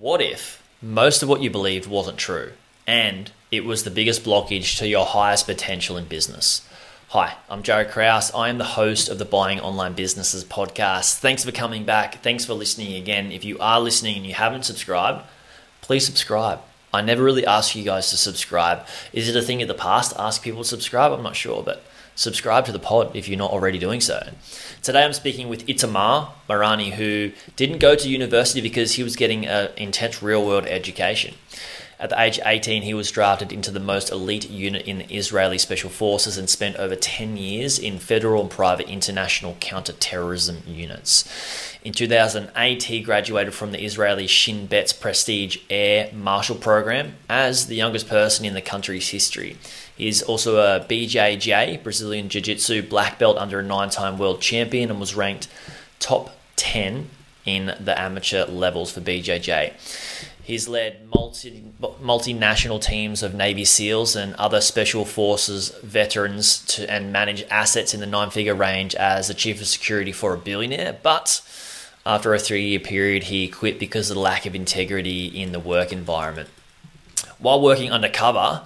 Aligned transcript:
What 0.00 0.22
if 0.22 0.62
most 0.80 1.24
of 1.24 1.28
what 1.28 1.42
you 1.42 1.50
believed 1.50 1.88
wasn't 1.88 2.18
true 2.18 2.52
and 2.86 3.32
it 3.50 3.64
was 3.64 3.82
the 3.82 3.90
biggest 3.90 4.22
blockage 4.22 4.78
to 4.78 4.86
your 4.86 5.04
highest 5.04 5.46
potential 5.46 5.96
in 5.96 6.04
business? 6.04 6.64
Hi, 7.08 7.34
I'm 7.50 7.64
Jaryd 7.64 7.90
Krause. 7.90 8.32
I 8.32 8.48
am 8.48 8.58
the 8.58 8.64
host 8.64 9.08
of 9.08 9.18
the 9.18 9.24
Buying 9.24 9.58
Online 9.58 9.94
Businesses 9.94 10.44
podcast. 10.44 11.18
Thanks 11.18 11.44
for 11.44 11.50
coming 11.50 11.84
back. 11.84 12.22
Thanks 12.22 12.44
for 12.44 12.54
listening 12.54 12.94
again. 12.94 13.32
If 13.32 13.44
you 13.44 13.58
are 13.58 13.80
listening 13.80 14.18
and 14.18 14.24
you 14.24 14.34
haven't 14.34 14.66
subscribed, 14.66 15.26
please 15.80 16.06
subscribe. 16.06 16.60
I 16.94 17.00
never 17.00 17.24
really 17.24 17.44
ask 17.44 17.74
you 17.74 17.82
guys 17.82 18.08
to 18.10 18.16
subscribe. 18.16 18.86
Is 19.12 19.28
it 19.28 19.34
a 19.34 19.42
thing 19.42 19.62
of 19.62 19.68
the 19.68 19.74
past? 19.74 20.12
To 20.12 20.20
ask 20.20 20.44
people 20.44 20.62
to 20.62 20.68
subscribe? 20.68 21.10
I'm 21.10 21.24
not 21.24 21.34
sure, 21.34 21.60
but 21.64 21.82
subscribe 22.18 22.64
to 22.64 22.72
the 22.72 22.80
pod 22.80 23.14
if 23.14 23.28
you're 23.28 23.38
not 23.38 23.52
already 23.52 23.78
doing 23.78 24.00
so. 24.00 24.30
Today 24.82 25.04
I'm 25.04 25.12
speaking 25.12 25.48
with 25.48 25.64
Itamar 25.66 26.30
Marani, 26.48 26.90
who 26.90 27.30
didn't 27.54 27.78
go 27.78 27.94
to 27.94 28.08
university 28.08 28.60
because 28.60 28.94
he 28.94 29.04
was 29.04 29.14
getting 29.14 29.46
an 29.46 29.70
intense 29.76 30.20
real 30.20 30.44
world 30.44 30.66
education. 30.66 31.36
At 32.00 32.10
the 32.10 32.20
age 32.20 32.38
of 32.38 32.46
18, 32.46 32.82
he 32.82 32.94
was 32.94 33.10
drafted 33.10 33.52
into 33.52 33.72
the 33.72 33.80
most 33.80 34.10
elite 34.10 34.48
unit 34.48 34.86
in 34.86 34.98
the 34.98 35.14
Israeli 35.14 35.58
Special 35.58 35.90
Forces 35.90 36.38
and 36.38 36.48
spent 36.48 36.76
over 36.76 36.94
10 36.94 37.36
years 37.36 37.78
in 37.78 37.98
federal 37.98 38.42
and 38.42 38.50
private 38.50 38.88
international 38.88 39.56
counter-terrorism 39.58 40.62
units. 40.66 41.24
In 41.84 41.92
2008, 41.92 42.84
he 42.84 43.00
graduated 43.00 43.54
from 43.54 43.72
the 43.72 43.82
Israeli 43.82 44.28
Shin 44.28 44.66
Bet's 44.66 44.92
prestige 44.92 45.58
Air 45.70 46.10
Marshal 46.12 46.56
Program 46.56 47.14
as 47.28 47.66
the 47.66 47.76
youngest 47.76 48.08
person 48.08 48.44
in 48.44 48.54
the 48.54 48.62
country's 48.62 49.08
history. 49.08 49.56
He 49.98 50.06
is 50.06 50.22
also 50.22 50.58
a 50.58 50.80
BJJ, 50.80 51.82
Brazilian 51.82 52.28
Jiu 52.28 52.40
Jitsu 52.40 52.82
black 52.82 53.18
belt 53.18 53.36
under 53.36 53.58
a 53.58 53.64
nine 53.64 53.90
time 53.90 54.16
world 54.16 54.40
champion 54.40 54.90
and 54.90 55.00
was 55.00 55.16
ranked 55.16 55.48
top 55.98 56.30
10 56.54 57.10
in 57.44 57.74
the 57.80 58.00
amateur 58.00 58.46
levels 58.46 58.92
for 58.92 59.00
BJJ. 59.00 59.72
He's 60.40 60.68
led 60.68 61.08
multi, 61.12 61.64
multinational 61.80 62.80
teams 62.80 63.24
of 63.24 63.34
Navy 63.34 63.64
SEALs 63.64 64.14
and 64.14 64.34
other 64.36 64.60
special 64.60 65.04
forces 65.04 65.70
veterans 65.82 66.64
to, 66.66 66.90
and 66.90 67.12
managed 67.12 67.46
assets 67.50 67.92
in 67.92 67.98
the 67.98 68.06
nine 68.06 68.30
figure 68.30 68.54
range 68.54 68.94
as 68.94 69.28
the 69.28 69.34
chief 69.34 69.60
of 69.60 69.66
security 69.66 70.12
for 70.12 70.32
a 70.32 70.38
billionaire. 70.38 70.96
But 71.02 71.42
after 72.06 72.32
a 72.32 72.38
three 72.38 72.68
year 72.68 72.80
period, 72.80 73.24
he 73.24 73.48
quit 73.48 73.80
because 73.80 74.10
of 74.10 74.14
the 74.14 74.22
lack 74.22 74.46
of 74.46 74.54
integrity 74.54 75.26
in 75.26 75.50
the 75.50 75.60
work 75.60 75.92
environment. 75.92 76.48
While 77.38 77.60
working 77.60 77.92
undercover, 77.92 78.62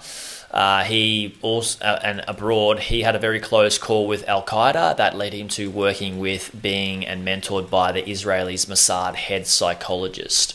uh, 0.53 0.83
he 0.83 1.35
also 1.41 1.83
uh, 1.83 1.99
and 2.03 2.23
abroad, 2.27 2.79
he 2.79 3.01
had 3.01 3.15
a 3.15 3.19
very 3.19 3.39
close 3.39 3.77
call 3.77 4.07
with 4.07 4.27
Al 4.27 4.43
Qaeda 4.43 4.95
that 4.97 5.17
led 5.17 5.33
him 5.33 5.47
to 5.49 5.69
working 5.69 6.19
with, 6.19 6.51
being 6.61 7.05
and 7.05 7.27
mentored 7.27 7.69
by 7.69 7.91
the 7.91 8.03
Israelis 8.03 8.67
Mossad 8.67 9.15
head 9.15 9.47
psychologist 9.47 10.53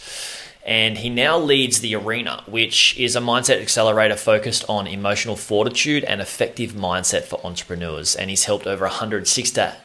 and 0.68 0.98
he 0.98 1.08
now 1.08 1.38
leads 1.38 1.80
the 1.80 1.94
Arena, 1.94 2.42
which 2.46 2.94
is 2.98 3.16
a 3.16 3.20
mindset 3.20 3.62
accelerator 3.62 4.16
focused 4.16 4.66
on 4.68 4.86
emotional 4.86 5.34
fortitude 5.34 6.04
and 6.04 6.20
effective 6.20 6.72
mindset 6.72 7.22
for 7.22 7.40
entrepreneurs. 7.42 8.14
And 8.14 8.28
he's 8.28 8.44
helped 8.44 8.66
over 8.66 8.84
106 8.84 9.50
to 9.52 9.76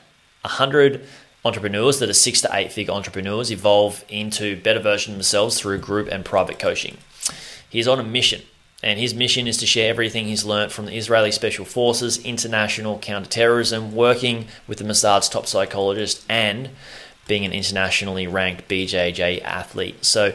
100 0.41 1.07
entrepreneurs 1.45 1.99
that 1.99 2.09
are 2.09 2.13
six 2.13 2.41
to 2.41 2.49
eight 2.51 2.73
figure 2.73 2.93
entrepreneurs 2.93 3.49
evolve 3.49 4.03
into 4.09 4.61
better 4.61 4.81
versions 4.81 5.13
of 5.13 5.17
themselves 5.19 5.57
through 5.57 5.77
group 5.77 6.09
and 6.11 6.25
private 6.25 6.59
coaching. 6.59 6.97
He's 7.69 7.87
on 7.87 8.01
a 8.01 8.03
mission, 8.03 8.41
and 8.83 8.99
his 8.99 9.13
mission 9.13 9.47
is 9.47 9.57
to 9.57 9.65
share 9.65 9.89
everything 9.89 10.25
he's 10.25 10.45
learned 10.45 10.71
from 10.71 10.85
the 10.85 10.97
Israeli 10.97 11.31
Special 11.31 11.65
Forces, 11.65 12.23
international 12.23 12.99
counterterrorism, 12.99 13.95
working 13.95 14.47
with 14.67 14.77
the 14.77 14.83
Mossad's 14.83 15.29
top 15.29 15.47
psychologist, 15.47 16.23
and 16.27 16.69
being 17.27 17.45
an 17.45 17.53
internationally 17.53 18.27
ranked 18.27 18.67
BJJ 18.67 19.41
athlete. 19.43 20.03
So 20.03 20.33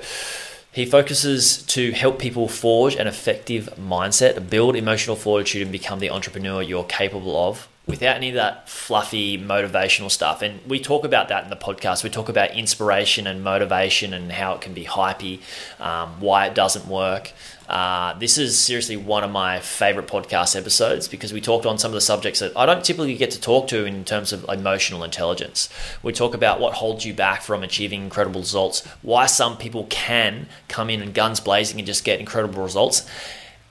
he 0.73 0.87
focuses 0.87 1.63
to 1.65 1.93
help 1.93 2.19
people 2.19 2.49
forge 2.49 2.95
an 2.95 3.07
effective 3.07 3.69
mindset, 3.79 4.49
build 4.49 4.77
emotional 4.77 5.17
fortitude, 5.17 5.63
and 5.63 5.73
become 5.73 5.99
the 5.99 6.11
entrepreneur 6.11 6.63
you're 6.63 6.85
capable 6.85 7.37
of 7.37 7.69
without 7.89 8.17
any 8.17 8.29
of 8.29 8.35
that 8.35 8.69
fluffy 8.69 9.39
motivational 9.39 10.11
stuff. 10.11 10.43
And 10.43 10.61
we 10.67 10.79
talk 10.79 11.05
about 11.05 11.29
that 11.29 11.45
in 11.45 11.51
the 11.51 11.57
podcast. 11.57 12.05
We 12.05 12.11
talk 12.11 12.29
about 12.29 12.55
inspiration 12.55 13.27
and 13.27 13.43
motivation 13.43 14.13
and 14.13 14.31
how 14.31 14.55
it 14.55 14.61
can 14.61 14.75
be 14.75 14.85
hypey, 14.85 15.41
um, 15.81 16.21
why 16.21 16.47
it 16.47 16.55
doesn't 16.55 16.87
work. 16.87 17.33
Uh, 17.67 18.19
this 18.19 18.39
is 18.39 18.59
seriously 18.59 18.97
one 18.97 19.25
of 19.25 19.31
my 19.31 19.61
favorite 19.61 20.07
podcast 20.07 20.57
episodes 20.57 21.09
because 21.09 21.33
we 21.33 21.41
talked 21.41 21.67
on 21.67 21.79
some 21.79 21.91
of 21.91 21.95
the 21.95 22.01
subjects 22.01 22.41
that 22.41 22.53
I 22.57 22.67
don't 22.67 22.85
typically 22.85 23.15
get 23.17 23.31
to 23.33 23.41
talk 23.41 23.69
to 23.69 23.85
in 23.85 24.05
terms 24.05 24.33
of 24.33 24.47
emotional 24.49 25.03
intelligence. 25.03 25.69
We 26.03 26.13
talk 26.13 26.35
about 26.35 26.61
what 26.61 26.75
holds 26.75 27.05
you 27.05 27.15
back 27.15 27.43
from 27.43 27.63
achieving 27.63 28.03
incredible 28.03 28.41
results, 28.41 28.87
why 29.03 29.27
some 29.27 29.57
people 29.57 29.87
can 29.91 30.47
come 30.69 30.89
in 30.89 31.03
and 31.03 31.13
guns 31.13 31.41
blazing 31.41 31.79
and 31.79 31.87
just 31.87 32.05
get 32.05 32.21
incredible 32.21 32.63
results, 32.63 33.09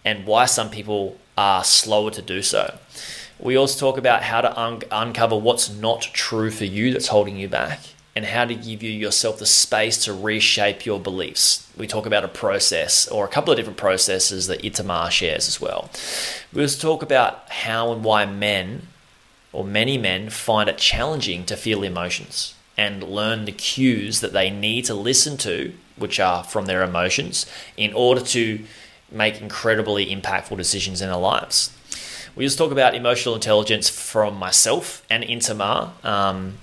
and 0.03 0.25
why 0.25 0.45
some 0.45 0.69
people 0.69 1.17
are 1.35 1.63
slower 1.63 2.11
to 2.11 2.21
do 2.21 2.41
so. 2.41 2.77
We 3.39 3.55
also 3.55 3.79
talk 3.79 3.97
about 3.97 4.23
how 4.23 4.41
to 4.41 4.59
un- 4.59 4.81
uncover 4.91 5.35
what's 5.35 5.69
not 5.69 6.01
true 6.01 6.51
for 6.51 6.65
you 6.65 6.91
that's 6.91 7.07
holding 7.07 7.37
you 7.37 7.47
back 7.47 7.79
and 8.15 8.25
how 8.25 8.45
to 8.45 8.55
give 8.55 8.81
you 8.81 8.89
yourself 8.89 9.37
the 9.37 9.45
space 9.45 10.03
to 10.05 10.11
reshape 10.11 10.87
your 10.87 10.99
beliefs. 10.99 11.71
We 11.77 11.85
talk 11.85 12.07
about 12.07 12.23
a 12.23 12.27
process 12.27 13.07
or 13.07 13.23
a 13.23 13.27
couple 13.27 13.51
of 13.51 13.57
different 13.57 13.77
processes 13.77 14.47
that 14.47 14.63
Itamar 14.63 15.11
shares 15.11 15.47
as 15.47 15.61
well. 15.61 15.91
We 16.51 16.63
also 16.63 16.81
talk 16.81 17.03
about 17.03 17.47
how 17.51 17.91
and 17.91 18.03
why 18.03 18.25
men 18.25 18.87
or 19.53 19.63
many 19.63 19.99
men 19.99 20.31
find 20.31 20.67
it 20.67 20.79
challenging 20.79 21.45
to 21.45 21.55
feel 21.55 21.83
emotions 21.83 22.55
and 22.75 23.03
learn 23.03 23.45
the 23.45 23.51
cues 23.51 24.21
that 24.21 24.33
they 24.33 24.49
need 24.49 24.85
to 24.85 24.95
listen 24.95 25.37
to, 25.37 25.73
which 25.95 26.19
are 26.19 26.43
from 26.43 26.65
their 26.65 26.81
emotions, 26.81 27.45
in 27.75 27.93
order 27.93 28.21
to 28.21 28.63
make 29.11 29.41
incredibly 29.41 30.07
impactful 30.07 30.57
decisions 30.57 31.01
in 31.01 31.07
their 31.07 31.17
lives. 31.17 31.76
We 32.37 32.45
just 32.45 32.57
talk 32.57 32.71
about 32.71 32.93
emotional 32.93 33.33
intelligence 33.33 33.89
from 33.89 34.37
myself 34.37 35.03
and 35.09 35.23
Itamar. 35.23 36.05
Um, 36.05 36.59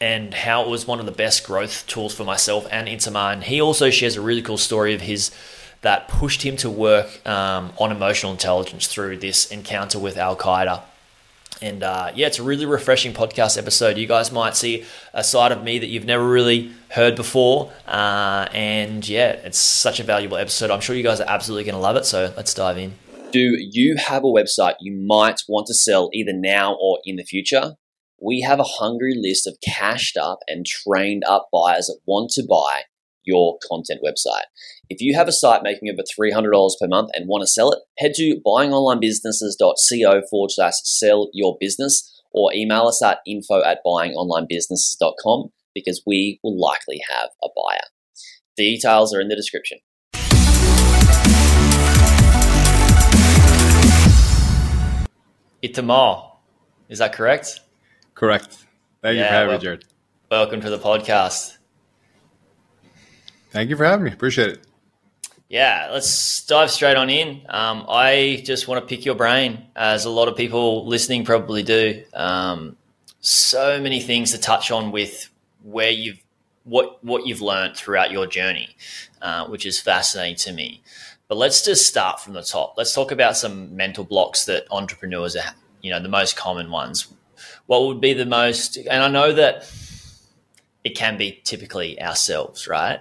and 0.00 0.32
how 0.32 0.62
it 0.62 0.68
was 0.68 0.86
one 0.86 1.00
of 1.00 1.06
the 1.06 1.12
best 1.12 1.44
growth 1.44 1.86
tools 1.86 2.14
for 2.14 2.24
myself 2.24 2.66
and 2.70 2.86
Itamar. 2.88 3.32
And 3.32 3.44
he 3.44 3.60
also 3.60 3.90
shares 3.90 4.16
a 4.16 4.20
really 4.20 4.42
cool 4.42 4.58
story 4.58 4.94
of 4.94 5.00
his 5.00 5.30
that 5.80 6.08
pushed 6.08 6.42
him 6.42 6.56
to 6.56 6.68
work 6.68 7.24
um, 7.26 7.72
on 7.78 7.92
emotional 7.92 8.32
intelligence 8.32 8.88
through 8.88 9.18
this 9.18 9.50
encounter 9.50 9.98
with 9.98 10.16
Al 10.16 10.36
Qaeda. 10.36 10.82
And 11.62 11.82
uh, 11.82 12.12
yeah, 12.14 12.26
it's 12.26 12.38
a 12.38 12.42
really 12.42 12.66
refreshing 12.66 13.12
podcast 13.12 13.58
episode. 13.58 13.96
You 13.96 14.06
guys 14.06 14.30
might 14.30 14.56
see 14.56 14.84
a 15.14 15.22
side 15.24 15.52
of 15.52 15.62
me 15.62 15.78
that 15.78 15.86
you've 15.86 16.04
never 16.04 16.28
really 16.28 16.72
heard 16.90 17.16
before. 17.16 17.72
Uh, 17.86 18.46
and 18.52 19.08
yeah, 19.08 19.30
it's 19.30 19.58
such 19.58 20.00
a 20.00 20.04
valuable 20.04 20.36
episode. 20.36 20.70
I'm 20.70 20.80
sure 20.80 20.94
you 20.94 21.02
guys 21.02 21.20
are 21.20 21.28
absolutely 21.28 21.64
going 21.64 21.74
to 21.74 21.80
love 21.80 21.96
it. 21.96 22.04
So 22.04 22.32
let's 22.36 22.54
dive 22.54 22.78
in. 22.78 22.94
Do 23.30 23.56
you 23.58 23.96
have 23.96 24.24
a 24.24 24.26
website 24.26 24.74
you 24.80 24.96
might 25.06 25.42
want 25.48 25.66
to 25.66 25.74
sell 25.74 26.10
either 26.12 26.32
now 26.32 26.76
or 26.80 26.98
in 27.04 27.16
the 27.16 27.24
future? 27.24 27.74
we 28.20 28.40
have 28.40 28.58
a 28.58 28.64
hungry 28.64 29.14
list 29.16 29.46
of 29.46 29.58
cashed 29.64 30.16
up 30.16 30.40
and 30.48 30.66
trained 30.66 31.22
up 31.26 31.48
buyers 31.52 31.86
that 31.86 32.00
want 32.06 32.30
to 32.30 32.44
buy 32.48 32.82
your 33.24 33.58
content 33.68 34.00
website. 34.04 34.44
If 34.88 35.00
you 35.00 35.14
have 35.14 35.28
a 35.28 35.32
site 35.32 35.62
making 35.62 35.90
over 35.90 36.02
$300 36.02 36.72
per 36.80 36.88
month 36.88 37.10
and 37.14 37.28
want 37.28 37.42
to 37.42 37.46
sell 37.46 37.70
it, 37.70 37.80
head 37.98 38.12
to 38.14 38.40
buyingonlinebusinesses.co 38.44 40.22
forward 40.30 40.50
slash 40.50 40.74
sell 40.84 41.28
your 41.32 41.56
business 41.60 42.22
or 42.32 42.52
email 42.54 42.86
us 42.86 43.02
at 43.02 43.18
info 43.26 43.62
at 43.62 43.78
buyingonlinebusinesses.com 43.86 45.50
because 45.74 46.02
we 46.06 46.40
will 46.42 46.58
likely 46.58 47.00
have 47.10 47.30
a 47.42 47.48
buyer. 47.54 47.80
Details 48.56 49.14
are 49.14 49.20
in 49.20 49.28
the 49.28 49.36
description. 49.36 49.78
Itamar, 55.62 56.30
is 56.88 56.98
that 56.98 57.12
correct? 57.12 57.60
Correct. 58.14 58.64
Thank 59.02 59.16
yeah, 59.16 59.22
you 59.22 59.28
for 59.28 59.34
having 59.34 59.48
well, 59.48 59.58
me, 59.58 59.66
Jaryd. 59.66 59.82
Welcome 60.30 60.60
to 60.60 60.70
the 60.70 60.78
podcast. 60.78 61.58
Thank 63.50 63.70
you 63.70 63.76
for 63.76 63.84
having 63.84 64.04
me. 64.04 64.12
Appreciate 64.12 64.50
it. 64.50 64.60
Yeah, 65.48 65.88
let's 65.90 66.44
dive 66.46 66.70
straight 66.70 66.96
on 66.96 67.08
in. 67.08 67.42
Um, 67.48 67.86
I 67.88 68.42
just 68.44 68.68
want 68.68 68.82
to 68.82 68.86
pick 68.86 69.04
your 69.04 69.14
brain, 69.14 69.66
as 69.74 70.04
a 70.04 70.10
lot 70.10 70.28
of 70.28 70.36
people 70.36 70.86
listening 70.86 71.24
probably 71.24 71.62
do. 71.62 72.04
Um, 72.12 72.76
so 73.20 73.80
many 73.80 74.00
things 74.00 74.32
to 74.32 74.38
touch 74.38 74.70
on 74.70 74.92
with 74.92 75.30
where 75.62 75.90
you've 75.90 76.22
what 76.64 77.02
what 77.02 77.26
you've 77.26 77.40
learned 77.40 77.76
throughout 77.76 78.12
your 78.12 78.26
journey, 78.26 78.76
uh, 79.22 79.46
which 79.46 79.64
is 79.64 79.80
fascinating 79.80 80.36
to 80.36 80.52
me. 80.52 80.82
But 81.28 81.36
let's 81.36 81.62
just 81.62 81.86
start 81.86 82.20
from 82.20 82.32
the 82.32 82.42
top. 82.42 82.74
Let's 82.76 82.94
talk 82.94 83.12
about 83.12 83.36
some 83.36 83.76
mental 83.76 84.02
blocks 84.02 84.46
that 84.46 84.66
entrepreneurs 84.70 85.36
are, 85.36 85.54
you 85.82 85.90
know, 85.90 86.00
the 86.00 86.08
most 86.08 86.36
common 86.36 86.70
ones. 86.70 87.12
What 87.66 87.86
would 87.86 88.00
be 88.00 88.14
the 88.14 88.26
most 88.26 88.76
and 88.76 89.02
i 89.02 89.08
know 89.08 89.32
that 89.32 89.70
it 90.82 90.96
can 90.96 91.16
be 91.18 91.40
typically 91.44 92.00
ourselves 92.00 92.66
right? 92.66 93.00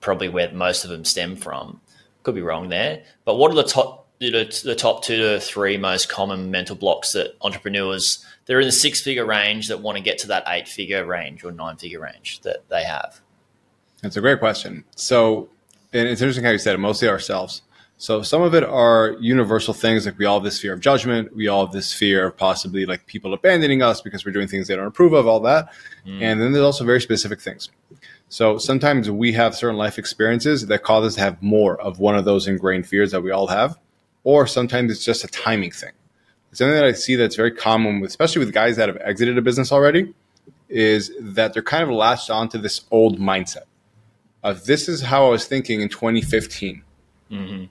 Probably 0.00 0.28
where 0.28 0.50
most 0.52 0.84
of 0.84 0.90
them 0.90 1.04
stem 1.04 1.36
from. 1.36 1.80
Could 2.22 2.34
be 2.34 2.42
wrong 2.42 2.70
there. 2.70 3.02
But 3.24 3.36
what 3.36 3.50
are 3.50 3.54
the 3.54 3.62
top 3.62 4.08
the 4.18 4.74
top 4.76 5.02
two 5.02 5.16
to 5.16 5.40
three 5.40 5.76
most 5.76 6.08
common 6.10 6.50
mental 6.50 6.76
blocks 6.76 7.12
that 7.12 7.36
entrepreneurs 7.40 8.24
they're 8.44 8.60
in 8.60 8.66
the 8.66 8.72
six 8.72 9.00
figure 9.00 9.24
range 9.24 9.68
that 9.68 9.80
want 9.80 9.96
to 9.96 10.02
get 10.02 10.18
to 10.18 10.26
that 10.28 10.44
eight 10.46 10.68
figure 10.68 11.06
range 11.06 11.42
or 11.44 11.52
nine 11.52 11.76
figure 11.76 12.00
range 12.00 12.40
that 12.40 12.68
they 12.68 12.84
have? 12.84 13.20
That's 14.02 14.16
a 14.16 14.20
great 14.20 14.38
question. 14.38 14.84
So 14.96 15.48
and 15.92 16.08
it's 16.08 16.20
interesting 16.20 16.44
how 16.44 16.50
you 16.50 16.58
said 16.58 16.74
it, 16.74 16.78
mostly 16.78 17.08
ourselves. 17.08 17.62
So 18.00 18.22
some 18.22 18.40
of 18.40 18.54
it 18.54 18.64
are 18.64 19.14
universal 19.20 19.74
things 19.74 20.06
like 20.06 20.18
we 20.18 20.24
all 20.24 20.38
have 20.38 20.44
this 20.44 20.58
fear 20.58 20.72
of 20.72 20.80
judgment, 20.80 21.36
we 21.36 21.48
all 21.48 21.66
have 21.66 21.72
this 21.74 21.92
fear 21.92 22.28
of 22.28 22.36
possibly 22.36 22.86
like 22.86 23.04
people 23.06 23.34
abandoning 23.34 23.82
us 23.82 24.00
because 24.00 24.24
we're 24.24 24.32
doing 24.32 24.48
things 24.48 24.68
they 24.68 24.76
don't 24.76 24.86
approve 24.86 25.12
of, 25.12 25.26
all 25.26 25.40
that. 25.40 25.70
Mm. 26.06 26.22
And 26.22 26.40
then 26.40 26.52
there's 26.52 26.64
also 26.64 26.84
very 26.86 27.00
specific 27.02 27.42
things. 27.42 27.68
So 28.30 28.56
sometimes 28.56 29.10
we 29.10 29.32
have 29.32 29.54
certain 29.54 29.76
life 29.76 29.98
experiences 29.98 30.66
that 30.68 30.82
cause 30.82 31.04
us 31.04 31.14
to 31.16 31.20
have 31.20 31.42
more 31.42 31.78
of 31.78 31.98
one 31.98 32.16
of 32.16 32.24
those 32.24 32.46
ingrained 32.48 32.86
fears 32.86 33.10
that 33.10 33.22
we 33.22 33.32
all 33.32 33.48
have, 33.48 33.76
or 34.24 34.46
sometimes 34.46 34.90
it's 34.92 35.04
just 35.04 35.24
a 35.24 35.28
timing 35.28 35.72
thing. 35.72 35.92
Something 36.52 36.76
that 36.76 36.84
I 36.84 36.92
see 36.92 37.16
that's 37.16 37.36
very 37.36 37.50
common, 37.50 38.00
with, 38.00 38.08
especially 38.08 38.38
with 38.38 38.54
guys 38.54 38.76
that 38.76 38.88
have 38.88 38.98
exited 39.02 39.36
a 39.36 39.42
business 39.42 39.72
already, 39.72 40.14
is 40.70 41.12
that 41.20 41.52
they're 41.52 41.62
kind 41.62 41.82
of 41.82 41.90
latched 41.90 42.30
onto 42.30 42.56
this 42.56 42.82
old 42.90 43.18
mindset 43.18 43.64
of 44.42 44.64
this 44.64 44.88
is 44.88 45.02
how 45.02 45.26
I 45.26 45.30
was 45.30 45.46
thinking 45.46 45.80
in 45.80 45.88
2015. 45.88 46.82
Mm-hmm 47.30 47.64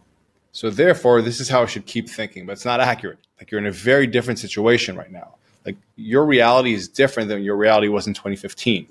so 0.52 0.70
therefore, 0.70 1.22
this 1.22 1.40
is 1.40 1.50
how 1.50 1.64
I 1.64 1.66
should 1.68 1.86
keep 1.86 2.10
thinking, 2.10 2.46
but 2.46 2.54
it's 2.54 2.66
not 2.66 2.80
accurate. 2.80 3.20
Like 3.40 3.52
you're 3.52 3.60
in 3.60 3.68
a 3.68 3.72
very 3.72 4.08
different 4.08 4.40
situation 4.40 4.98
right 4.98 5.12
now. 5.12 5.36
Like 5.66 5.78
your 5.96 6.26
reality 6.26 6.74
is 6.74 6.88
different 6.88 7.30
than 7.30 7.44
your 7.44 7.56
reality 7.56 7.88
was 7.88 8.08
in 8.08 8.14
2015. 8.14 8.88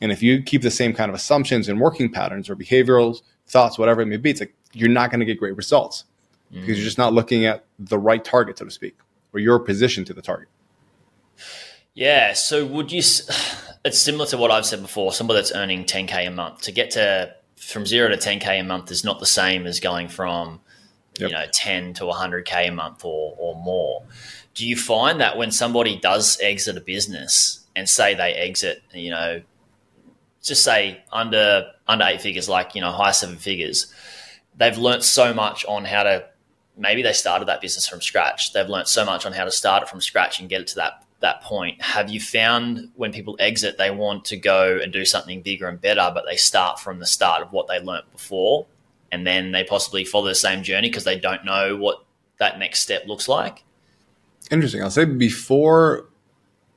And 0.00 0.12
if 0.12 0.22
you 0.22 0.42
keep 0.42 0.62
the 0.62 0.70
same 0.70 0.94
kind 0.94 1.08
of 1.08 1.14
assumptions 1.14 1.68
and 1.68 1.80
working 1.80 2.10
patterns 2.10 2.48
or 2.48 2.54
behavioral 2.54 3.20
thoughts, 3.48 3.78
whatever 3.78 4.02
it 4.02 4.06
may 4.06 4.16
be, 4.16 4.30
it's 4.30 4.40
like 4.40 4.54
you're 4.72 4.88
not 4.88 5.10
going 5.10 5.20
to 5.20 5.26
get 5.26 5.38
great 5.38 5.56
results 5.56 6.04
mm-hmm. 6.52 6.60
because 6.60 6.78
you're 6.78 6.84
just 6.84 6.98
not 6.98 7.12
looking 7.12 7.44
at 7.44 7.64
the 7.78 7.98
right 7.98 8.24
target, 8.24 8.58
so 8.58 8.64
to 8.64 8.70
speak, 8.70 8.96
or 9.32 9.40
your 9.40 9.58
position 9.58 10.04
to 10.04 10.14
the 10.14 10.22
target. 10.22 10.48
Yeah. 11.94 12.34
So 12.34 12.64
would 12.64 12.92
you? 12.92 13.02
It's 13.84 13.98
similar 13.98 14.26
to 14.26 14.36
what 14.36 14.50
I've 14.50 14.66
said 14.66 14.82
before. 14.82 15.12
Somebody 15.12 15.38
that's 15.38 15.52
earning 15.52 15.84
10k 15.84 16.26
a 16.26 16.30
month 16.30 16.62
to 16.62 16.72
get 16.72 16.92
to 16.92 17.34
from 17.56 17.86
zero 17.86 18.08
to 18.08 18.16
10k 18.16 18.60
a 18.60 18.62
month 18.62 18.90
is 18.90 19.04
not 19.04 19.18
the 19.20 19.26
same 19.26 19.66
as 19.66 19.80
going 19.80 20.08
from 20.08 20.60
yep. 21.18 21.30
you 21.30 21.34
know 21.34 21.44
10 21.52 21.94
to 21.94 22.04
100k 22.04 22.68
a 22.68 22.70
month 22.70 23.04
or, 23.04 23.34
or 23.38 23.54
more 23.56 24.02
do 24.54 24.66
you 24.66 24.76
find 24.76 25.20
that 25.20 25.36
when 25.36 25.50
somebody 25.50 25.98
does 25.98 26.38
exit 26.40 26.76
a 26.76 26.80
business 26.80 27.66
and 27.76 27.88
say 27.88 28.14
they 28.14 28.32
exit 28.32 28.82
you 28.92 29.10
know 29.10 29.42
just 30.42 30.62
say 30.62 31.02
under 31.12 31.70
under 31.86 32.04
eight 32.04 32.20
figures 32.20 32.48
like 32.48 32.74
you 32.74 32.80
know 32.80 32.92
high 32.92 33.10
seven 33.10 33.36
figures 33.36 33.92
they've 34.56 34.78
learnt 34.78 35.02
so 35.02 35.34
much 35.34 35.64
on 35.66 35.84
how 35.84 36.02
to 36.02 36.24
maybe 36.76 37.02
they 37.02 37.12
started 37.12 37.48
that 37.48 37.60
business 37.60 37.88
from 37.88 38.00
scratch 38.00 38.52
they've 38.52 38.68
learnt 38.68 38.88
so 38.88 39.04
much 39.04 39.26
on 39.26 39.32
how 39.32 39.44
to 39.44 39.50
start 39.50 39.82
it 39.82 39.88
from 39.88 40.00
scratch 40.00 40.40
and 40.40 40.48
get 40.48 40.60
it 40.60 40.66
to 40.66 40.76
that 40.76 41.04
that 41.20 41.42
point 41.42 41.82
have 41.82 42.08
you 42.08 42.20
found 42.20 42.90
when 42.94 43.12
people 43.12 43.36
exit 43.40 43.76
they 43.76 43.90
want 43.90 44.24
to 44.24 44.36
go 44.36 44.78
and 44.80 44.92
do 44.92 45.04
something 45.04 45.42
bigger 45.42 45.66
and 45.66 45.80
better 45.80 46.10
but 46.14 46.24
they 46.26 46.36
start 46.36 46.78
from 46.78 47.00
the 47.00 47.06
start 47.06 47.42
of 47.42 47.52
what 47.52 47.66
they 47.66 47.80
learnt 47.80 48.10
before 48.12 48.66
and 49.10 49.26
then 49.26 49.52
they 49.52 49.64
possibly 49.64 50.04
follow 50.04 50.26
the 50.26 50.34
same 50.34 50.62
journey 50.62 50.88
because 50.88 51.04
they 51.04 51.18
don't 51.18 51.44
know 51.44 51.76
what 51.76 52.04
that 52.38 52.58
next 52.58 52.80
step 52.80 53.06
looks 53.06 53.28
like? 53.28 53.64
Interesting. 54.50 54.82
I'll 54.82 54.90
say 54.90 55.04
before 55.04 56.08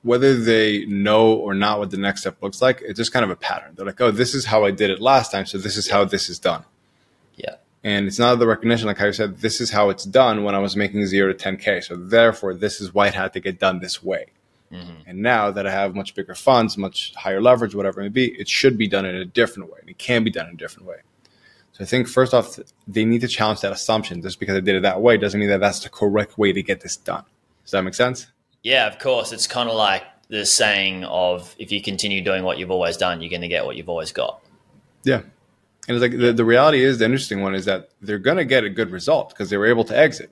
whether 0.04 0.36
they 0.36 0.86
know 0.86 1.34
or 1.34 1.54
not 1.54 1.78
what 1.78 1.92
the 1.92 1.98
next 1.98 2.22
step 2.22 2.42
looks 2.42 2.62
like, 2.62 2.82
it's 2.82 2.98
just 2.98 3.14
kind 3.14 3.24
of 3.24 3.30
a 3.30 3.36
pattern. 3.36 3.74
They're 3.76 3.86
like, 3.86 4.02
oh, 4.02 4.12
this 4.12 4.34
is 4.34 4.46
how 4.46 4.66
I 4.66 4.72
did 4.72 4.90
it 4.90 5.00
last 5.00 5.32
time, 5.32 5.46
so 5.46 5.60
this 5.60 5.78
is 5.78 5.90
how 5.90 6.06
this 6.06 6.28
is 6.28 6.40
done. 6.40 6.66
And 7.84 8.06
it's 8.06 8.20
not 8.20 8.36
the 8.36 8.46
recognition, 8.46 8.88
like 8.88 9.02
I 9.02 9.10
said, 9.12 9.38
this 9.38 9.60
is 9.60 9.72
how 9.72 9.90
it's 9.90 10.04
done 10.04 10.44
when 10.44 10.54
I 10.54 10.60
was 10.60 10.76
making 10.76 11.06
zero 11.08 11.34
to 11.34 11.38
10K. 11.52 11.84
So 11.84 11.96
therefore, 11.96 12.54
this 12.54 12.80
is 12.80 12.94
why 12.94 13.08
it 13.08 13.16
had 13.16 13.34
to 13.34 13.40
get 13.40 13.60
done 13.60 13.80
this 13.80 14.04
way. 14.04 14.28
Mm-hmm. 14.72 15.10
And 15.10 15.22
now 15.22 15.52
that 15.52 15.66
I 15.66 15.72
have 15.72 15.96
much 15.96 16.14
bigger 16.14 16.36
funds, 16.36 16.78
much 16.78 17.14
higher 17.16 17.42
leverage, 17.42 17.74
whatever 17.74 18.00
it 18.02 18.04
may 18.04 18.10
be, 18.10 18.28
it 18.40 18.48
should 18.48 18.78
be 18.78 18.88
done 18.88 19.06
in 19.06 19.16
a 19.16 19.26
different 19.26 19.72
way. 19.72 19.80
And 19.82 19.90
it 19.90 19.98
can 19.98 20.24
be 20.24 20.30
done 20.30 20.48
in 20.48 20.54
a 20.54 20.58
different 20.58 20.88
way. 20.88 20.98
So 21.74 21.84
I 21.84 21.88
think 21.88 22.08
first 22.08 22.34
off, 22.34 22.60
they 22.88 23.04
need 23.04 23.22
to 23.22 23.28
challenge 23.28 23.62
that 23.62 23.72
assumption. 23.72 24.22
Just 24.22 24.40
because 24.40 24.56
I 24.56 24.60
did 24.60 24.76
it 24.76 24.84
that 24.84 25.02
way 25.02 25.18
doesn't 25.18 25.40
mean 25.40 25.50
that 25.50 25.60
that's 25.60 25.80
the 25.80 25.90
correct 25.90 26.38
way 26.38 26.54
to 26.54 26.62
get 26.62 26.82
this 26.82 26.96
done. 26.98 27.24
Does 27.64 27.72
that 27.72 27.82
make 27.82 27.96
sense? 27.96 28.28
Yeah, 28.64 28.88
of 28.88 29.00
course. 29.00 29.32
It's 29.32 29.48
kind 29.48 29.70
of 29.70 29.76
like 29.76 30.04
the 30.30 30.46
saying 30.46 31.04
of 31.06 31.56
if 31.58 31.72
you 31.72 31.82
continue 31.82 32.24
doing 32.24 32.44
what 32.44 32.58
you've 32.58 32.72
always 32.72 32.96
done, 32.96 33.22
you're 33.22 33.30
going 33.30 33.42
to 33.42 33.48
get 33.48 33.66
what 33.66 33.76
you've 33.76 33.90
always 33.90 34.12
got. 34.12 34.42
Yeah. 35.04 35.24
And 35.88 35.96
it's 35.96 36.02
like 36.02 36.20
the, 36.20 36.32
the 36.32 36.46
reality 36.46 36.84
is 36.84 37.00
the 37.00 37.06
interesting 37.06 37.42
one 37.42 37.56
is 37.56 37.66
that 37.66 37.90
they're 38.02 38.20
going 38.20 38.38
to 38.38 38.46
get 38.46 38.64
a 38.64 38.70
good 38.70 38.92
result 38.92 39.30
because 39.30 39.50
they 39.50 39.58
were 39.58 39.66
able 39.66 39.84
to 39.86 39.98
exit. 39.98 40.32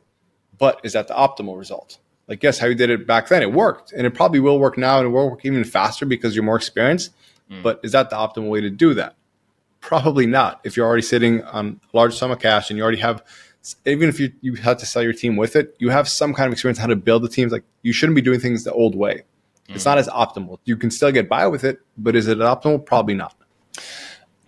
But 0.58 0.80
is 0.84 0.94
that 0.94 1.08
the 1.08 1.16
optimal 1.16 1.58
result? 1.58 1.98
Like, 2.28 2.44
yes, 2.44 2.60
how 2.60 2.68
you 2.68 2.76
did 2.76 2.92
it 2.92 3.08
back 3.08 3.28
then, 3.28 3.42
it 3.42 3.52
worked. 3.52 3.92
And 3.92 4.06
it 4.06 4.12
probably 4.12 4.40
will 4.40 4.60
work 4.60 4.78
now 4.78 5.00
and 5.00 5.08
it 5.08 5.10
will 5.10 5.32
work 5.32 5.44
even 5.46 5.64
faster 5.64 6.06
because 6.06 6.36
you're 6.36 6.44
more 6.44 6.56
experienced. 6.56 7.12
Mm. 7.50 7.64
But 7.64 7.80
is 7.82 7.92
that 7.94 8.12
the 8.12 8.16
optimal 8.16 8.50
way 8.50 8.62
to 8.62 8.70
do 8.70 8.94
that? 8.94 9.16
Probably 9.82 10.28
not. 10.28 10.62
If 10.64 10.78
you're 10.78 10.86
already 10.86 11.02
sitting 11.02 11.44
on 11.46 11.80
a 11.92 11.98
large 11.98 12.16
sum 12.16 12.30
of 12.30 12.40
cash 12.40 12.70
and 12.70 12.78
you 12.78 12.84
already 12.84 13.00
have, 13.00 13.24
even 13.86 14.10
if 14.10 14.20
you, 14.20 14.32
you 14.42 14.56
had 14.56 14.78
to 14.80 14.86
sell 14.86 15.02
your 15.02 15.14
team 15.14 15.38
with 15.38 15.56
it, 15.56 15.76
you 15.80 15.90
have 15.90 16.08
some 16.08 16.36
kind 16.36 16.48
of 16.48 16.54
experience 16.54 16.78
how 16.78 16.88
to 16.88 16.96
build 16.96 17.24
the 17.24 17.30
teams. 17.30 17.52
Like 17.52 17.64
you 17.82 17.94
shouldn't 17.94 18.16
be 18.16 18.22
doing 18.22 18.40
things 18.40 18.64
the 18.64 18.74
old 18.74 18.94
way. 18.94 19.24
Mm. 19.68 19.76
It's 19.76 19.86
not 19.86 19.98
as 19.98 20.08
optimal. 20.10 20.60
You 20.66 20.78
can 20.78 20.92
still 20.92 21.12
get 21.12 21.28
by 21.28 21.48
with 21.48 21.64
it, 21.64 21.80
but 21.98 22.16
is 22.16 22.28
it 22.28 22.38
optimal? 22.38 22.86
Probably 22.86 23.16
not. 23.16 23.36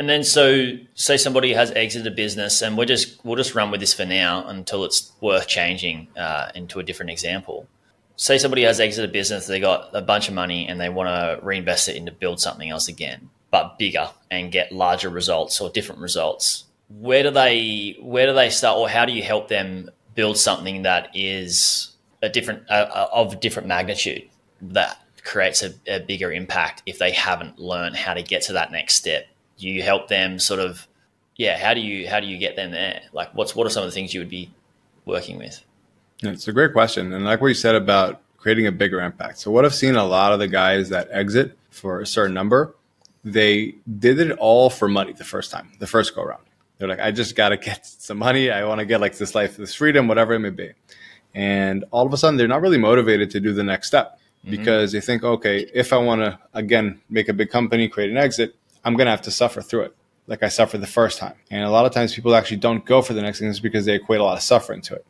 And 0.01 0.09
then, 0.09 0.23
so 0.23 0.79
say 0.95 1.15
somebody 1.15 1.53
has 1.53 1.69
exited 1.69 2.11
a 2.11 2.15
business, 2.15 2.63
and 2.63 2.75
we're 2.75 2.85
just 2.85 3.23
we'll 3.23 3.35
just 3.35 3.53
run 3.53 3.69
with 3.69 3.81
this 3.81 3.93
for 3.93 4.03
now 4.03 4.43
until 4.47 4.83
it's 4.83 5.11
worth 5.21 5.47
changing 5.47 6.07
uh, 6.17 6.49
into 6.55 6.79
a 6.79 6.83
different 6.83 7.11
example. 7.11 7.67
Say 8.15 8.39
somebody 8.39 8.63
has 8.63 8.79
exited 8.79 9.11
a 9.11 9.13
business, 9.13 9.45
they 9.45 9.59
got 9.59 9.91
a 9.93 10.01
bunch 10.01 10.27
of 10.27 10.33
money, 10.33 10.67
and 10.67 10.81
they 10.81 10.89
want 10.89 11.09
to 11.09 11.45
reinvest 11.45 11.87
it 11.87 11.97
into 11.97 12.11
build 12.11 12.39
something 12.39 12.67
else 12.67 12.87
again 12.87 13.29
but 13.51 13.77
bigger 13.77 14.09
and 14.31 14.51
get 14.51 14.71
larger 14.71 15.11
results 15.11 15.61
or 15.61 15.69
different 15.69 16.01
results. 16.01 16.63
Where 16.89 17.21
do 17.21 17.29
they 17.29 17.95
where 18.01 18.25
do 18.25 18.33
they 18.33 18.49
start, 18.49 18.79
or 18.79 18.89
how 18.89 19.05
do 19.05 19.13
you 19.13 19.21
help 19.21 19.49
them 19.49 19.91
build 20.15 20.35
something 20.35 20.81
that 20.81 21.09
is 21.13 21.91
a 22.23 22.29
different 22.29 22.67
uh, 22.71 23.07
of 23.13 23.39
different 23.39 23.67
magnitude 23.67 24.27
that 24.63 24.99
creates 25.23 25.61
a, 25.61 25.75
a 25.85 25.99
bigger 25.99 26.31
impact 26.31 26.81
if 26.87 26.97
they 26.97 27.11
haven't 27.11 27.59
learned 27.59 27.95
how 27.95 28.15
to 28.15 28.23
get 28.23 28.41
to 28.43 28.53
that 28.53 28.71
next 28.71 28.95
step? 28.95 29.27
You 29.61 29.81
help 29.83 30.07
them 30.07 30.39
sort 30.39 30.59
of 30.59 30.87
yeah. 31.35 31.57
How 31.57 31.73
do 31.73 31.81
you 31.81 32.07
how 32.07 32.19
do 32.19 32.27
you 32.27 32.37
get 32.37 32.55
them 32.55 32.71
there? 32.71 33.01
Like 33.13 33.33
what's 33.33 33.55
what 33.55 33.67
are 33.67 33.69
some 33.69 33.83
of 33.83 33.89
the 33.89 33.93
things 33.93 34.13
you 34.13 34.19
would 34.19 34.29
be 34.29 34.51
working 35.05 35.37
with? 35.37 35.63
It's 36.23 36.47
a 36.47 36.53
great 36.53 36.73
question, 36.73 37.13
and 37.13 37.25
like 37.25 37.41
what 37.41 37.47
you 37.47 37.53
said 37.53 37.75
about 37.75 38.21
creating 38.37 38.67
a 38.67 38.71
bigger 38.71 38.99
impact. 39.01 39.39
So 39.39 39.51
what 39.51 39.65
I've 39.65 39.75
seen 39.75 39.95
a 39.95 40.03
lot 40.03 40.33
of 40.33 40.39
the 40.39 40.47
guys 40.47 40.89
that 40.89 41.07
exit 41.11 41.57
for 41.69 42.01
a 42.01 42.07
certain 42.07 42.33
number 42.33 42.75
they 43.23 43.75
did 43.99 44.19
it 44.19 44.31
all 44.37 44.69
for 44.69 44.87
money 44.87 45.13
the 45.13 45.23
first 45.23 45.51
time, 45.51 45.71
the 45.79 45.87
first 45.87 46.15
go 46.15 46.23
around. 46.23 46.43
They're 46.77 46.87
like, 46.87 46.99
I 46.99 47.11
just 47.11 47.35
got 47.35 47.49
to 47.49 47.57
get 47.57 47.85
some 47.85 48.17
money. 48.17 48.49
I 48.49 48.65
want 48.65 48.79
to 48.79 48.85
get 48.85 49.01
like 49.01 49.17
this 49.17 49.35
life, 49.35 49.57
this 49.57 49.75
freedom, 49.75 50.07
whatever 50.07 50.33
it 50.33 50.39
may 50.39 50.49
be. 50.49 50.71
And 51.33 51.85
all 51.91 52.05
of 52.05 52.13
a 52.13 52.17
sudden, 52.17 52.37
they're 52.37 52.47
not 52.47 52.61
really 52.61 52.77
motivated 52.77 53.31
to 53.31 53.39
do 53.39 53.53
the 53.53 53.63
next 53.63 53.87
step 53.87 54.19
mm-hmm. 54.39 54.51
because 54.51 54.91
they 54.91 54.99
think, 54.99 55.23
okay, 55.23 55.69
if 55.73 55.93
I 55.93 55.97
want 55.97 56.21
to, 56.21 56.39
again, 56.53 56.99
make 57.09 57.29
a 57.29 57.33
big 57.33 57.49
company, 57.49 57.87
create 57.87 58.09
an 58.09 58.17
exit, 58.17 58.55
I'm 58.83 58.95
going 58.95 59.05
to 59.05 59.11
have 59.11 59.21
to 59.23 59.31
suffer 59.31 59.61
through 59.61 59.83
it 59.83 59.95
like 60.27 60.43
I 60.43 60.49
suffered 60.49 60.79
the 60.79 60.87
first 60.87 61.17
time. 61.17 61.33
And 61.49 61.63
a 61.63 61.69
lot 61.69 61.85
of 61.85 61.91
times 61.91 62.13
people 62.13 62.35
actually 62.35 62.57
don't 62.57 62.85
go 62.85 63.01
for 63.01 63.13
the 63.13 63.21
next 63.21 63.39
thing 63.39 63.49
is 63.49 63.59
because 63.59 63.85
they 63.85 63.95
equate 63.95 64.19
a 64.19 64.23
lot 64.23 64.37
of 64.37 64.43
suffering 64.43 64.81
to 64.83 64.95
it. 64.95 65.05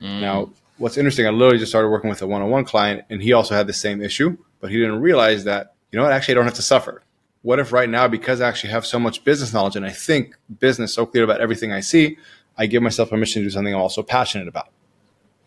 Mm. 0.00 0.20
Now, 0.20 0.50
what's 0.78 0.96
interesting, 0.96 1.26
I 1.26 1.30
literally 1.30 1.58
just 1.58 1.70
started 1.70 1.88
working 1.88 2.08
with 2.08 2.22
a 2.22 2.26
one 2.26 2.42
on 2.42 2.50
one 2.50 2.64
client 2.64 3.04
and 3.10 3.22
he 3.22 3.32
also 3.32 3.54
had 3.54 3.66
the 3.66 3.72
same 3.72 4.02
issue, 4.02 4.36
but 4.60 4.70
he 4.70 4.78
didn't 4.78 5.00
realize 5.00 5.44
that, 5.44 5.74
you 5.90 5.98
know 5.98 6.04
what, 6.04 6.12
actually, 6.12 6.32
I 6.32 6.36
don't 6.36 6.44
have 6.44 6.54
to 6.54 6.62
suffer 6.62 7.02
what 7.42 7.58
if 7.58 7.72
right 7.72 7.88
now, 7.88 8.08
because 8.08 8.40
I 8.40 8.48
actually 8.48 8.70
have 8.70 8.86
so 8.86 8.98
much 8.98 9.24
business 9.24 9.52
knowledge 9.52 9.76
and 9.76 9.84
I 9.84 9.90
think 9.90 10.36
business 10.60 10.94
so 10.94 11.04
clear 11.04 11.24
about 11.24 11.40
everything 11.40 11.72
I 11.72 11.80
see, 11.80 12.16
I 12.56 12.66
give 12.66 12.82
myself 12.82 13.10
permission 13.10 13.42
to 13.42 13.46
do 13.46 13.50
something 13.50 13.74
I'm 13.74 13.80
also 13.80 14.02
passionate 14.02 14.48
about. 14.48 14.68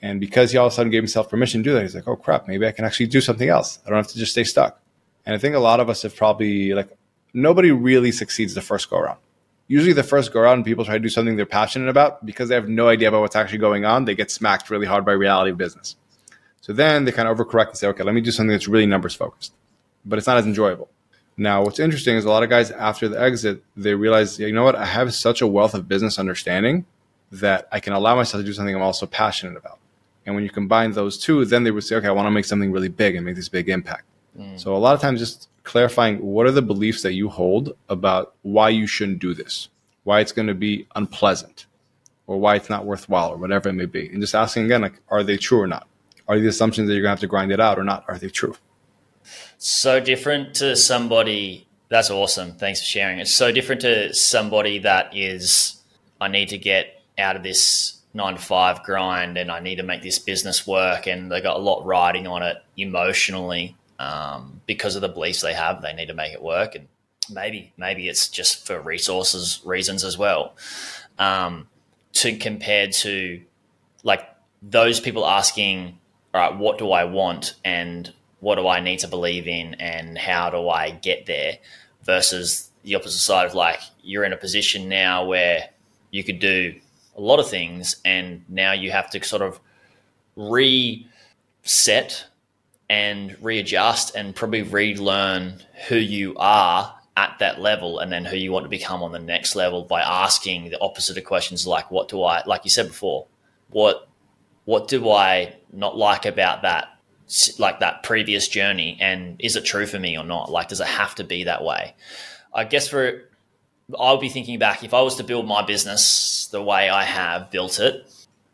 And 0.02 0.20
because 0.20 0.52
he 0.52 0.58
all 0.58 0.68
of 0.68 0.74
a 0.74 0.76
sudden 0.76 0.92
gave 0.92 1.02
himself 1.02 1.30
permission 1.30 1.64
to 1.64 1.70
do 1.70 1.74
that, 1.74 1.82
he's 1.82 1.96
like, 1.96 2.08
oh 2.08 2.18
crap, 2.18 2.48
maybe 2.48 2.68
I 2.68 2.72
can 2.72 2.86
actually 2.86 3.08
do 3.08 3.22
something 3.22 3.48
else. 3.48 3.80
I 3.86 3.90
don't 3.90 3.98
have 3.98 4.08
to 4.08 4.18
just 4.18 4.34
stay 4.34 4.44
stuck. 4.44 4.80
And 5.26 5.34
I 5.34 5.38
think 5.40 5.56
a 5.56 5.60
lot 5.60 5.80
of 5.80 5.90
us 5.90 6.04
have 6.04 6.16
probably 6.16 6.74
like 6.74 6.90
nobody 7.36 7.72
really 7.72 8.12
succeeds 8.12 8.54
the 8.54 8.62
first 8.62 8.90
go 8.90 8.98
around. 8.98 9.20
Usually 9.68 9.94
the 9.94 10.04
first 10.04 10.32
go 10.32 10.40
around, 10.40 10.64
people 10.64 10.86
try 10.86 10.94
to 10.94 11.00
do 11.00 11.10
something 11.10 11.36
they're 11.36 11.46
passionate 11.46 11.90
about 11.90 12.26
because 12.26 12.50
they 12.50 12.56
have 12.56 12.70
no 12.70 12.88
idea 12.88 13.10
about 13.10 13.22
what's 13.22 13.36
actually 13.36 13.58
going 13.58 13.84
on. 13.84 14.06
They 14.06 14.16
get 14.16 14.32
smacked 14.32 14.70
really 14.70 14.86
hard 14.86 15.06
by 15.06 15.12
reality 15.12 15.52
of 15.52 15.58
business. 15.58 15.96
So 16.62 16.72
then 16.74 17.06
they 17.06 17.12
kind 17.12 17.28
of 17.28 17.38
overcorrect 17.38 17.70
and 17.70 17.78
say, 17.78 17.88
okay, 17.88 18.04
let 18.04 18.16
me 18.16 18.22
do 18.22 18.32
something 18.32 18.52
that's 18.52 18.68
really 18.68 18.86
numbers 18.86 19.16
focused. 19.16 19.54
But 20.06 20.18
it's 20.18 20.28
not 20.28 20.38
as 20.38 20.46
enjoyable. 20.46 20.90
Now, 21.38 21.64
what's 21.64 21.80
interesting 21.80 22.16
is 22.16 22.26
a 22.26 22.30
lot 22.30 22.44
of 22.44 22.50
guys 22.50 22.72
after 22.72 23.10
the 23.10 23.22
exit, 23.22 23.64
they 23.76 23.94
realize, 23.94 24.40
you 24.40 24.54
know 24.54 24.64
what, 24.64 24.76
I 24.76 24.86
have 24.86 25.14
such 25.14 25.42
a 25.42 25.48
wealth 25.48 25.74
of 25.74 25.88
business 25.88 26.18
understanding 26.18 26.86
that 27.32 27.68
I 27.72 27.80
can 27.80 27.94
allow 27.94 28.16
myself 28.16 28.42
to 28.42 28.46
do 28.46 28.54
something 28.54 28.74
I'm 28.74 28.82
also 28.82 29.06
passionate 29.06 29.58
about. 29.58 29.80
And 30.26 30.34
when 30.36 30.44
you 30.44 30.50
combine 30.50 30.94
those 30.94 31.18
two, 31.18 31.44
then 31.44 31.64
they 31.64 31.72
would 31.72 31.84
say, 31.84 31.96
okay, 31.98 32.08
I 32.08 32.12
want 32.12 32.28
to 32.28 32.32
make 32.32 32.46
something 32.46 32.72
really 32.72 32.88
big 32.88 33.16
and 33.16 33.26
make 33.26 33.36
this 33.36 33.50
big 33.50 33.68
impact. 33.68 34.06
Mm. 34.40 34.60
So 34.60 34.76
a 34.76 34.78
lot 34.78 34.96
of 34.96 35.02
times 35.02 35.20
just 35.20 35.50
clarifying 35.66 36.20
what 36.20 36.46
are 36.46 36.52
the 36.52 36.62
beliefs 36.62 37.02
that 37.04 37.14
you 37.14 37.30
hold 37.30 37.76
about 37.90 38.36
why 38.44 38.70
you 38.70 38.88
shouldn't 38.88 39.20
do 39.20 39.34
this, 39.34 39.68
why 40.04 40.22
it's 40.22 40.32
going 40.32 40.48
to 40.48 40.54
be 40.54 40.88
unpleasant, 40.96 41.66
or 42.28 42.40
why 42.40 42.56
it's 42.56 42.70
not 42.70 42.86
worthwhile, 42.86 43.32
or 43.32 43.38
whatever 43.38 43.70
it 43.70 43.74
may 43.74 43.86
be. 43.86 44.08
And 44.08 44.22
just 44.22 44.36
asking 44.36 44.66
again, 44.66 44.82
like, 44.82 45.02
are 45.10 45.24
they 45.24 45.38
true 45.38 45.60
or 45.60 45.68
not? 45.68 45.88
Are 46.28 46.40
the 46.40 46.48
assumptions 46.48 46.88
that 46.88 46.94
you're 46.94 47.04
going 47.04 47.10
to 47.10 47.18
have 47.18 47.20
to 47.20 47.28
grind 47.28 47.52
it 47.52 47.60
out 47.60 47.78
or 47.78 47.84
not? 47.84 48.06
Are 48.08 48.18
they 48.18 48.30
true? 48.30 48.56
so 49.58 50.00
different 50.00 50.54
to 50.54 50.76
somebody 50.76 51.66
that's 51.90 52.12
awesome 52.12 52.52
thanks 52.52 52.82
for 52.82 52.86
sharing 52.86 53.18
it's 53.18 53.34
so 53.34 53.52
different 53.52 53.82
to 53.82 54.14
somebody 54.14 54.78
that 54.78 55.10
is 55.18 55.82
I 56.22 56.28
need 56.28 56.50
to 56.50 56.60
get 56.60 57.02
out 57.18 57.36
of 57.36 57.44
this 57.44 58.02
nine 58.16 58.36
to 58.36 58.42
five 58.42 58.84
grind 58.84 59.38
and 59.38 59.52
I 59.52 59.60
need 59.60 59.76
to 59.76 59.84
make 59.84 60.02
this 60.02 60.20
business 60.20 60.66
work. 60.66 61.06
And 61.06 61.32
they 61.32 61.42
got 61.42 61.58
a 61.58 61.60
lot 61.60 61.86
riding 61.86 62.28
on 62.28 62.42
it 62.42 62.58
emotionally 62.78 63.76
um, 64.00 64.62
because 64.66 64.96
of 64.96 65.02
the 65.02 65.10
beliefs 65.10 65.42
they 65.42 65.54
have. 65.54 65.82
They 65.82 65.94
need 65.94 66.08
to 66.08 66.14
make 66.14 66.34
it 66.34 66.42
work. 66.42 66.76
And 66.76 66.88
maybe, 67.32 67.74
maybe 67.78 68.08
it's 68.08 68.30
just 68.30 68.66
for 68.66 68.80
resources 68.80 69.62
reasons 69.66 70.04
as 70.04 70.18
well. 70.18 70.56
Um, 71.18 71.68
to 72.14 72.38
compare 72.38 72.88
to 72.88 73.42
like 74.04 74.28
those 74.62 75.00
people 75.00 75.26
asking, 75.26 75.98
all 76.34 76.42
right, 76.42 76.58
what 76.58 76.78
do 76.78 76.92
I 76.92 77.06
want? 77.06 77.56
And 77.64 78.14
what 78.40 78.56
do 78.56 78.68
I 78.68 78.80
need 78.80 79.00
to 79.00 79.08
believe 79.08 79.48
in? 79.48 79.76
And 79.76 80.18
how 80.18 80.50
do 80.50 80.70
I 80.70 80.92
get 80.92 81.26
there? 81.26 81.58
Versus 82.04 82.70
the 82.84 82.96
opposite 82.96 83.20
side 83.20 83.48
of 83.48 83.56
like, 83.56 83.80
you're 84.04 84.24
in 84.24 84.34
a 84.34 84.38
position 84.38 84.88
now 84.88 85.26
where 85.26 85.70
you 86.12 86.24
could 86.24 86.40
do 86.40 86.76
a 87.18 87.22
lot 87.22 87.40
of 87.40 87.50
things, 87.50 87.96
and 88.06 88.44
now 88.50 88.74
you 88.74 88.92
have 88.92 89.10
to 89.10 89.24
sort 89.24 89.42
of 89.42 89.60
reset 90.36 92.26
and 92.90 93.36
readjust 93.42 94.16
and 94.16 94.36
probably 94.36 94.62
relearn 94.62 95.62
who 95.88 95.96
you 95.96 96.36
are 96.38 96.96
at 97.18 97.38
that 97.40 97.62
level 97.62 98.00
and 98.00 98.12
then 98.12 98.26
who 98.26 98.36
you 98.36 98.52
want 98.52 98.66
to 98.66 98.70
become 98.70 99.02
on 99.02 99.12
the 99.12 99.20
next 99.20 99.56
level 99.56 99.84
by 99.84 100.02
asking 100.02 100.70
the 100.70 100.80
opposite 100.82 101.18
of 101.18 101.24
questions 101.24 101.66
like 101.66 101.90
what 101.90 102.10
do 102.10 102.22
I 102.22 102.44
like 102.46 102.66
you 102.66 102.70
said 102.70 102.88
before 102.88 103.26
what 103.70 104.08
what 104.66 104.88
do 104.88 105.10
I 105.10 105.56
not 105.72 105.98
like 105.98 106.26
about 106.26 106.64
that 106.64 106.90
like 107.58 107.80
that 107.80 108.04
previous 108.04 108.48
journey 108.48 108.98
and 109.00 109.38
is 109.40 109.56
it 109.56 109.66
true 109.66 109.86
for 109.86 109.98
me 109.98 110.18
or 110.18 110.24
not? 110.24 110.52
Like 110.52 110.68
does 110.68 110.82
it 110.82 110.88
have 110.88 111.16
to 111.16 111.24
be 111.24 111.46
that 111.46 111.64
way? 111.64 111.96
I 112.54 112.66
guess 112.66 112.88
for 112.88 113.30
I'll 113.98 114.18
be 114.18 114.30
thinking 114.30 114.60
back 114.60 114.84
if 114.84 114.94
I 114.94 115.02
was 115.02 115.16
to 115.16 115.24
build 115.24 115.48
my 115.48 115.64
business 115.64 116.48
the 116.52 116.62
way 116.62 116.90
I 116.90 117.04
have 117.04 117.52
built 117.52 117.80
it, 117.80 118.06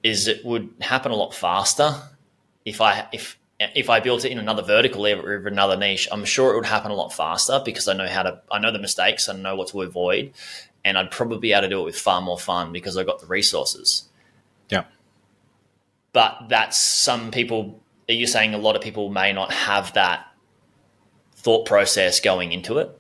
is 0.04 0.28
it 0.28 0.44
would 0.46 0.70
happen 0.82 1.12
a 1.12 1.16
lot 1.16 1.34
faster 1.34 1.96
if 2.66 2.82
I 2.82 3.08
if 3.12 3.38
if 3.76 3.90
I 3.90 4.00
built 4.00 4.26
it 4.26 4.32
in 4.32 4.40
another 4.40 4.64
vertical 4.64 5.06
or 5.06 5.48
another 5.48 5.78
niche. 5.78 6.08
I'm 6.12 6.26
sure 6.26 6.54
it 6.54 6.56
would 6.56 6.66
happen 6.66 6.92
a 6.92 6.96
lot 6.96 7.14
faster 7.14 7.62
because 7.64 7.88
I 7.88 7.94
know 7.94 8.08
how 8.08 8.24
to 8.24 8.42
I 8.52 8.60
know 8.60 8.72
the 8.72 8.80
mistakes, 8.80 9.30
I 9.30 9.34
know 9.34 9.56
what 9.56 9.70
to 9.70 9.82
avoid, 9.82 10.34
and 10.84 10.98
I'd 10.98 11.12
probably 11.12 11.40
be 11.40 11.54
able 11.54 11.64
to 11.64 11.70
do 11.70 11.82
it 11.82 11.86
with 11.86 11.98
far 11.98 12.22
more 12.22 12.40
fun 12.40 12.72
because 12.72 12.98
I've 12.98 13.06
got 13.06 13.20
the 13.20 13.28
resources. 13.28 14.10
Yeah. 14.70 14.86
But 16.14 16.48
that's 16.50 16.78
some 16.78 17.32
people. 17.32 17.80
Are 18.10 18.14
you 18.14 18.28
saying 18.28 18.54
a 18.54 18.58
lot 18.58 18.76
of 18.76 18.82
people 18.82 19.10
may 19.10 19.32
not 19.32 19.54
have 19.54 19.94
that 19.94 20.26
thought 21.36 21.66
process 21.66 22.20
going 22.20 22.52
into 22.52 22.78
it? 22.80 23.00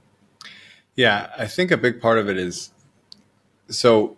Yeah, 0.95 1.31
I 1.37 1.47
think 1.47 1.71
a 1.71 1.77
big 1.77 1.99
part 1.99 2.17
of 2.17 2.29
it 2.29 2.37
is 2.37 2.71
so 3.69 4.17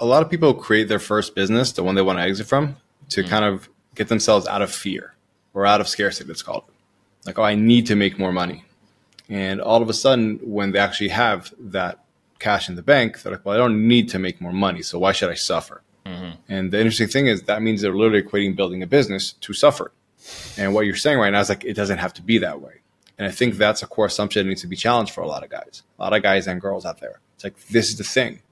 a 0.00 0.06
lot 0.06 0.22
of 0.22 0.30
people 0.30 0.54
create 0.54 0.88
their 0.88 0.98
first 0.98 1.34
business, 1.34 1.72
the 1.72 1.82
one 1.82 1.94
they 1.94 2.02
want 2.02 2.18
to 2.18 2.22
exit 2.22 2.46
from, 2.46 2.76
to 3.10 3.22
mm 3.22 3.28
kind 3.28 3.44
of 3.44 3.68
get 3.94 4.08
themselves 4.08 4.46
out 4.46 4.60
of 4.60 4.70
fear 4.70 5.15
or 5.56 5.66
out 5.66 5.80
of 5.80 5.88
scarcity, 5.88 6.28
let's. 6.28 6.46
Like, 6.46 7.38
oh, 7.38 7.42
I 7.42 7.54
need 7.54 7.86
to 7.86 7.96
make 7.96 8.18
more 8.18 8.30
money. 8.30 8.64
And 9.28 9.60
all 9.60 9.82
of 9.82 9.88
a 9.88 9.94
sudden, 9.94 10.38
when 10.42 10.70
they 10.70 10.78
actually 10.78 11.08
have 11.08 11.52
that 11.58 12.04
cash 12.38 12.68
in 12.68 12.76
the 12.76 12.82
bank, 12.82 13.22
they're 13.22 13.32
like, 13.32 13.44
well, 13.44 13.54
I 13.54 13.58
don't 13.58 13.88
need 13.88 14.10
to 14.10 14.18
make 14.18 14.40
more 14.40 14.52
money. 14.52 14.82
So 14.82 14.98
why 14.98 15.12
should 15.12 15.30
I 15.30 15.34
suffer? 15.34 15.82
Mm-hmm. 16.04 16.30
And 16.48 16.70
the 16.70 16.78
interesting 16.78 17.08
thing 17.08 17.26
is 17.26 17.42
that 17.42 17.62
means 17.62 17.80
they're 17.80 17.96
literally 17.96 18.22
equating 18.22 18.54
building 18.54 18.82
a 18.82 18.86
business 18.86 19.32
to 19.32 19.54
suffer. 19.54 19.92
And 20.58 20.74
what 20.74 20.86
you're 20.86 20.94
saying 20.94 21.18
right 21.18 21.30
now 21.30 21.40
is 21.40 21.48
like, 21.48 21.64
it 21.64 21.74
doesn't 21.74 21.98
have 21.98 22.12
to 22.14 22.22
be 22.22 22.38
that 22.38 22.60
way. 22.60 22.82
And 23.18 23.26
I 23.26 23.30
think 23.30 23.54
that's 23.54 23.82
a 23.82 23.86
core 23.86 24.06
assumption 24.06 24.44
that 24.44 24.48
needs 24.48 24.60
to 24.60 24.66
be 24.66 24.76
challenged 24.76 25.12
for 25.12 25.22
a 25.22 25.26
lot 25.26 25.42
of 25.42 25.48
guys, 25.48 25.82
a 25.98 26.02
lot 26.02 26.12
of 26.12 26.22
guys 26.22 26.46
and 26.46 26.60
girls 26.60 26.84
out 26.84 27.00
there. 27.00 27.20
It's 27.34 27.44
like, 27.44 27.58
this 27.68 27.88
is 27.88 27.96
the 27.96 28.04
thing. 28.04 28.42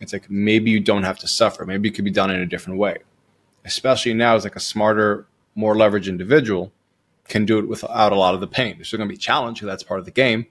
It's 0.00 0.14
like, 0.14 0.30
maybe 0.30 0.70
you 0.70 0.80
don't 0.80 1.02
have 1.02 1.18
to 1.18 1.28
suffer. 1.28 1.66
Maybe 1.66 1.90
it 1.90 1.92
could 1.92 2.06
be 2.06 2.10
done 2.10 2.30
in 2.30 2.40
a 2.40 2.46
different 2.46 2.78
way. 2.78 2.98
Especially 3.64 4.14
now, 4.14 4.34
as 4.34 4.44
like 4.44 4.56
a 4.56 4.60
smarter, 4.60 5.26
more 5.58 5.74
leveraged 5.74 6.08
individual 6.08 6.72
can 7.26 7.44
do 7.44 7.58
it 7.58 7.68
without 7.68 8.12
a 8.12 8.16
lot 8.16 8.34
of 8.34 8.40
the 8.40 8.46
pain. 8.46 8.76
There's 8.76 8.88
still 8.88 8.98
going 8.98 9.08
to 9.08 9.12
be 9.12 9.18
challenge, 9.18 9.60
that's 9.60 9.82
part 9.82 10.00
of 10.00 10.06
the 10.06 10.10
game, 10.10 10.46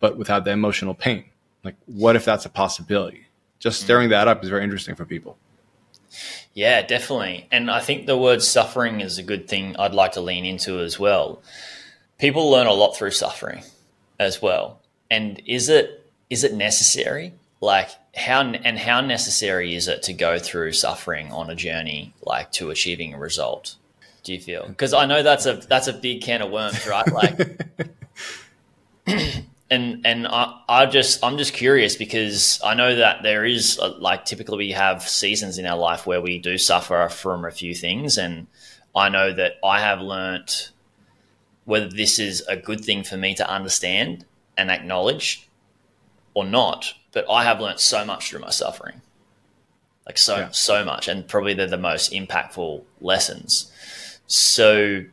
but 0.00 0.16
without 0.16 0.44
the 0.44 0.50
emotional 0.50 0.94
pain. 0.94 1.26
Like, 1.62 1.76
what 1.86 2.16
if 2.16 2.24
that's 2.24 2.46
a 2.46 2.50
possibility? 2.50 3.26
Just 3.58 3.80
mm. 3.80 3.84
stirring 3.84 4.08
that 4.08 4.28
up 4.28 4.42
is 4.42 4.50
very 4.50 4.64
interesting 4.64 4.94
for 4.94 5.04
people. 5.04 5.36
Yeah, 6.54 6.82
definitely. 6.82 7.48
And 7.50 7.70
I 7.70 7.80
think 7.80 8.06
the 8.06 8.16
word 8.16 8.42
suffering 8.42 9.00
is 9.00 9.18
a 9.18 9.22
good 9.22 9.48
thing 9.48 9.76
I'd 9.78 9.94
like 9.94 10.12
to 10.12 10.20
lean 10.20 10.44
into 10.44 10.80
as 10.80 10.98
well 10.98 11.42
people 12.22 12.48
learn 12.48 12.68
a 12.68 12.72
lot 12.72 12.96
through 12.96 13.10
suffering 13.10 13.64
as 14.20 14.40
well. 14.40 14.80
And 15.10 15.42
is 15.44 15.68
it 15.68 16.06
is 16.30 16.44
it 16.44 16.54
necessary? 16.54 17.34
Like 17.60 17.90
how 18.14 18.42
and 18.42 18.78
how 18.78 19.00
necessary 19.00 19.74
is 19.74 19.88
it 19.88 20.04
to 20.04 20.12
go 20.12 20.38
through 20.38 20.72
suffering 20.72 21.32
on 21.32 21.50
a 21.50 21.56
journey 21.56 22.14
like 22.22 22.52
to 22.52 22.70
achieving 22.70 23.12
a 23.12 23.18
result? 23.18 23.74
Do 24.22 24.32
you 24.32 24.40
feel? 24.40 24.66
Because 24.68 24.94
I 24.94 25.06
know 25.06 25.22
that's 25.22 25.46
a 25.46 25.54
that's 25.54 25.88
a 25.88 25.92
big 25.92 26.22
can 26.22 26.42
of 26.42 26.50
worms, 26.50 26.86
right? 26.86 27.06
Like 27.12 27.60
and 29.70 30.06
and 30.06 30.28
I, 30.28 30.60
I 30.68 30.86
just 30.86 31.24
I'm 31.24 31.38
just 31.38 31.54
curious 31.54 31.96
because 31.96 32.60
I 32.62 32.74
know 32.74 32.96
that 32.96 33.22
there 33.22 33.44
is 33.44 33.78
a, 33.78 33.88
like 33.88 34.24
typically 34.26 34.58
we 34.58 34.72
have 34.72 35.02
seasons 35.02 35.58
in 35.58 35.66
our 35.66 35.78
life 35.78 36.06
where 36.06 36.20
we 36.20 36.38
do 36.38 36.58
suffer 36.58 37.08
from 37.08 37.44
a 37.44 37.50
few 37.50 37.74
things 37.74 38.18
and 38.18 38.46
I 38.94 39.08
know 39.08 39.32
that 39.32 39.54
I 39.64 39.80
have 39.80 40.00
learnt 40.00 40.70
whether 41.64 41.88
this 41.88 42.18
is 42.18 42.42
a 42.42 42.56
good 42.56 42.84
thing 42.84 43.02
for 43.02 43.16
me 43.16 43.34
to 43.36 43.48
understand 43.48 44.26
and 44.58 44.70
acknowledge 44.70 45.48
or 46.34 46.44
not. 46.44 46.92
But 47.12 47.24
I 47.30 47.44
have 47.44 47.60
learned 47.60 47.80
so 47.80 48.04
much 48.04 48.28
through 48.28 48.40
my 48.40 48.50
suffering, 48.50 49.00
like 50.06 50.18
so 50.18 50.36
yeah. 50.36 50.48
so 50.50 50.84
much, 50.84 51.08
and 51.08 51.26
probably 51.26 51.54
they're 51.54 51.66
the 51.66 51.78
most 51.78 52.12
impactful 52.12 52.82
lessons. 53.00 53.71
So, 54.26 55.04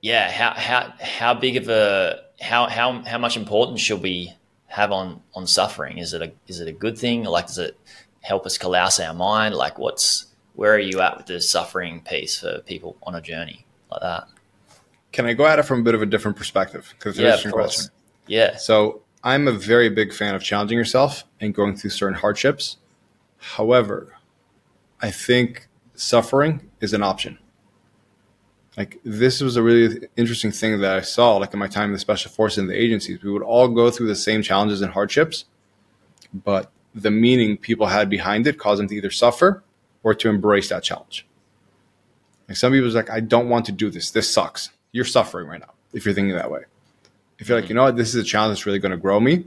yeah, 0.00 0.30
how 0.30 0.54
how 0.54 0.94
how 1.00 1.34
big 1.34 1.56
of 1.56 1.68
a 1.68 2.24
how 2.40 2.66
how 2.66 3.02
how 3.02 3.18
much 3.18 3.36
importance 3.36 3.80
should 3.80 4.02
we 4.02 4.34
have 4.66 4.92
on 4.92 5.22
on 5.34 5.46
suffering? 5.46 5.98
Is 5.98 6.12
it 6.14 6.22
a 6.22 6.32
is 6.46 6.60
it 6.60 6.68
a 6.68 6.72
good 6.72 6.98
thing? 6.98 7.24
Like, 7.24 7.46
does 7.46 7.58
it 7.58 7.78
help 8.20 8.46
us 8.46 8.58
collapse 8.58 9.00
our 9.00 9.14
mind? 9.14 9.54
Like, 9.54 9.78
what's 9.78 10.26
where 10.54 10.74
are 10.74 10.78
you 10.78 11.00
at 11.00 11.16
with 11.16 11.26
the 11.26 11.40
suffering 11.40 12.00
piece 12.00 12.40
for 12.40 12.60
people 12.60 12.96
on 13.02 13.14
a 13.14 13.20
journey 13.20 13.64
like 13.90 14.00
that? 14.00 14.28
Can 15.12 15.26
I 15.26 15.32
go 15.34 15.46
at 15.46 15.58
it 15.58 15.62
from 15.62 15.80
a 15.80 15.82
bit 15.82 15.94
of 15.94 16.02
a 16.02 16.06
different 16.06 16.36
perspective? 16.36 16.94
Because 16.98 17.12
it's 17.12 17.20
yeah, 17.20 17.28
interesting 17.28 17.52
question. 17.52 17.86
Yeah. 18.26 18.56
So 18.56 19.02
I'm 19.22 19.48
a 19.48 19.52
very 19.52 19.88
big 19.88 20.12
fan 20.12 20.34
of 20.34 20.42
challenging 20.42 20.76
yourself 20.76 21.24
and 21.40 21.54
going 21.54 21.76
through 21.76 21.90
certain 21.90 22.18
hardships. 22.18 22.76
However, 23.38 24.16
I 25.00 25.10
think 25.10 25.68
suffering 25.94 26.70
is 26.80 26.92
an 26.92 27.02
option. 27.02 27.38
Like 28.78 28.98
this 29.04 29.42
was 29.42 29.56
a 29.56 29.62
really 29.62 30.08
interesting 30.16 30.52
thing 30.52 30.80
that 30.80 30.96
I 30.96 31.00
saw, 31.02 31.36
like 31.36 31.52
in 31.52 31.58
my 31.58 31.66
time 31.66 31.90
in 31.90 31.92
the 31.92 31.98
special 31.98 32.30
forces 32.30 32.58
and 32.58 32.70
the 32.70 32.80
agencies. 32.80 33.22
We 33.22 33.30
would 33.30 33.42
all 33.42 33.68
go 33.68 33.90
through 33.90 34.06
the 34.06 34.16
same 34.16 34.40
challenges 34.40 34.80
and 34.80 34.92
hardships, 34.92 35.44
but 36.32 36.70
the 36.94 37.10
meaning 37.10 37.56
people 37.56 37.88
had 37.88 38.08
behind 38.08 38.46
it 38.46 38.58
caused 38.58 38.78
them 38.78 38.88
to 38.88 38.94
either 38.94 39.10
suffer 39.10 39.62
or 40.02 40.14
to 40.14 40.28
embrace 40.30 40.70
that 40.70 40.82
challenge. 40.82 41.26
Like 42.48 42.56
some 42.56 42.72
people 42.72 42.88
people's 42.88 42.94
like, 42.94 43.10
I 43.10 43.20
don't 43.20 43.50
want 43.50 43.66
to 43.66 43.72
do 43.72 43.90
this. 43.90 44.12
This 44.12 44.32
sucks 44.32 44.70
you're 44.92 45.04
suffering 45.04 45.48
right 45.48 45.60
now 45.60 45.72
if 45.92 46.04
you're 46.04 46.14
thinking 46.14 46.34
that 46.34 46.50
way. 46.50 46.62
If 47.38 47.48
you're 47.48 47.56
like, 47.56 47.64
mm-hmm. 47.64 47.72
you 47.72 47.74
know 47.76 47.84
what, 47.84 47.96
this 47.96 48.14
is 48.14 48.22
a 48.22 48.24
challenge 48.24 48.58
that's 48.58 48.66
really 48.66 48.78
going 48.78 48.92
to 48.92 48.98
grow 48.98 49.20
me, 49.20 49.44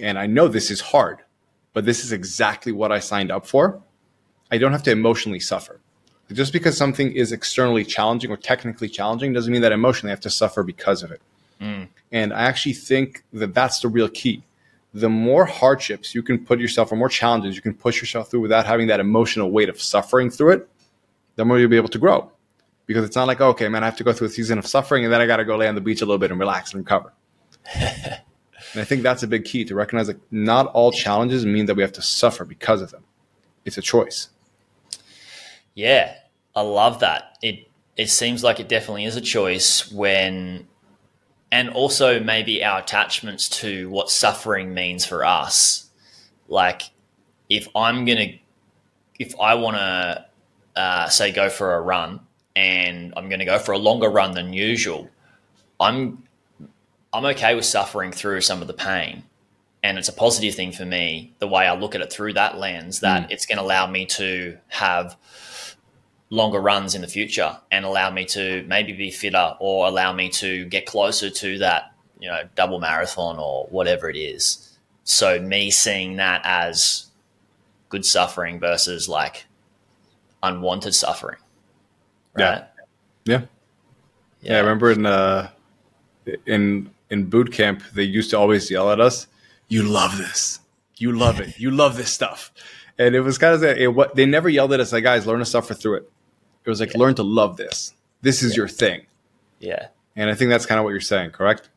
and 0.00 0.18
I 0.18 0.26
know 0.26 0.48
this 0.48 0.70
is 0.70 0.80
hard, 0.80 1.18
but 1.72 1.84
this 1.84 2.04
is 2.04 2.12
exactly 2.12 2.72
what 2.72 2.92
I 2.92 2.98
signed 2.98 3.30
up 3.30 3.46
for, 3.46 3.80
I 4.50 4.58
don't 4.58 4.72
have 4.72 4.82
to 4.84 4.90
emotionally 4.90 5.40
suffer. 5.40 5.80
Just 6.32 6.52
because 6.52 6.76
something 6.76 7.12
is 7.12 7.32
externally 7.32 7.84
challenging 7.84 8.30
or 8.30 8.36
technically 8.36 8.88
challenging 8.88 9.32
doesn't 9.32 9.52
mean 9.52 9.62
that 9.62 9.72
emotionally 9.72 10.10
I 10.10 10.14
have 10.14 10.20
to 10.20 10.30
suffer 10.30 10.62
because 10.62 11.02
of 11.02 11.10
it. 11.10 11.22
Mm. 11.60 11.88
And 12.12 12.32
I 12.34 12.42
actually 12.42 12.74
think 12.74 13.24
that 13.32 13.54
that's 13.54 13.80
the 13.80 13.88
real 13.88 14.08
key. 14.08 14.42
The 14.94 15.08
more 15.08 15.44
hardships 15.44 16.14
you 16.14 16.22
can 16.22 16.44
put 16.44 16.60
yourself, 16.60 16.92
or 16.92 16.96
more 16.96 17.08
challenges 17.08 17.56
you 17.56 17.62
can 17.62 17.74
push 17.74 18.00
yourself 18.00 18.30
through 18.30 18.40
without 18.40 18.66
having 18.66 18.88
that 18.88 19.00
emotional 19.00 19.50
weight 19.50 19.68
of 19.68 19.80
suffering 19.80 20.30
through 20.30 20.52
it, 20.52 20.68
the 21.36 21.44
more 21.44 21.58
you'll 21.58 21.70
be 21.70 21.76
able 21.76 21.88
to 21.88 21.98
grow 21.98 22.30
because 22.88 23.04
it's 23.04 23.14
not 23.14 23.28
like, 23.28 23.40
okay, 23.40 23.68
man, 23.68 23.82
I 23.84 23.86
have 23.86 23.96
to 23.98 24.04
go 24.04 24.12
through 24.12 24.28
a 24.28 24.30
season 24.30 24.58
of 24.58 24.66
suffering 24.66 25.04
and 25.04 25.12
then 25.12 25.20
I 25.20 25.26
got 25.26 25.36
to 25.36 25.44
go 25.44 25.56
lay 25.56 25.68
on 25.68 25.76
the 25.76 25.80
beach 25.80 26.00
a 26.00 26.06
little 26.06 26.18
bit 26.18 26.30
and 26.30 26.40
relax 26.40 26.72
and 26.72 26.80
recover. 26.80 27.12
and 27.74 28.20
I 28.74 28.84
think 28.84 29.02
that's 29.02 29.22
a 29.22 29.28
big 29.28 29.44
key 29.44 29.64
to 29.66 29.74
recognize 29.74 30.06
that 30.06 30.18
not 30.32 30.68
all 30.68 30.90
challenges 30.90 31.44
mean 31.44 31.66
that 31.66 31.76
we 31.76 31.82
have 31.82 31.92
to 31.92 32.02
suffer 32.02 32.46
because 32.46 32.80
of 32.80 32.90
them. 32.90 33.04
It's 33.66 33.76
a 33.76 33.82
choice. 33.82 34.30
Yeah, 35.78 36.16
I 36.56 36.62
love 36.62 36.98
that. 37.00 37.38
It 37.40 37.70
it 37.96 38.10
seems 38.10 38.42
like 38.42 38.58
it 38.58 38.68
definitely 38.68 39.04
is 39.04 39.14
a 39.14 39.20
choice 39.20 39.92
when 39.92 40.66
and 41.52 41.70
also 41.70 42.18
maybe 42.18 42.64
our 42.64 42.80
attachments 42.80 43.48
to 43.60 43.88
what 43.88 44.10
suffering 44.10 44.74
means 44.74 45.06
for 45.06 45.24
us. 45.24 45.88
Like 46.48 46.90
if 47.48 47.68
I'm 47.76 48.04
going 48.06 48.18
to 48.18 48.38
if 49.20 49.38
I 49.38 49.54
want 49.54 49.76
to 49.76 50.26
uh, 50.74 51.08
say 51.10 51.30
go 51.30 51.48
for 51.48 51.72
a 51.76 51.80
run 51.80 52.22
and 52.56 53.14
I'm 53.16 53.28
going 53.28 53.38
to 53.38 53.44
go 53.44 53.60
for 53.60 53.70
a 53.70 53.78
longer 53.78 54.10
run 54.10 54.32
than 54.32 54.52
usual, 54.52 55.08
I'm 55.78 56.24
I'm 57.12 57.24
okay 57.26 57.54
with 57.54 57.66
suffering 57.66 58.10
through 58.10 58.40
some 58.40 58.62
of 58.62 58.66
the 58.66 58.74
pain 58.74 59.22
and 59.84 59.96
it's 59.96 60.08
a 60.08 60.12
positive 60.12 60.56
thing 60.56 60.72
for 60.72 60.84
me 60.84 61.34
the 61.38 61.46
way 61.46 61.68
I 61.68 61.76
look 61.76 61.94
at 61.94 62.00
it 62.00 62.12
through 62.12 62.32
that 62.32 62.58
lens 62.58 62.98
that 62.98 63.28
mm. 63.28 63.30
it's 63.30 63.46
going 63.46 63.58
to 63.58 63.64
allow 63.64 63.86
me 63.86 64.06
to 64.06 64.58
have 64.66 65.16
longer 66.30 66.60
runs 66.60 66.94
in 66.94 67.00
the 67.00 67.08
future 67.08 67.58
and 67.70 67.84
allow 67.84 68.10
me 68.10 68.24
to 68.26 68.64
maybe 68.68 68.92
be 68.92 69.10
fitter 69.10 69.54
or 69.60 69.86
allow 69.86 70.12
me 70.12 70.28
to 70.28 70.66
get 70.66 70.86
closer 70.86 71.30
to 71.30 71.58
that 71.58 71.94
you 72.18 72.28
know 72.28 72.42
double 72.54 72.80
marathon 72.80 73.38
or 73.38 73.66
whatever 73.66 74.10
it 74.10 74.16
is. 74.16 74.78
So 75.04 75.40
me 75.40 75.70
seeing 75.70 76.16
that 76.16 76.42
as 76.44 77.06
good 77.88 78.04
suffering 78.04 78.60
versus 78.60 79.08
like 79.08 79.46
unwanted 80.42 80.94
suffering. 80.94 81.38
Right? 82.34 82.44
yeah. 82.44 82.64
Yeah 83.24 83.40
yeah, 84.40 84.52
yeah. 84.52 84.56
i 84.56 84.60
remember 84.60 84.90
in 84.92 85.04
uh 85.04 85.50
in 86.46 86.90
in 87.10 87.24
boot 87.24 87.52
camp 87.52 87.82
they 87.94 88.04
used 88.04 88.30
to 88.30 88.38
always 88.38 88.70
yell 88.70 88.90
at 88.92 89.00
us 89.00 89.26
you 89.68 89.82
love 89.82 90.16
this. 90.16 90.60
You 90.96 91.12
love 91.12 91.40
it. 91.40 91.58
You 91.58 91.70
love 91.70 91.96
this 91.96 92.10
stuff. 92.10 92.52
And 92.98 93.14
it 93.14 93.20
was 93.20 93.38
kind 93.38 93.54
of 93.54 93.60
that 93.60 93.94
what 93.94 94.16
they 94.16 94.26
never 94.26 94.48
yelled 94.48 94.72
at 94.72 94.80
us 94.80 94.92
like 94.92 95.04
guys 95.04 95.26
learn 95.26 95.38
to 95.38 95.44
suffer 95.44 95.74
through 95.74 95.96
it 95.96 96.10
it 96.68 96.70
was 96.70 96.80
like 96.80 96.92
yeah. 96.92 97.00
learn 97.00 97.14
to 97.14 97.22
love 97.22 97.56
this 97.56 97.94
this 98.22 98.42
is 98.42 98.52
yeah. 98.52 98.56
your 98.56 98.68
thing 98.68 99.06
yeah 99.60 99.88
and 100.16 100.30
i 100.30 100.34
think 100.34 100.50
that's 100.50 100.66
kind 100.66 100.78
of 100.78 100.84
what 100.84 100.90
you're 100.90 101.00
saying 101.00 101.30
correct 101.30 101.68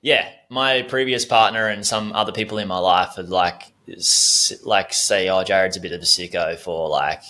yeah 0.00 0.28
my 0.48 0.82
previous 0.82 1.24
partner 1.24 1.68
and 1.68 1.86
some 1.86 2.12
other 2.12 2.32
people 2.32 2.58
in 2.58 2.66
my 2.68 2.78
life 2.78 3.16
had 3.16 3.28
like 3.28 3.72
like 4.64 4.92
say 4.92 5.28
oh 5.28 5.44
jaryd's 5.44 5.76
a 5.76 5.80
bit 5.80 5.92
of 5.92 6.00
a 6.00 6.04
sicko 6.04 6.58
for 6.58 6.88
like 6.88 7.22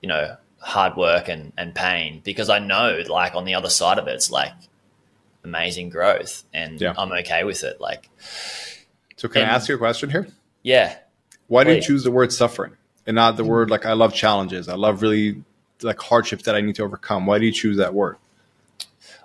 you 0.00 0.08
know 0.08 0.36
hard 0.60 0.96
work 0.96 1.28
and, 1.28 1.52
and 1.56 1.74
pain 1.74 2.20
because 2.24 2.48
i 2.48 2.58
know 2.58 3.02
like 3.08 3.34
on 3.34 3.44
the 3.44 3.54
other 3.54 3.70
side 3.70 3.98
of 3.98 4.08
it 4.08 4.12
it's 4.12 4.30
like 4.30 4.52
amazing 5.44 5.88
growth 5.88 6.42
and 6.52 6.80
yeah. 6.80 6.92
i'm 6.98 7.12
okay 7.12 7.44
with 7.44 7.62
it 7.62 7.80
like 7.80 8.08
so 9.16 9.28
can 9.28 9.42
and, 9.42 9.50
I 9.50 9.54
ask 9.54 9.68
you 9.68 9.74
a 9.74 9.78
question 9.78 10.10
here? 10.10 10.28
Yeah. 10.62 10.96
Why 11.48 11.64
do 11.64 11.74
you 11.74 11.80
choose 11.80 12.04
the 12.04 12.10
word 12.10 12.32
suffering 12.32 12.72
and 13.06 13.14
not 13.14 13.36
the 13.36 13.42
mm-hmm. 13.42 13.50
word 13.50 13.70
like 13.70 13.86
I 13.86 13.94
love 13.94 14.14
challenges? 14.14 14.68
I 14.68 14.74
love 14.74 15.02
really 15.02 15.42
like 15.82 16.00
hardships 16.00 16.44
that 16.44 16.54
I 16.54 16.60
need 16.60 16.74
to 16.76 16.82
overcome. 16.82 17.26
Why 17.26 17.38
do 17.38 17.46
you 17.46 17.52
choose 17.52 17.76
that 17.76 17.94
word? 17.94 18.16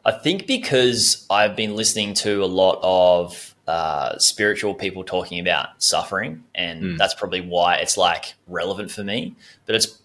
I 0.03 0.11
think 0.11 0.47
because 0.47 1.25
I've 1.29 1.55
been 1.55 1.75
listening 1.75 2.13
to 2.15 2.43
a 2.43 2.45
lot 2.45 2.79
of 2.81 3.55
uh, 3.67 4.17
spiritual 4.17 4.73
people 4.73 5.03
talking 5.03 5.39
about 5.39 5.81
suffering, 5.81 6.43
and 6.55 6.83
mm. 6.83 6.97
that's 6.97 7.13
probably 7.13 7.41
why 7.41 7.75
it's 7.75 7.97
like 7.97 8.33
relevant 8.47 8.91
for 8.91 9.03
me. 9.03 9.35
But 9.65 9.75
it's 9.75 9.99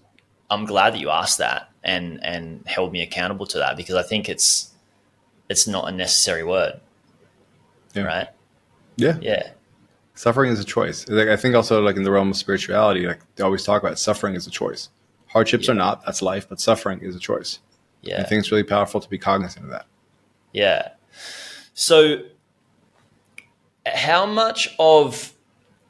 I'm 0.50 0.65
glad 0.65 0.95
that 0.95 1.00
you 1.00 1.11
asked 1.11 1.38
that 1.38 1.71
and 1.83 2.23
and 2.25 2.62
held 2.67 2.93
me 2.93 3.03
accountable 3.03 3.47
to 3.47 3.59
that 3.59 3.76
because 3.76 3.95
I 3.95 4.03
think 4.03 4.29
it's 4.29 4.71
it's 5.49 5.67
not 5.67 5.88
a 5.88 5.93
necessary 5.93 6.45
word, 6.45 6.81
yeah. 7.95 8.03
right? 8.03 8.29
Yeah, 8.97 9.19
yeah 9.21 9.50
suffering 10.17 10.50
is 10.50 10.59
a 10.59 10.65
choice. 10.65 11.09
Like 11.09 11.29
I 11.29 11.37
think 11.37 11.55
also 11.55 11.81
like 11.81 11.97
in 11.97 12.03
the 12.03 12.11
realm 12.11 12.31
of 12.31 12.37
spirituality, 12.37 13.07
like 13.07 13.21
they 13.37 13.45
always 13.45 13.62
talk 13.62 13.83
about 13.83 13.99
suffering 13.99 14.35
is 14.35 14.47
a 14.47 14.50
choice. 14.50 14.88
Hardships 15.28 15.66
yeah. 15.66 15.73
are 15.73 15.76
not, 15.76 16.04
that's 16.04 16.23
life, 16.23 16.49
but 16.49 16.61
suffering 16.61 17.00
is 17.00 17.14
a 17.16 17.18
choice. 17.18 17.59
Yeah. 18.02 18.21
I 18.21 18.25
think 18.25 18.40
it's 18.40 18.50
really 18.50 18.62
powerful 18.62 19.00
to 19.00 19.09
be 19.09 19.18
cognizant 19.18 19.64
of 19.64 19.71
that. 19.71 19.87
Yeah. 20.52 20.90
So 21.75 22.23
how 23.87 24.26
much 24.26 24.75
of 24.78 25.33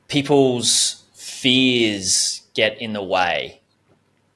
people's 0.09 1.05
fears 1.15 2.43
get 2.55 2.81
in 2.81 2.93
the 2.93 3.03
way 3.03 3.61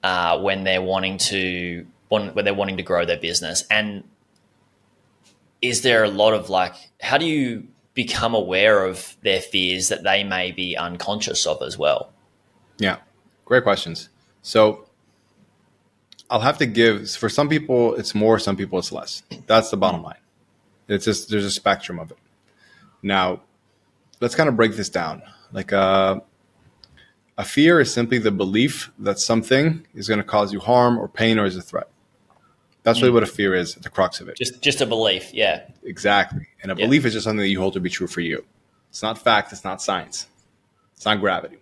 uh, 0.02 0.38
when 0.40 0.64
they're 0.64 0.82
wanting 0.82 1.18
to 1.18 1.86
when 2.08 2.34
they're 2.34 2.54
wanting 2.54 2.76
to 2.76 2.82
grow 2.82 3.04
their 3.04 3.16
business 3.16 3.64
and 3.70 4.02
is 5.62 5.82
there 5.82 6.02
a 6.02 6.08
lot 6.08 6.34
of 6.34 6.50
like 6.50 6.74
how 7.00 7.16
do 7.18 7.26
you 7.26 7.68
become 7.94 8.34
aware 8.34 8.84
of 8.84 9.16
their 9.22 9.40
fears 9.40 9.88
that 9.88 10.02
they 10.02 10.24
may 10.24 10.52
be 10.52 10.76
unconscious 10.76 11.46
of 11.46 11.62
as 11.62 11.76
well? 11.76 12.12
Yeah, 12.78 12.98
great 13.44 13.62
questions. 13.62 14.08
So 14.42 14.86
I'll 16.30 16.40
have 16.40 16.58
to 16.58 16.66
give 16.66 17.10
for 17.10 17.28
some 17.28 17.48
people 17.48 17.94
it's 17.96 18.14
more, 18.14 18.38
some 18.38 18.56
people 18.56 18.78
it's 18.78 18.92
less. 18.92 19.22
That's 19.46 19.70
the 19.70 19.76
bottom 19.76 20.02
line. 20.02 20.18
It's 20.88 21.04
just 21.04 21.28
there's 21.28 21.44
a 21.44 21.50
spectrum 21.50 21.98
of 21.98 22.10
it. 22.10 22.18
Now, 23.02 23.42
let's 24.20 24.34
kind 24.34 24.48
of 24.48 24.56
break 24.56 24.76
this 24.76 24.88
down. 24.88 25.22
Like 25.52 25.72
uh, 25.72 26.20
a 27.36 27.44
fear 27.44 27.80
is 27.80 27.92
simply 27.92 28.18
the 28.18 28.30
belief 28.30 28.92
that 28.98 29.18
something 29.18 29.86
is 29.94 30.08
going 30.08 30.18
to 30.18 30.24
cause 30.24 30.52
you 30.52 30.60
harm 30.60 30.98
or 30.98 31.08
pain 31.08 31.38
or 31.38 31.46
is 31.46 31.56
a 31.56 31.62
threat. 31.62 31.88
That's 32.82 33.00
really 33.00 33.10
mm. 33.10 33.14
what 33.14 33.22
a 33.24 33.26
fear 33.26 33.54
is, 33.54 33.74
the 33.74 33.90
crux 33.90 34.20
of 34.20 34.28
it. 34.28 34.36
Just 34.36 34.62
just 34.62 34.80
a 34.80 34.86
belief, 34.86 35.34
yeah. 35.34 35.64
Exactly. 35.82 36.46
And 36.62 36.72
a 36.72 36.76
yeah. 36.76 36.86
belief 36.86 37.04
is 37.04 37.12
just 37.12 37.24
something 37.24 37.40
that 37.40 37.48
you 37.48 37.60
hold 37.60 37.74
to 37.74 37.80
be 37.80 37.90
true 37.90 38.06
for 38.06 38.20
you. 38.20 38.44
It's 38.88 39.02
not 39.02 39.18
fact, 39.18 39.52
it's 39.52 39.64
not 39.64 39.82
science. 39.82 40.26
It's 40.94 41.04
not 41.04 41.20
gravity. 41.20 41.58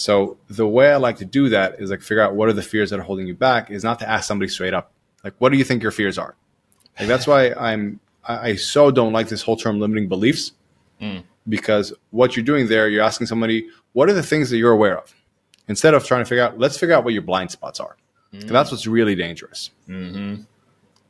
So 0.00 0.38
the 0.48 0.66
way 0.66 0.90
I 0.90 0.96
like 0.96 1.18
to 1.18 1.26
do 1.26 1.50
that 1.50 1.78
is 1.78 1.90
like 1.90 2.00
figure 2.00 2.22
out 2.22 2.34
what 2.34 2.48
are 2.48 2.54
the 2.54 2.62
fears 2.62 2.88
that 2.88 2.98
are 2.98 3.02
holding 3.02 3.26
you 3.26 3.34
back 3.34 3.70
is 3.70 3.84
not 3.84 3.98
to 3.98 4.08
ask 4.08 4.26
somebody 4.26 4.48
straight 4.48 4.72
up. 4.72 4.92
Like 5.22 5.34
what 5.38 5.52
do 5.52 5.58
you 5.58 5.64
think 5.64 5.82
your 5.82 5.92
fears 5.92 6.16
are? 6.16 6.36
Like 6.98 7.06
that's 7.06 7.26
why 7.26 7.52
I'm 7.52 8.00
I, 8.24 8.50
I 8.50 8.56
so 8.56 8.90
don't 8.90 9.12
like 9.12 9.28
this 9.28 9.42
whole 9.42 9.56
term 9.56 9.78
limiting 9.78 10.08
beliefs. 10.08 10.52
Mm. 11.02 11.24
Because 11.48 11.92
what 12.10 12.34
you're 12.34 12.44
doing 12.44 12.66
there, 12.66 12.88
you're 12.88 13.04
asking 13.04 13.26
somebody, 13.26 13.68
what 13.92 14.08
are 14.08 14.14
the 14.14 14.22
things 14.22 14.48
that 14.48 14.56
you're 14.56 14.72
aware 14.72 14.96
of? 14.98 15.14
Instead 15.68 15.92
of 15.92 16.04
trying 16.06 16.22
to 16.22 16.28
figure 16.28 16.44
out, 16.44 16.58
let's 16.58 16.78
figure 16.78 16.94
out 16.94 17.04
what 17.04 17.12
your 17.12 17.22
blind 17.22 17.50
spots 17.50 17.78
are. 17.78 17.96
Mm. 18.32 18.48
That's 18.48 18.70
what's 18.70 18.86
really 18.86 19.14
dangerous. 19.14 19.70
Mm-hmm. 19.86 20.42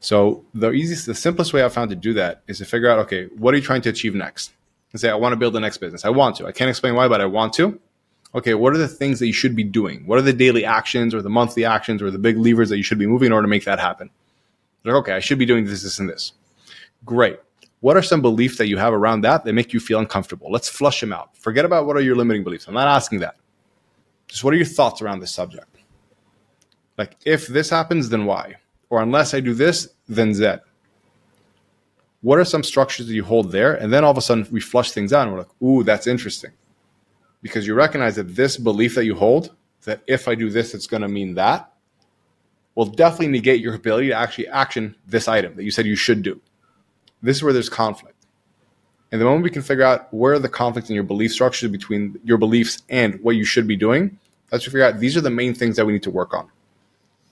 So 0.00 0.44
the 0.53 0.72
easiest, 0.72 1.07
the 1.07 1.14
simplest 1.14 1.53
way 1.53 1.64
I 1.64 1.68
found 1.68 1.90
to 1.90 1.96
do 1.96 2.12
that 2.14 2.42
is 2.48 2.59
to 2.59 2.64
figure 2.64 2.88
out, 2.90 2.98
okay, 3.00 3.26
what 3.37 3.55
are 3.55 3.57
you 3.57 3.62
trying 3.62 3.83
to 3.83 3.90
achieve 3.90 4.14
next? 4.14 4.53
And 4.92 5.00
say, 5.00 5.11
I 5.11 5.14
want 5.14 5.33
to 5.33 5.37
build 5.37 5.53
the 5.53 5.61
next 5.61 5.79
business. 5.79 6.05
I 6.05 6.11
want 6.11 6.37
to. 6.37 6.46
I 6.46 6.53
can't 6.53 6.70
explain 6.70 6.96
why, 6.96 7.07
but 7.07 7.20
I 7.20 7.26
want 7.26 7.53
to. 7.55 7.79
Okay, 8.34 8.54
what 8.54 8.72
are 8.72 8.78
the 8.78 8.88
things 8.88 9.18
that 9.18 9.26
you 9.26 9.32
should 9.32 9.56
be 9.56 9.64
doing? 9.64 10.06
What 10.06 10.18
are 10.18 10.22
the 10.22 10.32
daily 10.32 10.64
actions 10.64 11.14
or 11.14 11.22
the 11.22 11.30
monthly 11.30 11.64
actions 11.64 12.00
or 12.00 12.10
the 12.10 12.18
big 12.18 12.36
levers 12.36 12.68
that 12.68 12.76
you 12.76 12.82
should 12.82 12.98
be 12.98 13.06
moving 13.06 13.26
in 13.26 13.32
order 13.32 13.46
to 13.46 13.50
make 13.50 13.64
that 13.64 13.80
happen? 13.80 14.08
Like, 14.84 14.94
okay, 14.96 15.12
I 15.12 15.20
should 15.20 15.38
be 15.38 15.46
doing 15.46 15.64
this, 15.64 15.82
this, 15.82 15.98
and 15.98 16.08
this. 16.08 16.32
Great. 17.04 17.40
What 17.80 17.96
are 17.96 18.02
some 18.02 18.22
beliefs 18.22 18.58
that 18.58 18.68
you 18.68 18.76
have 18.76 18.92
around 18.92 19.22
that 19.22 19.44
that 19.44 19.52
make 19.52 19.72
you 19.72 19.80
feel 19.80 19.98
uncomfortable? 19.98 20.50
Let's 20.50 20.68
flush 20.68 21.00
them 21.00 21.12
out. 21.12 21.36
Forget 21.36 21.64
about 21.64 21.86
what 21.86 21.96
are 21.96 22.02
your 22.02 22.14
limiting 22.14 22.44
beliefs. 22.44 22.68
I'm 22.68 22.74
not 22.74 22.88
asking 22.88 23.20
that. 23.20 23.36
Just 24.28 24.44
what 24.44 24.54
are 24.54 24.58
your 24.58 24.66
thoughts 24.66 25.02
around 25.02 25.20
this 25.20 25.32
subject? 25.32 25.78
Like, 26.96 27.16
if 27.24 27.46
this 27.46 27.70
happens, 27.70 28.10
then 28.10 28.26
why? 28.26 28.56
Or 28.90 29.02
unless 29.02 29.34
I 29.34 29.40
do 29.40 29.54
this, 29.54 29.88
then 30.08 30.34
Z. 30.34 30.56
What 32.20 32.38
are 32.38 32.44
some 32.44 32.62
structures 32.62 33.06
that 33.06 33.14
you 33.14 33.24
hold 33.24 33.50
there? 33.50 33.74
And 33.74 33.92
then 33.92 34.04
all 34.04 34.10
of 34.10 34.18
a 34.18 34.20
sudden 34.20 34.46
we 34.50 34.60
flush 34.60 34.92
things 34.92 35.12
out 35.12 35.22
and 35.22 35.32
we're 35.32 35.38
like, 35.38 35.62
ooh, 35.62 35.82
that's 35.82 36.06
interesting. 36.06 36.50
Because 37.42 37.66
you 37.66 37.74
recognize 37.74 38.16
that 38.16 38.37
this 38.37 38.57
belief 38.57 38.94
that 38.94 39.05
you 39.05 39.14
hold, 39.14 39.55
that 39.85 40.03
if 40.07 40.29
I 40.29 40.35
do 40.35 40.50
this, 40.50 40.74
it's 40.74 40.87
going 40.87 41.03
to 41.03 41.09
mean 41.09 41.35
that, 41.35 41.72
will 42.74 42.87
definitely 42.87 43.29
negate 43.29 43.61
your 43.61 43.74
ability 43.74 44.09
to 44.09 44.14
actually 44.14 44.48
action 44.48 44.94
this 45.07 45.26
item 45.26 45.57
that 45.57 45.64
you 45.64 45.70
said 45.70 45.87
you 45.87 45.96
should 45.96 46.22
do. 46.22 46.40
This 47.22 47.37
is 47.37 47.42
where 47.42 47.53
there's 47.53 47.68
conflict. 47.68 48.16
And 49.12 49.20
the 49.20 49.24
moment 49.24 49.44
we 49.44 49.50
can 49.50 49.62
figure 49.62 49.85
out 49.85 50.12
where 50.14 50.38
the 50.38 50.48
conflict 50.48 50.88
in 50.88 50.94
your 50.94 51.05
belief 51.05 51.33
structures 51.33 51.70
between 51.70 52.20
your 52.24 52.38
beliefs 52.38 52.83
and 52.88 53.20
what 53.22 53.37
you 53.37 53.44
should 53.44 53.66
be 53.66 53.76
doing, 53.76 54.18
let's 54.53 54.64
figure 54.64 54.85
out 54.85 55.00
these 55.00 55.16
are 55.16 55.20
the 55.20 55.31
main 55.31 55.53
things 55.55 55.76
that 55.76 55.85
we 55.85 55.92
need 55.92 56.05
to 56.05 56.11
work 56.11 56.33
on 56.33 56.48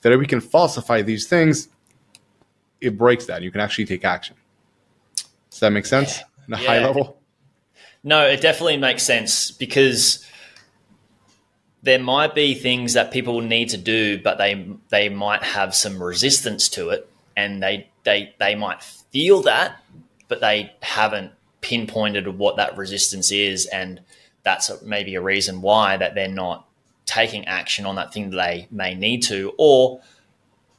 that 0.02 0.12
if 0.12 0.18
we 0.18 0.26
can 0.26 0.40
falsify 0.40 1.02
these 1.02 1.26
things, 1.26 1.68
it 2.80 2.96
breaks 2.96 3.26
that. 3.26 3.42
You 3.42 3.50
can 3.50 3.60
actually 3.60 3.86
take 3.86 4.04
action. 4.04 4.36
Does 5.50 5.60
that 5.60 5.70
make 5.70 5.86
sense? 5.86 6.18
Yeah. 6.48 6.56
a 6.56 6.60
yeah. 6.60 6.68
high 6.68 6.78
level? 6.86 7.17
No, 8.08 8.26
it 8.26 8.40
definitely 8.40 8.78
makes 8.78 9.02
sense 9.02 9.50
because 9.50 10.26
there 11.82 11.98
might 11.98 12.34
be 12.34 12.54
things 12.54 12.94
that 12.94 13.12
people 13.12 13.42
need 13.42 13.68
to 13.68 13.76
do, 13.76 14.18
but 14.18 14.38
they 14.38 14.66
they 14.88 15.10
might 15.10 15.42
have 15.42 15.74
some 15.74 16.02
resistance 16.02 16.70
to 16.70 16.88
it, 16.88 17.06
and 17.36 17.62
they 17.62 17.90
they 18.04 18.34
they 18.38 18.54
might 18.54 18.82
feel 18.82 19.42
that, 19.42 19.82
but 20.26 20.40
they 20.40 20.72
haven't 20.80 21.32
pinpointed 21.60 22.26
what 22.38 22.56
that 22.56 22.78
resistance 22.78 23.30
is, 23.30 23.66
and 23.66 24.00
that's 24.42 24.70
maybe 24.82 25.14
a 25.14 25.20
reason 25.20 25.60
why 25.60 25.98
that 25.98 26.14
they're 26.14 26.28
not 26.28 26.66
taking 27.04 27.46
action 27.46 27.84
on 27.84 27.96
that 27.96 28.14
thing 28.14 28.30
that 28.30 28.36
they 28.36 28.68
may 28.70 28.94
need 28.94 29.22
to? 29.24 29.52
Or 29.58 30.00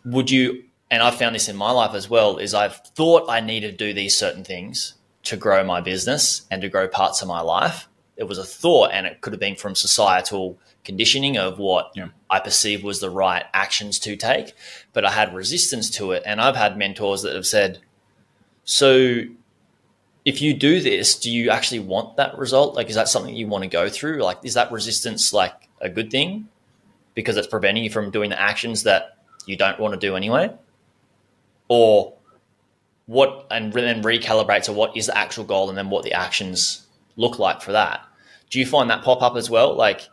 would 0.04 0.32
you, 0.32 0.64
and 0.90 1.04
I've 1.04 1.20
found 1.20 1.36
this 1.36 1.48
in 1.48 1.56
my 1.56 1.70
life 1.70 1.94
as 1.94 2.10
well, 2.10 2.38
is 2.40 2.56
I've 2.56 2.78
thought 2.78 3.30
I 3.30 3.40
needed 3.40 3.78
to 3.78 3.86
do 3.86 3.94
these 3.94 4.18
certain 4.18 4.44
things 4.44 4.96
to 5.30 5.38
grow 5.38 5.64
my 5.64 5.80
business 5.80 6.48
and 6.50 6.62
to 6.62 6.70
grow 6.70 6.88
parts 6.88 7.22
of 7.22 7.28
my 7.28 7.42
life. 7.42 7.88
It 8.18 8.28
was 8.28 8.38
a 8.38 8.44
thought, 8.44 8.92
and 8.92 9.06
it 9.06 9.22
could 9.22 9.32
have 9.32 9.40
been 9.40 9.56
from 9.56 9.76
societal 9.76 10.58
conditioning 10.84 11.38
of 11.38 11.60
what 11.60 11.92
yeah. 11.96 12.10
I 12.30 12.40
perceived 12.40 12.84
was 12.84 13.00
the 13.00 13.12
right 13.12 13.46
actions 13.54 14.00
to 14.00 14.16
take, 14.16 14.54
but 14.92 15.06
I 15.06 15.12
had 15.12 15.34
resistance 15.34 15.90
to 15.92 16.12
it. 16.12 16.24
And 16.26 16.42
I've 16.42 16.56
had 16.56 16.78
mentors 16.78 17.22
that 17.22 17.36
have 17.36 17.46
said, 17.46 17.80
So 18.66 19.22
if 20.26 20.42
you 20.42 20.54
do 20.54 20.82
this, 20.82 21.18
do 21.18 21.32
you 21.32 21.52
actually 21.52 21.80
want 21.80 22.18
that 22.18 22.38
result? 22.38 22.76
Like, 22.76 22.90
is 22.90 22.96
that 22.96 23.08
something 23.08 23.36
you 23.36 23.48
want 23.48 23.64
to 23.64 23.70
go 23.70 23.88
through? 23.88 24.22
Like, 24.22 24.40
is 24.44 24.56
that 24.56 24.72
resistance 24.72 25.32
like 25.32 25.70
a 25.80 25.90
good 25.90 26.12
thing 26.12 26.50
because 27.14 27.38
it's 27.38 27.48
preventing 27.48 27.84
you 27.84 27.90
from 27.90 28.12
doing 28.12 28.32
the 28.32 28.42
actions 28.42 28.84
that 28.84 29.18
you 29.46 29.56
don't 29.56 29.80
want 29.80 29.94
to 29.94 30.00
do 30.00 30.16
anyway? 30.16 30.52
Or 31.68 32.16
what, 33.10 33.48
and 33.50 33.74
then 33.74 34.04
recalibrate 34.04 34.62
to 34.62 34.72
what 34.72 34.96
is 34.96 35.08
the 35.08 35.18
actual 35.18 35.44
goal 35.44 35.68
and 35.70 35.76
then 35.76 35.90
what 35.90 36.04
the 36.04 36.14
actions 36.14 36.86
look 37.16 37.40
like 37.40 37.60
for 37.60 37.72
that. 37.72 38.02
Do 38.52 38.60
you 38.60 38.68
find 38.68 38.88
that 38.92 39.04
pop 39.04 39.24
up 39.24 39.36
as 39.36 39.50
well? 39.50 39.74
Like, 39.76 40.08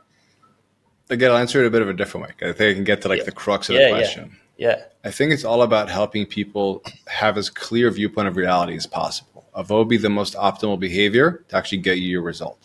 again, 1.10 1.30
I'll 1.30 1.36
answer 1.36 1.62
it 1.62 1.66
a 1.66 1.70
bit 1.70 1.82
of 1.82 1.90
a 1.90 1.92
different 1.92 2.26
way. 2.26 2.48
I 2.48 2.52
think 2.54 2.70
I 2.70 2.74
can 2.74 2.84
get 2.84 3.02
to 3.02 3.08
like 3.08 3.18
Yeah. 3.18 3.24
the 3.24 3.32
crux 3.32 3.68
of 3.68 3.74
Yeah, 3.74 3.80
the 3.82 3.88
yeah. 3.88 3.96
question. 3.96 4.36
yeah, 4.56 4.82
I 5.04 5.10
think 5.10 5.32
it's 5.32 5.44
all 5.44 5.60
about 5.60 5.90
helping 5.90 6.24
people 6.24 6.82
have 7.06 7.36
as 7.36 7.50
clear 7.50 7.88
a 7.88 7.90
viewpoint 7.90 8.28
of 8.28 8.36
reality 8.38 8.74
as 8.74 8.86
possible. 8.86 9.44
Of 9.52 9.68
what 9.68 9.76
would 9.80 9.88
be 9.88 9.98
the 9.98 10.08
most 10.08 10.32
optimal 10.34 10.80
behavior 10.80 11.44
to 11.48 11.56
actually 11.56 11.78
get 11.78 11.98
you 11.98 12.08
your 12.08 12.22
result. 12.22 12.58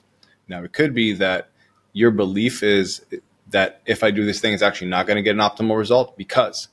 Now, 0.47 0.63
it 0.63 0.71
could 0.71 0.93
be 0.93 1.11
that 1.13 1.49
your 1.91 2.11
belief 2.11 2.63
is 2.63 3.01
that 3.49 3.81
if 3.85 4.01
I 4.01 4.11
do 4.11 4.23
this 4.25 4.39
thing, 4.39 4.53
it's 4.53 4.63
actually 4.63 4.87
not 4.87 5.07
going 5.07 5.17
to 5.17 5.21
get 5.21 5.31
an 5.31 5.41
optimal 5.41 5.77
result 5.77 6.15
because 6.17 6.69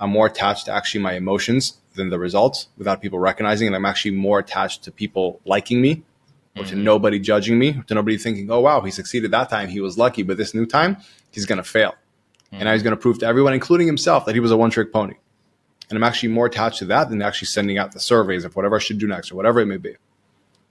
I'm 0.00 0.08
more 0.08 0.26
attached 0.26 0.64
to 0.64 0.72
actually 0.72 1.02
my 1.02 1.12
emotions 1.12 1.74
than 1.94 2.10
the 2.10 2.18
results 2.18 2.68
without 2.76 3.00
people 3.00 3.18
recognizing 3.18 3.68
it. 3.68 3.74
I'm 3.74 3.84
actually 3.84 4.12
more 4.12 4.38
attached 4.38 4.84
to 4.84 4.92
people 4.92 5.40
liking 5.44 5.80
me 5.80 6.02
or 6.56 6.64
to 6.64 6.74
mm-hmm. 6.74 6.84
nobody 6.84 7.18
judging 7.18 7.58
me, 7.58 7.78
or 7.78 7.82
to 7.84 7.94
nobody 7.94 8.18
thinking, 8.18 8.50
oh, 8.50 8.60
wow, 8.60 8.82
he 8.82 8.90
succeeded 8.90 9.30
that 9.30 9.48
time. 9.48 9.68
He 9.68 9.80
was 9.80 9.96
lucky, 9.96 10.22
but 10.22 10.36
this 10.36 10.54
new 10.54 10.66
time, 10.66 10.98
he's 11.30 11.46
going 11.46 11.56
to 11.56 11.64
fail. 11.64 11.92
Mm-hmm. 11.92 12.56
And 12.56 12.64
now 12.64 12.72
he's 12.72 12.82
going 12.82 12.94
to 12.94 13.00
prove 13.00 13.18
to 13.20 13.26
everyone, 13.26 13.54
including 13.54 13.86
himself, 13.86 14.26
that 14.26 14.34
he 14.34 14.40
was 14.40 14.50
a 14.50 14.56
one 14.56 14.70
trick 14.70 14.92
pony. 14.92 15.14
And 15.88 15.96
I'm 15.96 16.04
actually 16.04 16.30
more 16.30 16.46
attached 16.46 16.78
to 16.80 16.84
that 16.86 17.08
than 17.08 17.22
actually 17.22 17.46
sending 17.46 17.78
out 17.78 17.92
the 17.92 18.00
surveys 18.00 18.44
of 18.44 18.54
whatever 18.54 18.76
I 18.76 18.80
should 18.80 18.98
do 18.98 19.06
next 19.06 19.32
or 19.32 19.36
whatever 19.36 19.60
it 19.60 19.66
may 19.66 19.78
be. 19.78 19.96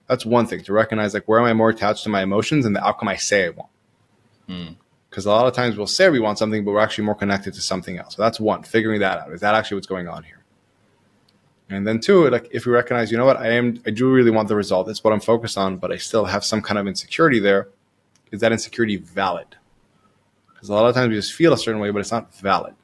That's 0.07 0.25
one 0.25 0.45
thing 0.45 0.63
to 0.63 0.73
recognize 0.73 1.13
like 1.13 1.27
where 1.27 1.39
am 1.39 1.45
I 1.45 1.53
more 1.53 1.69
attached 1.69 2.03
to 2.03 2.10
my 2.10 2.21
emotions 2.21 2.65
and 2.65 2.75
the 2.75 2.86
outcome 2.86 3.07
I 3.07 3.15
say 3.15 3.45
I 3.45 3.49
want. 3.49 3.69
Hmm. 4.47 4.73
Because 5.10 5.25
a 5.25 5.29
lot 5.29 5.45
of 5.45 5.53
times 5.53 5.77
we'll 5.77 5.88
say 5.88 6.10
we 6.10 6.19
want 6.19 6.38
something, 6.38 6.63
but 6.63 6.71
we're 6.71 6.79
actually 6.79 7.05
more 7.05 7.15
connected 7.15 7.53
to 7.55 7.62
something 7.62 7.97
else. 7.97 8.15
So 8.15 8.21
that's 8.21 8.39
one, 8.39 8.63
figuring 8.63 9.01
that 9.01 9.19
out. 9.19 9.31
Is 9.34 9.41
that 9.41 9.55
actually 9.55 9.75
what's 9.75 9.88
going 9.88 10.07
on 10.07 10.23
here? 10.23 10.40
And 11.71 11.88
then 11.88 11.99
two, 11.99 12.29
like 12.29 12.49
if 12.51 12.65
we 12.65 12.73
recognize, 12.73 13.12
you 13.12 13.17
know 13.17 13.25
what, 13.25 13.38
I 13.38 13.51
am 13.51 13.81
I 13.88 13.91
do 13.91 14.12
really 14.12 14.29
want 14.29 14.49
the 14.49 14.55
result. 14.55 14.89
It's 14.89 15.03
what 15.03 15.13
I'm 15.13 15.21
focused 15.21 15.57
on, 15.57 15.77
but 15.77 15.91
I 15.91 15.97
still 15.97 16.25
have 16.25 16.43
some 16.43 16.62
kind 16.62 16.77
of 16.77 16.86
insecurity 16.86 17.39
there. 17.39 17.69
Is 18.31 18.41
that 18.41 18.51
insecurity 18.51 18.97
valid? 18.97 19.47
Because 20.53 20.69
a 20.69 20.73
lot 20.73 20.86
of 20.86 20.93
times 20.93 21.10
we 21.10 21.15
just 21.15 21.34
feel 21.34 21.53
a 21.53 21.57
certain 21.57 21.79
way, 21.79 21.89
but 21.89 21.99
it's 21.99 22.12
not 22.12 22.36
valid. 22.36 22.75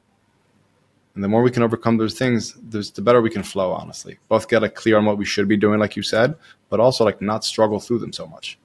And 1.16 1.24
the 1.24 1.28
more 1.28 1.42
we 1.42 1.52
can 1.52 1.64
overcome 1.64 1.98
those 1.98 2.18
things, 2.18 2.54
the 2.54 3.02
better 3.02 3.22
we 3.22 3.30
can 3.30 3.44
flow, 3.44 3.72
honestly. 3.72 4.20
Both 4.30 4.48
get 4.48 4.62
like 4.62 4.76
clear 4.76 4.98
on 4.98 5.06
what 5.06 5.18
we 5.18 5.26
should 5.26 5.48
be 5.48 5.58
doing, 5.58 5.80
like 5.80 5.96
you 5.96 6.04
said, 6.04 6.36
but 6.70 6.80
also 6.80 7.04
like 7.04 7.22
not 7.22 7.44
struggle 7.44 7.80
through 7.80 8.00
them 8.00 8.14
so 8.14 8.26
much. 8.26 8.58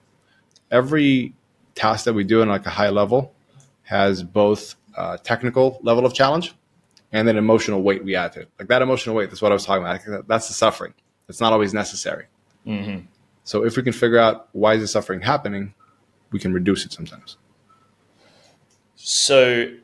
Every 0.71 1.35
task 1.75 2.05
that 2.05 2.13
we 2.13 2.25
do 2.25 2.43
in 2.43 2.49
like 2.49 2.67
a 2.67 2.71
high 2.71 2.91
level 2.91 3.33
has 3.83 4.23
both 4.23 4.77
technical 5.25 5.81
level 5.83 6.07
of 6.07 6.15
challenge 6.15 6.55
and 7.13 7.29
then 7.29 7.37
emotional 7.37 7.83
weight 7.83 8.05
we 8.05 8.17
add 8.17 8.33
to 8.33 8.41
it. 8.41 8.49
Like 8.59 8.69
that 8.69 8.83
emotional 8.83 9.15
weight, 9.15 9.31
that's 9.31 9.43
what 9.43 9.53
I 9.53 9.55
was 9.55 9.65
talking 9.65 9.83
about. 9.83 10.27
That's 10.27 10.49
the 10.49 10.55
suffering. 10.55 10.95
It's 11.29 11.41
not 11.41 11.53
always 11.53 11.75
necessary. 11.75 12.27
Mm-hmm. 12.67 13.07
So 13.45 13.65
if 13.65 13.77
we 13.77 13.83
can 13.83 13.93
figure 13.93 14.19
out 14.19 14.49
why 14.53 14.75
is 14.75 14.81
the 14.81 14.89
suffering 14.89 15.21
happening, 15.21 15.75
we 16.31 16.39
can 16.39 16.53
reduce 16.53 16.85
it 16.85 16.93
sometimes. 16.93 17.37
So, 18.97 19.75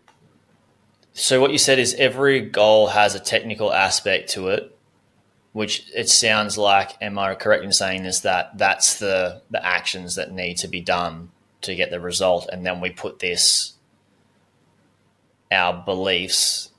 so 1.13 1.41
what 1.41 1.51
you 1.51 1.59
said 1.59 1.79
is 1.79 1.95
every 1.95 2.41
goal 2.41 2.89
has 2.89 3.15
a 3.15 3.21
technical 3.21 3.73
aspect 3.73 4.31
to 4.31 4.49
it, 4.49 4.77
which 5.53 5.91
it 5.95 6.09
sounds 6.09 6.57
like. 6.57 6.97
Am 7.03 7.19
I 7.19 7.35
correct 7.35 7.65
in 7.65 7.73
saying 7.73 8.05
this? 8.05 8.21
That 8.21 8.57
that's 8.57 8.99
the 8.99 9.43
the 9.51 9.65
actions 9.65 10.15
that 10.15 10.33
need 10.33 10.59
to 10.59 10.69
be 10.69 10.81
done 10.81 11.31
to 11.63 11.75
get 11.75 11.91
the 11.91 12.01
result, 12.01 12.49
and 12.53 12.65
then 12.65 12.81
we 12.81 12.91
put 12.91 13.19
this 13.19 13.75
our 15.51 15.83
beliefs. 15.85 16.71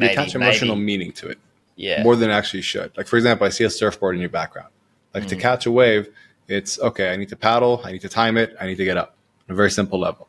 We 0.00 0.08
attach 0.08 0.34
emotional 0.34 0.76
meaning 0.76 1.12
to 1.12 1.28
it. 1.28 1.38
yeah, 1.76 2.02
more 2.02 2.16
than 2.16 2.30
it 2.30 2.34
actually 2.34 2.62
should. 2.62 2.96
Like 2.96 3.06
for 3.06 3.16
example, 3.16 3.46
I 3.46 3.50
see 3.50 3.64
a 3.64 3.70
surfboard 3.70 4.14
in 4.14 4.20
your 4.20 4.30
background. 4.30 4.68
Like 5.14 5.26
to 5.28 5.36
mm. 5.36 5.40
catch 5.40 5.66
a 5.66 5.70
wave, 5.70 6.08
it's 6.48 6.78
okay. 6.80 7.12
I 7.12 7.16
need 7.16 7.28
to 7.30 7.36
paddle. 7.36 7.80
I 7.84 7.92
need 7.92 8.02
to 8.02 8.08
time 8.08 8.36
it. 8.36 8.54
I 8.60 8.66
need 8.66 8.76
to 8.76 8.84
get 8.84 8.96
up. 8.96 9.16
On 9.48 9.54
a 9.54 9.56
very 9.56 9.70
simple 9.70 9.98
level. 9.98 10.28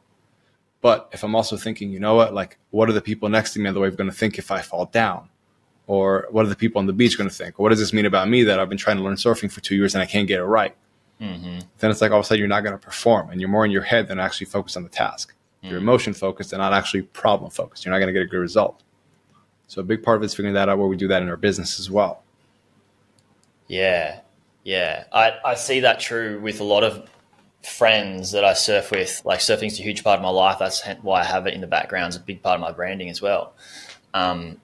But 0.82 1.10
if 1.12 1.24
I'm 1.24 1.36
also 1.36 1.58
thinking, 1.58 1.92
you 1.92 2.00
know 2.00 2.16
what? 2.16 2.34
Like, 2.34 2.58
what 2.72 2.90
are 2.90 2.94
the 2.94 3.02
people 3.02 3.30
next 3.30 3.54
to 3.54 3.60
me 3.60 3.68
on 3.68 3.74
the 3.76 3.80
wave 3.80 3.96
going 3.96 4.10
to 4.10 4.16
think 4.16 4.40
if 4.40 4.50
I 4.50 4.62
fall 4.62 4.86
down? 4.86 5.30
Or 5.86 6.28
what 6.32 6.46
are 6.46 6.50
the 6.50 6.56
people 6.56 6.80
on 6.80 6.88
the 6.88 6.94
beach 6.94 7.18
going 7.18 7.30
to 7.30 7.36
think? 7.36 7.60
Or 7.60 7.64
what 7.64 7.70
does 7.70 7.80
this 7.80 7.94
mean 7.94 8.06
about 8.06 8.30
me 8.30 8.44
that 8.44 8.60
I've 8.60 8.70
been 8.70 8.78
trying 8.78 8.98
to 8.98 9.04
learn 9.04 9.16
surfing 9.16 9.52
for 9.52 9.62
two 9.62 9.76
years 9.76 9.94
and 9.94 10.02
I 10.02 10.06
can't 10.06 10.28
get 10.28 10.40
it 10.40 10.46
right? 10.46 10.76
Mm-hmm. 11.20 11.60
Then 11.78 11.92
it's 11.92 12.02
like 12.02 12.12
all 12.12 12.20
of 12.20 12.26
a 12.26 12.28
sudden 12.28 12.40
you're 12.40 12.48
not 12.48 12.62
going 12.62 12.74
to 12.74 12.84
perform 12.84 13.30
and 13.30 13.40
you're 13.40 13.50
more 13.50 13.66
in 13.66 13.72
your 13.72 13.84
head 13.84 14.08
than 14.08 14.20
actually 14.20 14.48
focused 14.48 14.76
on 14.76 14.84
the 14.84 14.90
task. 14.90 15.36
You're 15.62 15.80
mm. 15.80 15.84
emotion 15.84 16.14
focused 16.14 16.54
and 16.54 16.60
not 16.60 16.74
actually 16.74 17.04
problem 17.04 17.52
focused. 17.52 17.86
You're 17.86 17.92
not 17.92 18.00
going 18.00 18.08
to 18.08 18.14
get 18.14 18.24
a 18.24 18.30
good 18.30 18.40
result. 18.40 18.82
So 19.72 19.80
a 19.80 19.86
big 19.86 20.04
part 20.04 20.18
of 20.18 20.24
it 20.24 20.26
is 20.26 20.34
figuring 20.34 20.56
that 20.56 20.68
out 20.68 20.80
where 20.80 20.88
we 20.90 20.98
do 20.98 21.08
that 21.08 21.22
in 21.22 21.30
our 21.30 21.38
business 21.38 21.80
as 21.80 21.90
well. 21.90 22.24
Yeah, 23.70 24.20
yeah. 24.66 25.06
I, 25.14 25.32
I 25.46 25.56
see 25.56 25.80
that 25.80 26.02
true 26.02 26.42
with 26.42 26.60
a 26.60 26.66
lot 26.66 26.84
of 26.84 27.10
friends 27.64 28.34
that 28.34 28.44
I 28.44 28.52
surf 28.52 28.92
with. 28.92 29.22
Like 29.24 29.40
surfing's 29.40 29.80
a 29.80 29.82
huge 29.82 30.04
part 30.04 30.20
of 30.20 30.24
my 30.24 30.30
life. 30.30 30.60
That's 30.60 30.86
why 31.02 31.22
I 31.22 31.24
have 31.24 31.48
it 31.48 31.54
in 31.54 31.62
the 31.62 31.68
background. 31.68 32.08
It's 32.08 32.18
a 32.18 32.20
big 32.20 32.44
part 32.44 32.56
of 32.56 32.60
my 32.60 32.74
branding 32.74 33.10
as 33.10 33.22
well. 33.22 33.54
Um, 34.14 34.60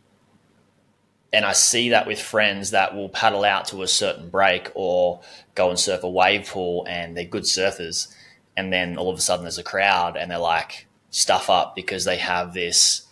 and 1.31 1.45
I 1.45 1.53
see 1.53 1.91
that 1.91 2.05
with 2.05 2.21
friends 2.21 2.71
that 2.71 2.93
will 2.93 3.07
paddle 3.07 3.45
out 3.45 3.63
to 3.67 3.83
a 3.83 3.87
certain 3.87 4.27
break 4.27 4.73
or 4.75 5.21
go 5.55 5.69
and 5.69 5.79
surf 5.79 6.03
a 6.03 6.09
wave 6.09 6.49
pool 6.49 6.85
and 6.85 7.15
they're 7.15 7.23
good 7.23 7.43
surfers. 7.43 8.13
And 8.57 8.73
then 8.73 8.97
all 8.97 9.09
of 9.09 9.17
a 9.17 9.21
sudden 9.21 9.45
there's 9.45 9.57
a 9.57 9.63
crowd 9.63 10.17
and 10.17 10.29
they're 10.29 10.37
like 10.37 10.85
stuff 11.11 11.49
up 11.49 11.77
because 11.77 12.03
they 12.03 12.17
have 12.17 12.53
this 12.53 13.06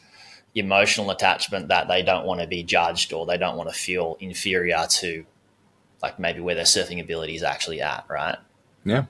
emotional 0.55 1.11
attachment 1.11 1.67
that 1.67 1.87
they 1.87 2.01
don't 2.01 2.25
want 2.25 2.39
to 2.39 2.47
be 2.47 2.63
judged 2.63 3.11
or 3.11 3.25
they 3.25 3.37
don't 3.37 3.57
want 3.57 3.69
to 3.69 3.75
feel 3.75 4.17
inferior 4.21 4.85
to 4.89 5.25
like 6.01 6.17
maybe 6.17 6.39
where 6.39 6.55
their 6.55 6.63
surfing 6.63 7.01
ability 7.01 7.35
is 7.35 7.43
actually 7.43 7.81
at, 7.81 8.05
right? 8.09 8.37
Yeah. 8.85 9.05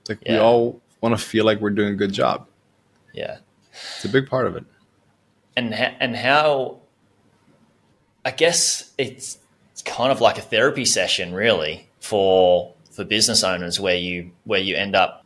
It's 0.00 0.10
like 0.10 0.22
we 0.26 0.38
all 0.38 0.80
want 1.00 1.16
to 1.16 1.22
feel 1.22 1.44
like 1.44 1.60
we're 1.60 1.70
doing 1.70 1.92
a 1.92 1.96
good 1.96 2.12
job. 2.12 2.46
Yeah. 3.12 3.38
It's 3.72 4.04
a 4.04 4.08
big 4.08 4.28
part 4.28 4.46
of 4.46 4.56
it. 4.56 4.64
And 5.56 5.74
ha- 5.74 5.96
and 6.00 6.16
how 6.16 6.80
I 8.24 8.30
guess 8.30 8.92
it's 8.96 9.38
it's 9.72 9.82
kind 9.82 10.10
of 10.10 10.20
like 10.20 10.38
a 10.38 10.42
therapy 10.42 10.84
session 10.84 11.34
really 11.34 11.88
for 12.00 12.74
for 12.90 13.04
business 13.04 13.44
owners 13.44 13.78
where 13.78 13.96
you 13.96 14.30
where 14.44 14.60
you 14.60 14.76
end 14.76 14.96
up 14.96 15.24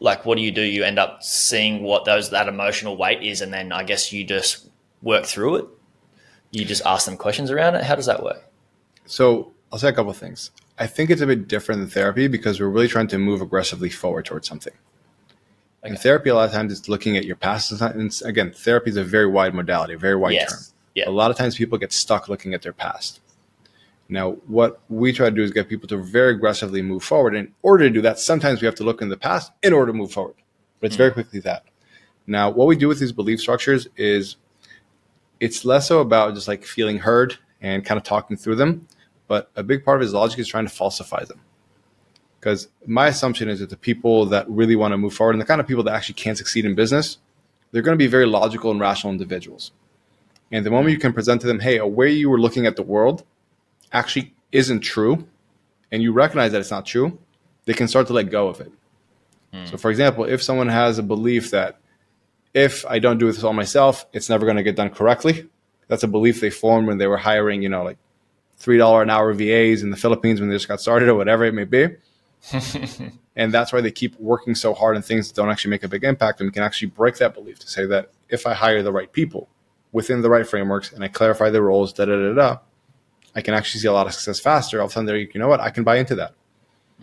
like 0.00 0.26
what 0.26 0.36
do 0.36 0.42
you 0.42 0.50
do? 0.50 0.62
You 0.62 0.84
end 0.84 0.98
up 0.98 1.22
seeing 1.22 1.82
what 1.82 2.04
those 2.04 2.30
that 2.30 2.48
emotional 2.48 2.96
weight 2.96 3.22
is 3.22 3.40
and 3.40 3.52
then 3.52 3.72
I 3.72 3.84
guess 3.84 4.12
you 4.12 4.24
just 4.24 4.69
work 5.02 5.24
through 5.24 5.56
it. 5.56 5.66
You 6.50 6.64
just 6.64 6.84
ask 6.84 7.06
them 7.06 7.16
questions 7.16 7.50
around 7.50 7.76
it. 7.76 7.84
How 7.84 7.94
does 7.94 8.06
that 8.06 8.22
work? 8.22 8.50
So 9.06 9.52
I'll 9.72 9.78
say 9.78 9.88
a 9.88 9.92
couple 9.92 10.10
of 10.10 10.16
things. 10.16 10.50
I 10.78 10.86
think 10.86 11.10
it's 11.10 11.20
a 11.20 11.26
bit 11.26 11.46
different 11.46 11.80
than 11.80 11.90
therapy 11.90 12.26
because 12.26 12.58
we're 12.58 12.68
really 12.68 12.88
trying 12.88 13.08
to 13.08 13.18
move 13.18 13.40
aggressively 13.40 13.90
forward 13.90 14.24
towards 14.24 14.48
something. 14.48 14.72
In 15.84 15.96
therapy, 15.96 16.30
a 16.30 16.34
lot 16.34 16.46
of 16.46 16.52
times 16.52 16.72
it's 16.72 16.88
looking 16.88 17.16
at 17.16 17.24
your 17.24 17.36
past. 17.36 17.70
And 17.80 18.20
again, 18.24 18.52
therapy 18.52 18.90
is 18.90 18.96
a 18.96 19.04
very 19.04 19.26
wide 19.26 19.54
modality, 19.54 19.94
a 19.94 19.98
very 19.98 20.16
wide 20.16 20.32
Yes. 20.32 20.50
term. 20.50 20.76
Yeah. 20.94 21.08
A 21.08 21.10
lot 21.10 21.30
of 21.30 21.36
times 21.36 21.56
people 21.56 21.78
get 21.78 21.92
stuck 21.92 22.28
looking 22.28 22.52
at 22.52 22.62
their 22.62 22.72
past. 22.72 23.20
Now, 24.08 24.32
what 24.48 24.80
we 24.88 25.12
try 25.12 25.30
to 25.30 25.34
do 25.34 25.42
is 25.42 25.52
get 25.52 25.68
people 25.68 25.88
to 25.88 25.96
very 25.98 26.34
aggressively 26.34 26.82
move 26.82 27.04
forward. 27.04 27.34
In 27.34 27.52
order 27.62 27.84
to 27.84 27.90
do 27.90 28.00
that, 28.02 28.18
sometimes 28.18 28.60
we 28.60 28.66
have 28.66 28.74
to 28.76 28.84
look 28.84 29.00
in 29.00 29.08
the 29.08 29.16
past 29.16 29.52
in 29.62 29.72
order 29.72 29.92
to 29.92 29.96
move 29.96 30.12
forward. 30.12 30.34
But 30.80 30.88
it's 30.88 30.96
very 30.96 31.10
mm. 31.10 31.14
quickly 31.14 31.40
that. 31.40 31.64
Now, 32.26 32.50
what 32.50 32.66
we 32.66 32.76
do 32.76 32.88
with 32.88 32.98
these 32.98 33.12
belief 33.12 33.40
structures 33.40 33.86
is 33.96 34.36
it's 35.40 35.64
less 35.64 35.88
so 35.88 36.00
about 36.00 36.34
just 36.34 36.46
like 36.46 36.64
feeling 36.64 36.98
heard 36.98 37.36
and 37.60 37.84
kind 37.84 37.98
of 37.98 38.04
talking 38.04 38.36
through 38.36 38.56
them, 38.56 38.86
but 39.26 39.50
a 39.56 39.62
big 39.62 39.84
part 39.84 39.96
of 39.96 40.02
his 40.02 40.12
logic 40.12 40.38
is 40.38 40.48
trying 40.48 40.66
to 40.66 40.72
falsify 40.72 41.24
them. 41.24 41.40
Because 42.38 42.68
my 42.86 43.08
assumption 43.08 43.48
is 43.48 43.60
that 43.60 43.70
the 43.70 43.76
people 43.76 44.26
that 44.26 44.48
really 44.48 44.76
want 44.76 44.92
to 44.92 44.98
move 44.98 45.12
forward 45.12 45.32
and 45.32 45.40
the 45.40 45.46
kind 45.46 45.60
of 45.60 45.66
people 45.66 45.82
that 45.84 45.94
actually 45.94 46.14
can 46.14 46.36
succeed 46.36 46.64
in 46.64 46.74
business, 46.74 47.18
they're 47.70 47.82
going 47.82 47.96
to 47.96 48.02
be 48.02 48.06
very 48.06 48.26
logical 48.26 48.70
and 48.70 48.80
rational 48.80 49.12
individuals. 49.12 49.72
And 50.50 50.64
the 50.64 50.70
moment 50.70 50.92
you 50.92 50.98
can 50.98 51.12
present 51.12 51.40
to 51.42 51.46
them, 51.46 51.60
hey, 51.60 51.78
a 51.78 51.86
way 51.86 52.10
you 52.10 52.28
were 52.30 52.40
looking 52.40 52.66
at 52.66 52.76
the 52.76 52.82
world 52.82 53.24
actually 53.92 54.34
isn't 54.52 54.80
true, 54.80 55.26
and 55.92 56.02
you 56.02 56.12
recognize 56.12 56.52
that 56.52 56.60
it's 56.60 56.70
not 56.70 56.86
true, 56.86 57.18
they 57.66 57.74
can 57.74 57.88
start 57.88 58.06
to 58.08 58.12
let 58.12 58.30
go 58.30 58.48
of 58.48 58.60
it. 58.60 58.72
Hmm. 59.52 59.66
So, 59.66 59.76
for 59.76 59.90
example, 59.90 60.24
if 60.24 60.42
someone 60.42 60.68
has 60.68 60.98
a 60.98 61.02
belief 61.02 61.50
that 61.50 61.78
if 62.54 62.84
I 62.86 62.98
don't 62.98 63.18
do 63.18 63.26
this 63.26 63.42
all 63.42 63.52
myself, 63.52 64.06
it's 64.12 64.28
never 64.28 64.44
going 64.46 64.56
to 64.56 64.62
get 64.62 64.76
done 64.76 64.90
correctly, 64.90 65.48
that's 65.90 66.04
a 66.04 66.08
belief 66.08 66.40
they 66.40 66.50
formed 66.50 66.86
when 66.86 66.98
they 66.98 67.08
were 67.08 67.16
hiring, 67.16 67.62
you 67.62 67.68
know, 67.68 67.82
like 67.82 67.98
three 68.56 68.78
dollar 68.78 69.02
an 69.02 69.10
hour 69.10 69.32
VAs 69.32 69.82
in 69.82 69.90
the 69.90 69.96
Philippines 69.96 70.40
when 70.40 70.48
they 70.48 70.54
just 70.54 70.68
got 70.68 70.80
started 70.80 71.08
or 71.08 71.16
whatever 71.16 71.44
it 71.44 71.52
may 71.52 71.64
be. 71.64 71.88
and 73.36 73.52
that's 73.52 73.72
why 73.72 73.80
they 73.80 73.90
keep 73.90 74.18
working 74.20 74.54
so 74.54 74.72
hard 74.72 74.96
on 74.96 75.02
things 75.02 75.28
that 75.28 75.34
don't 75.34 75.50
actually 75.50 75.70
make 75.70 75.82
a 75.82 75.88
big 75.88 76.04
impact. 76.04 76.40
And 76.40 76.48
we 76.48 76.52
can 76.52 76.62
actually 76.62 76.88
break 76.88 77.16
that 77.16 77.34
belief 77.34 77.58
to 77.58 77.68
say 77.68 77.86
that 77.86 78.12
if 78.28 78.46
I 78.46 78.54
hire 78.54 78.82
the 78.82 78.92
right 78.92 79.12
people 79.12 79.48
within 79.90 80.22
the 80.22 80.30
right 80.30 80.46
frameworks 80.46 80.92
and 80.92 81.02
I 81.02 81.08
clarify 81.08 81.50
the 81.50 81.60
roles, 81.60 81.92
da 81.92 82.04
da 82.04 82.16
da 82.16 82.34
da, 82.34 82.58
I 83.34 83.42
can 83.42 83.54
actually 83.54 83.80
see 83.80 83.88
a 83.88 83.92
lot 83.92 84.06
of 84.06 84.14
success 84.14 84.38
faster. 84.38 84.78
All 84.78 84.86
of 84.86 84.92
a 84.92 84.94
sudden, 84.94 85.06
they're 85.06 85.18
like, 85.18 85.34
you 85.34 85.40
know 85.40 85.48
what, 85.48 85.60
I 85.60 85.70
can 85.70 85.82
buy 85.82 85.96
into 85.96 86.14
that. 86.16 86.34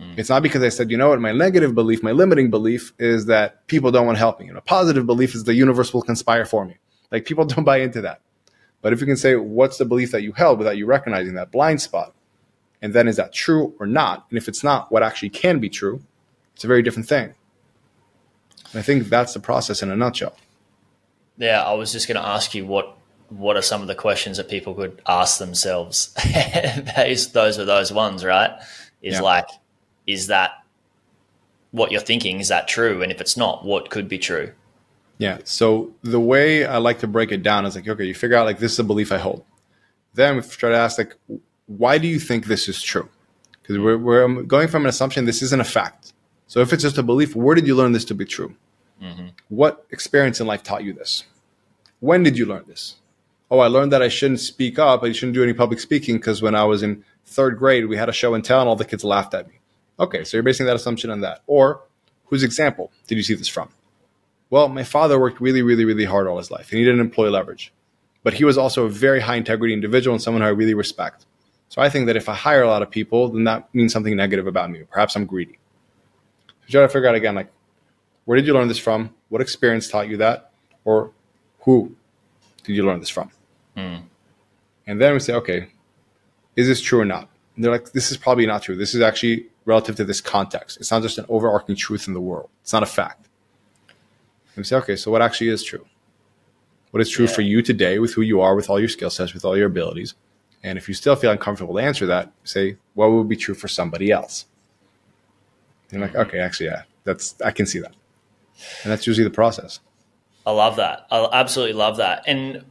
Mm. 0.00 0.18
It's 0.18 0.28
not 0.28 0.42
because 0.42 0.62
I 0.62 0.68
said, 0.68 0.90
you 0.90 0.96
know 0.96 1.10
what, 1.10 1.20
my 1.20 1.32
negative 1.32 1.74
belief, 1.74 2.02
my 2.02 2.12
limiting 2.12 2.50
belief 2.50 2.92
is 2.98 3.26
that 3.26 3.66
people 3.66 3.90
don't 3.90 4.06
want 4.06 4.16
to 4.16 4.20
help 4.20 4.40
me. 4.40 4.48
And 4.48 4.56
a 4.56 4.60
positive 4.60 5.06
belief 5.06 5.34
is 5.34 5.44
the 5.44 5.54
universe 5.54 5.92
will 5.92 6.02
conspire 6.02 6.44
for 6.44 6.64
me. 6.64 6.76
Like 7.10 7.24
people 7.24 7.44
don't 7.46 7.64
buy 7.64 7.78
into 7.78 8.00
that. 8.02 8.20
But 8.80 8.92
if 8.92 9.00
you 9.00 9.06
can 9.06 9.16
say, 9.16 9.34
what's 9.34 9.78
the 9.78 9.84
belief 9.84 10.12
that 10.12 10.22
you 10.22 10.32
held 10.32 10.58
without 10.58 10.76
you 10.76 10.86
recognizing 10.86 11.34
that 11.34 11.50
blind 11.50 11.80
spot? 11.80 12.14
And 12.80 12.92
then 12.92 13.08
is 13.08 13.16
that 13.16 13.32
true 13.32 13.74
or 13.80 13.86
not? 13.86 14.26
And 14.30 14.38
if 14.38 14.46
it's 14.46 14.62
not, 14.62 14.92
what 14.92 15.02
actually 15.02 15.30
can 15.30 15.58
be 15.58 15.68
true? 15.68 16.00
It's 16.54 16.62
a 16.62 16.68
very 16.68 16.82
different 16.82 17.08
thing. 17.08 17.34
I 18.74 18.82
think 18.82 19.04
that's 19.04 19.34
the 19.34 19.40
process 19.40 19.82
in 19.82 19.90
a 19.90 19.96
nutshell. 19.96 20.36
Yeah, 21.38 21.62
I 21.62 21.72
was 21.72 21.90
just 21.90 22.06
going 22.06 22.20
to 22.20 22.26
ask 22.26 22.54
you 22.54 22.66
what 22.66 22.96
what 23.30 23.56
are 23.56 23.62
some 23.62 23.82
of 23.82 23.88
the 23.88 23.94
questions 23.94 24.38
that 24.38 24.48
people 24.48 24.74
could 24.74 25.02
ask 25.06 25.38
themselves? 25.38 26.14
those 26.96 27.32
those 27.32 27.58
are 27.58 27.64
those 27.64 27.92
ones, 27.92 28.24
right? 28.24 28.50
Is 29.02 29.14
yeah. 29.14 29.20
like, 29.20 29.48
is 30.08 30.26
that 30.26 30.64
what 31.70 31.92
you're 31.92 32.00
thinking? 32.00 32.40
Is 32.40 32.48
that 32.48 32.66
true? 32.66 33.02
And 33.02 33.12
if 33.12 33.20
it's 33.20 33.36
not, 33.36 33.64
what 33.64 33.90
could 33.90 34.08
be 34.08 34.18
true? 34.18 34.52
Yeah. 35.18 35.38
So 35.44 35.92
the 36.02 36.18
way 36.18 36.64
I 36.64 36.78
like 36.78 37.00
to 37.00 37.06
break 37.06 37.30
it 37.30 37.42
down 37.42 37.66
is 37.66 37.76
like, 37.76 37.86
okay, 37.86 38.04
you 38.04 38.14
figure 38.14 38.36
out 38.36 38.46
like 38.46 38.58
this 38.58 38.72
is 38.72 38.78
a 38.78 38.84
belief 38.84 39.12
I 39.12 39.18
hold. 39.18 39.44
Then 40.14 40.36
we 40.36 40.42
try 40.42 40.70
to 40.70 40.76
ask 40.76 40.96
like, 40.98 41.14
why 41.66 41.98
do 41.98 42.08
you 42.08 42.18
think 42.18 42.46
this 42.46 42.68
is 42.68 42.82
true? 42.82 43.08
Because 43.60 43.78
we're, 43.78 43.98
we're 43.98 44.42
going 44.42 44.68
from 44.68 44.82
an 44.82 44.88
assumption 44.88 45.26
this 45.26 45.42
isn't 45.42 45.60
a 45.60 45.64
fact. 45.64 46.14
So 46.46 46.60
if 46.60 46.72
it's 46.72 46.82
just 46.82 46.96
a 46.96 47.02
belief, 47.02 47.36
where 47.36 47.54
did 47.54 47.66
you 47.66 47.74
learn 47.74 47.92
this 47.92 48.06
to 48.06 48.14
be 48.14 48.24
true? 48.24 48.54
Mm-hmm. 49.02 49.26
What 49.50 49.84
experience 49.90 50.40
in 50.40 50.46
life 50.46 50.62
taught 50.62 50.84
you 50.84 50.94
this? 50.94 51.24
When 52.00 52.22
did 52.22 52.38
you 52.38 52.46
learn 52.46 52.64
this? 52.66 52.96
Oh, 53.50 53.58
I 53.58 53.66
learned 53.66 53.92
that 53.92 54.02
I 54.02 54.08
shouldn't 54.08 54.40
speak 54.40 54.78
up. 54.78 55.02
I 55.02 55.12
shouldn't 55.12 55.34
do 55.34 55.42
any 55.42 55.52
public 55.52 55.80
speaking 55.80 56.16
because 56.16 56.40
when 56.40 56.54
I 56.54 56.64
was 56.64 56.82
in 56.82 57.04
third 57.26 57.58
grade, 57.58 57.86
we 57.86 57.96
had 57.96 58.08
a 58.08 58.12
show 58.12 58.34
and 58.34 58.44
tell, 58.44 58.60
and 58.60 58.68
all 58.68 58.76
the 58.76 58.84
kids 58.84 59.04
laughed 59.04 59.34
at 59.34 59.48
me. 59.48 59.57
Okay, 60.00 60.24
so 60.24 60.36
you're 60.36 60.44
basing 60.44 60.66
that 60.66 60.76
assumption 60.76 61.10
on 61.10 61.20
that. 61.22 61.42
Or 61.46 61.82
whose 62.26 62.42
example 62.42 62.92
did 63.06 63.16
you 63.16 63.22
see 63.22 63.34
this 63.34 63.48
from? 63.48 63.68
Well, 64.50 64.68
my 64.68 64.84
father 64.84 65.18
worked 65.18 65.40
really, 65.40 65.62
really, 65.62 65.84
really 65.84 66.04
hard 66.04 66.26
all 66.26 66.38
his 66.38 66.50
life, 66.50 66.70
and 66.70 66.78
he 66.78 66.84
didn't 66.84 67.00
employ 67.00 67.30
leverage. 67.30 67.72
But 68.22 68.34
he 68.34 68.44
was 68.44 68.56
also 68.58 68.84
a 68.84 68.88
very 68.88 69.20
high 69.20 69.36
integrity 69.36 69.74
individual 69.74 70.14
and 70.14 70.22
someone 70.22 70.42
who 70.42 70.48
I 70.48 70.50
really 70.50 70.74
respect. 70.74 71.26
So 71.68 71.82
I 71.82 71.88
think 71.88 72.06
that 72.06 72.16
if 72.16 72.28
I 72.28 72.34
hire 72.34 72.62
a 72.62 72.66
lot 72.66 72.82
of 72.82 72.90
people, 72.90 73.28
then 73.28 73.44
that 73.44 73.72
means 73.74 73.92
something 73.92 74.16
negative 74.16 74.46
about 74.46 74.70
me. 74.70 74.82
Perhaps 74.90 75.16
I'm 75.16 75.26
greedy. 75.26 75.58
So 76.48 76.54
you 76.66 76.72
try 76.72 76.82
to 76.82 76.88
figure 76.88 77.08
out 77.08 77.14
again, 77.14 77.34
like, 77.34 77.50
where 78.24 78.36
did 78.36 78.46
you 78.46 78.54
learn 78.54 78.68
this 78.68 78.78
from? 78.78 79.14
What 79.28 79.42
experience 79.42 79.88
taught 79.88 80.08
you 80.08 80.16
that? 80.18 80.50
Or 80.84 81.10
who 81.60 81.94
did 82.64 82.74
you 82.74 82.84
learn 82.84 83.00
this 83.00 83.10
from? 83.10 83.30
Mm. 83.76 84.02
And 84.86 85.00
then 85.00 85.12
we 85.12 85.20
say, 85.20 85.34
okay, 85.34 85.68
is 86.56 86.66
this 86.66 86.80
true 86.80 87.00
or 87.00 87.04
not? 87.04 87.28
And 87.54 87.64
they're 87.64 87.72
like, 87.72 87.92
this 87.92 88.10
is 88.10 88.16
probably 88.16 88.46
not 88.46 88.62
true. 88.62 88.76
This 88.76 88.94
is 88.94 89.00
actually 89.02 89.46
relative 89.68 89.96
to 89.96 90.04
this 90.04 90.22
context. 90.22 90.78
It's 90.78 90.90
not 90.90 91.02
just 91.02 91.18
an 91.18 91.26
overarching 91.28 91.76
truth 91.76 92.08
in 92.08 92.14
the 92.14 92.20
world. 92.20 92.48
It's 92.62 92.72
not 92.72 92.82
a 92.82 92.86
fact. 92.86 93.28
And 93.86 94.56
we 94.56 94.64
say, 94.64 94.76
okay, 94.76 94.96
so 94.96 95.10
what 95.10 95.20
actually 95.20 95.50
is 95.50 95.62
true? 95.62 95.84
What 96.90 97.02
is 97.02 97.10
true 97.10 97.26
yeah. 97.26 97.32
for 97.32 97.42
you 97.42 97.60
today 97.60 97.98
with 97.98 98.14
who 98.14 98.22
you 98.22 98.40
are, 98.40 98.56
with 98.56 98.70
all 98.70 98.80
your 98.80 98.88
skill 98.88 99.10
sets, 99.10 99.34
with 99.34 99.44
all 99.44 99.58
your 99.58 99.66
abilities? 99.66 100.14
And 100.62 100.78
if 100.78 100.88
you 100.88 100.94
still 100.94 101.16
feel 101.16 101.30
uncomfortable 101.30 101.74
to 101.74 101.80
answer 101.80 102.06
that, 102.06 102.32
say, 102.44 102.78
what 102.94 103.12
would 103.12 103.28
be 103.28 103.36
true 103.36 103.54
for 103.54 103.68
somebody 103.68 104.10
else? 104.10 104.46
And 105.90 105.98
you're 105.98 106.08
like, 106.08 106.16
mm-hmm. 106.16 106.28
okay, 106.28 106.40
actually, 106.40 106.70
yeah, 106.70 106.82
that's 107.04 107.40
I 107.44 107.50
can 107.50 107.66
see 107.66 107.78
that. 107.80 107.92
And 108.82 108.90
that's 108.90 109.06
usually 109.06 109.24
the 109.24 109.34
process. 109.34 109.80
I 110.46 110.50
love 110.52 110.76
that. 110.76 111.06
I 111.10 111.28
absolutely 111.30 111.74
love 111.74 111.98
that. 111.98 112.24
And 112.26 112.64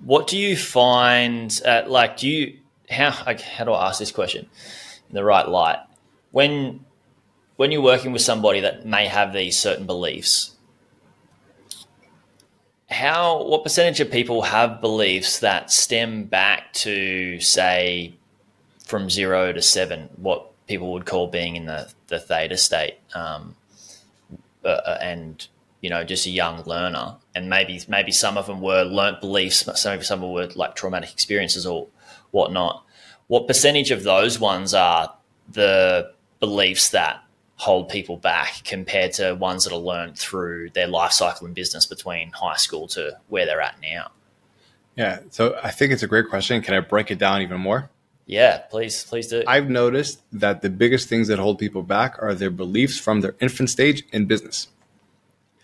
what 0.00 0.26
do 0.26 0.36
you 0.36 0.56
find 0.56 1.60
at, 1.64 1.88
like 1.88 2.16
do 2.16 2.28
you 2.28 2.58
how 2.90 3.10
how 3.10 3.64
do 3.64 3.72
I 3.72 3.88
ask 3.88 4.00
this 4.00 4.12
question 4.12 4.48
in 5.14 5.16
the 5.16 5.24
right 5.24 5.48
light? 5.48 5.78
When 6.32 6.84
when 7.56 7.70
you're 7.70 7.82
working 7.82 8.10
with 8.10 8.22
somebody 8.22 8.60
that 8.60 8.84
may 8.84 9.06
have 9.06 9.32
these 9.32 9.56
certain 9.56 9.86
beliefs, 9.86 10.56
how 12.90 13.44
what 13.44 13.62
percentage 13.62 14.00
of 14.00 14.10
people 14.10 14.42
have 14.42 14.80
beliefs 14.80 15.38
that 15.38 15.70
stem 15.70 16.24
back 16.24 16.72
to 16.72 17.38
say 17.38 18.14
from 18.84 19.08
zero 19.08 19.52
to 19.52 19.62
seven, 19.62 20.10
what 20.16 20.50
people 20.66 20.92
would 20.92 21.06
call 21.06 21.28
being 21.28 21.54
in 21.54 21.66
the, 21.66 21.92
the 22.08 22.18
theta 22.18 22.56
state, 22.56 22.98
um, 23.14 23.54
uh, 24.64 24.68
uh 24.68 24.98
and 25.00 25.46
you 25.80 25.90
know 25.90 26.02
just 26.02 26.26
a 26.26 26.30
young 26.30 26.64
learner, 26.64 27.14
and 27.36 27.48
maybe 27.48 27.80
maybe 27.86 28.10
some 28.10 28.36
of 28.36 28.46
them 28.46 28.60
were 28.60 28.82
learnt 28.82 29.20
beliefs, 29.20 29.64
some 29.80 30.00
of 30.00 30.08
them 30.08 30.32
were 30.32 30.48
like 30.56 30.74
traumatic 30.74 31.12
experiences 31.12 31.64
or 31.64 31.86
whatnot. 32.32 32.84
What 33.34 33.48
percentage 33.48 33.90
of 33.90 34.04
those 34.04 34.38
ones 34.38 34.74
are 34.74 35.12
the 35.50 36.12
beliefs 36.38 36.90
that 36.90 37.24
hold 37.56 37.88
people 37.88 38.16
back 38.16 38.62
compared 38.62 39.10
to 39.14 39.34
ones 39.34 39.64
that 39.64 39.72
are 39.72 39.80
learned 39.80 40.16
through 40.16 40.70
their 40.70 40.86
life 40.86 41.10
cycle 41.10 41.48
in 41.48 41.52
business 41.52 41.84
between 41.84 42.30
high 42.30 42.54
school 42.54 42.86
to 42.86 43.18
where 43.26 43.44
they're 43.44 43.60
at 43.60 43.74
now? 43.82 44.12
Yeah, 44.94 45.18
so 45.30 45.58
I 45.64 45.72
think 45.72 45.90
it's 45.90 46.04
a 46.04 46.06
great 46.06 46.28
question. 46.28 46.62
Can 46.62 46.74
I 46.74 46.78
break 46.78 47.10
it 47.10 47.18
down 47.18 47.42
even 47.42 47.60
more? 47.60 47.90
Yeah, 48.26 48.58
please, 48.70 49.02
please 49.02 49.26
do. 49.26 49.42
I've 49.48 49.68
noticed 49.68 50.22
that 50.30 50.62
the 50.62 50.70
biggest 50.70 51.08
things 51.08 51.26
that 51.26 51.40
hold 51.40 51.58
people 51.58 51.82
back 51.82 52.14
are 52.22 52.34
their 52.34 52.50
beliefs 52.50 53.00
from 53.00 53.20
their 53.20 53.34
infant 53.40 53.68
stage 53.68 54.04
in 54.12 54.26
business. 54.26 54.68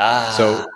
Ah. 0.01 0.35
So 0.37 0.67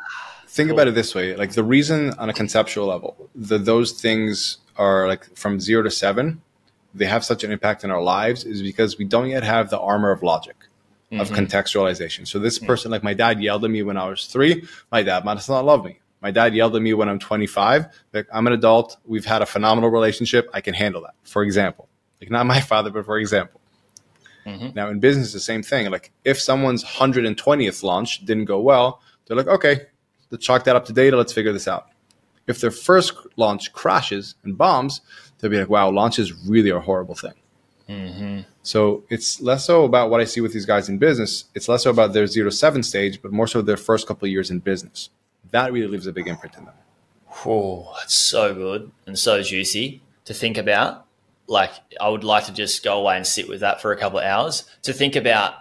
think 0.46 0.68
cool. 0.68 0.76
about 0.76 0.86
it 0.86 0.94
this 0.94 1.12
way: 1.12 1.34
like 1.34 1.54
the 1.54 1.64
reason 1.64 2.10
on 2.20 2.30
a 2.30 2.32
conceptual 2.32 2.86
level 2.86 3.28
that 3.34 3.64
those 3.64 4.00
things 4.00 4.58
are 4.76 5.08
like 5.08 5.24
from 5.36 5.58
zero 5.58 5.82
to 5.82 5.90
seven, 5.90 6.40
they 6.94 7.06
have 7.06 7.24
such 7.24 7.44
an 7.44 7.50
impact 7.50 7.84
in 7.84 7.90
our 7.90 8.02
lives 8.02 8.44
is 8.44 8.62
because 8.62 8.96
we 8.98 9.04
don't 9.04 9.28
yet 9.28 9.42
have 9.42 9.70
the 9.70 9.78
armor 9.78 10.10
of 10.10 10.22
logic 10.22 10.56
mm-hmm. 11.10 11.20
of 11.20 11.30
contextualization. 11.30 12.26
So 12.26 12.38
this 12.38 12.58
person, 12.58 12.90
like 12.90 13.02
my 13.02 13.14
dad, 13.14 13.42
yelled 13.42 13.64
at 13.64 13.70
me 13.70 13.82
when 13.82 13.96
I 13.96 14.08
was 14.08 14.26
three. 14.26 14.64
My 14.90 15.02
dad 15.02 15.24
must 15.24 15.48
not 15.48 15.64
love 15.64 15.84
me. 15.84 16.00
My 16.20 16.30
dad 16.30 16.54
yelled 16.54 16.74
at 16.76 16.82
me 16.82 16.94
when 16.94 17.08
I'm 17.08 17.18
25. 17.18 17.86
Like 18.12 18.26
I'm 18.32 18.46
an 18.46 18.52
adult. 18.52 18.96
We've 19.04 19.24
had 19.24 19.42
a 19.42 19.46
phenomenal 19.46 19.90
relationship. 19.90 20.48
I 20.54 20.60
can 20.60 20.74
handle 20.74 21.02
that. 21.02 21.14
For 21.22 21.42
example, 21.42 21.88
like 22.20 22.30
not 22.30 22.46
my 22.46 22.60
father, 22.60 22.90
but 22.90 23.04
for 23.04 23.18
example. 23.18 23.60
Mm-hmm. 24.46 24.70
Now 24.74 24.88
in 24.88 25.00
business, 25.00 25.32
the 25.32 25.40
same 25.40 25.62
thing. 25.62 25.90
Like 25.90 26.12
if 26.24 26.40
someone's 26.40 26.84
120th 26.84 27.82
launch 27.82 28.24
didn't 28.24 28.44
go 28.46 28.60
well, 28.60 29.00
they're 29.26 29.36
like, 29.36 29.48
okay, 29.48 29.86
let's 30.30 30.44
chalk 30.44 30.64
that 30.64 30.76
up 30.76 30.84
to 30.86 30.92
data. 30.92 31.16
Let's 31.16 31.32
figure 31.32 31.52
this 31.52 31.68
out. 31.68 31.88
If 32.46 32.60
their 32.60 32.70
first 32.70 33.14
launch 33.36 33.72
crashes 33.72 34.34
and 34.44 34.56
bombs, 34.58 35.00
they'll 35.38 35.50
be 35.50 35.58
like, 35.58 35.68
wow, 35.68 35.90
launches 35.90 36.32
really 36.46 36.70
are 36.70 36.78
a 36.78 36.82
horrible 36.82 37.14
thing. 37.14 37.34
Mm-hmm. 37.88 38.40
So 38.62 39.04
it's 39.10 39.40
less 39.40 39.66
so 39.66 39.84
about 39.84 40.10
what 40.10 40.20
I 40.20 40.24
see 40.24 40.40
with 40.40 40.52
these 40.52 40.66
guys 40.66 40.88
in 40.88 40.98
business. 40.98 41.44
It's 41.54 41.68
less 41.68 41.82
so 41.82 41.90
about 41.90 42.12
their 42.12 42.26
zero 42.26 42.50
seven 42.50 42.82
stage, 42.82 43.20
but 43.20 43.32
more 43.32 43.46
so 43.46 43.60
their 43.60 43.76
first 43.76 44.06
couple 44.06 44.26
of 44.26 44.32
years 44.32 44.50
in 44.50 44.60
business. 44.60 45.10
That 45.50 45.72
really 45.72 45.88
leaves 45.88 46.06
a 46.06 46.12
big 46.12 46.26
imprint 46.26 46.56
in 46.56 46.64
them. 46.64 46.74
Oh, 47.44 47.92
that's 47.98 48.14
so 48.14 48.54
good 48.54 48.90
and 49.06 49.18
so 49.18 49.42
juicy 49.42 50.00
to 50.24 50.32
think 50.32 50.56
about. 50.56 51.06
Like, 51.46 51.72
I 52.00 52.08
would 52.08 52.24
like 52.24 52.46
to 52.46 52.54
just 52.54 52.82
go 52.82 53.00
away 53.00 53.16
and 53.16 53.26
sit 53.26 53.48
with 53.48 53.60
that 53.60 53.82
for 53.82 53.92
a 53.92 53.98
couple 53.98 54.18
of 54.18 54.24
hours 54.24 54.64
to 54.82 54.94
think 54.94 55.14
about 55.14 55.54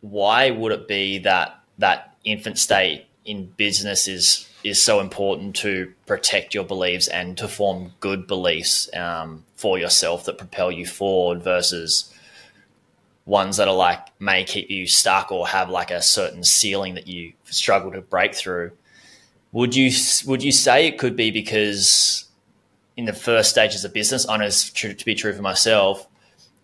why 0.00 0.50
would 0.50 0.72
it 0.72 0.88
be 0.88 1.18
that 1.18 1.60
that 1.76 2.16
infant 2.24 2.58
state 2.58 3.06
in 3.24 3.46
business 3.56 4.08
is 4.08 4.47
is 4.64 4.82
so 4.82 5.00
important 5.00 5.54
to 5.56 5.92
protect 6.06 6.54
your 6.54 6.64
beliefs 6.64 7.08
and 7.08 7.38
to 7.38 7.48
form 7.48 7.92
good 8.00 8.26
beliefs 8.26 8.92
um, 8.94 9.44
for 9.56 9.78
yourself 9.78 10.24
that 10.24 10.38
propel 10.38 10.72
you 10.72 10.84
forward 10.84 11.42
versus 11.42 12.12
ones 13.24 13.58
that 13.58 13.68
are 13.68 13.74
like 13.74 14.00
may 14.20 14.42
keep 14.42 14.70
you 14.70 14.86
stuck 14.86 15.30
or 15.30 15.46
have 15.46 15.68
like 15.70 15.90
a 15.90 16.02
certain 16.02 16.42
ceiling 16.42 16.94
that 16.94 17.06
you 17.06 17.32
struggle 17.44 17.92
to 17.92 18.00
break 18.00 18.34
through. 18.34 18.72
Would 19.52 19.76
you 19.76 19.90
would 20.26 20.42
you 20.42 20.52
say 20.52 20.86
it 20.86 20.98
could 20.98 21.14
be 21.14 21.30
because 21.30 22.24
in 22.96 23.04
the 23.04 23.12
first 23.12 23.50
stages 23.50 23.84
of 23.84 23.92
business, 23.92 24.26
true, 24.72 24.92
to 24.92 25.04
be 25.04 25.14
true 25.14 25.32
for 25.32 25.42
myself, 25.42 26.06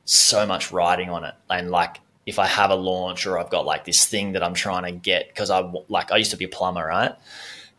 so 0.04 0.46
much 0.46 0.72
riding 0.72 1.10
on 1.10 1.24
it 1.24 1.34
and 1.48 1.70
like 1.70 2.00
if 2.26 2.38
I 2.38 2.46
have 2.46 2.70
a 2.70 2.74
launch 2.74 3.26
or 3.26 3.38
I've 3.38 3.50
got 3.50 3.66
like 3.66 3.84
this 3.84 4.06
thing 4.06 4.32
that 4.32 4.42
I'm 4.42 4.54
trying 4.54 4.84
to 4.84 4.92
get 4.92 5.28
because 5.28 5.50
I 5.50 5.60
like 5.88 6.10
I 6.10 6.16
used 6.16 6.30
to 6.30 6.36
be 6.36 6.46
a 6.46 6.48
plumber, 6.48 6.86
right? 6.86 7.14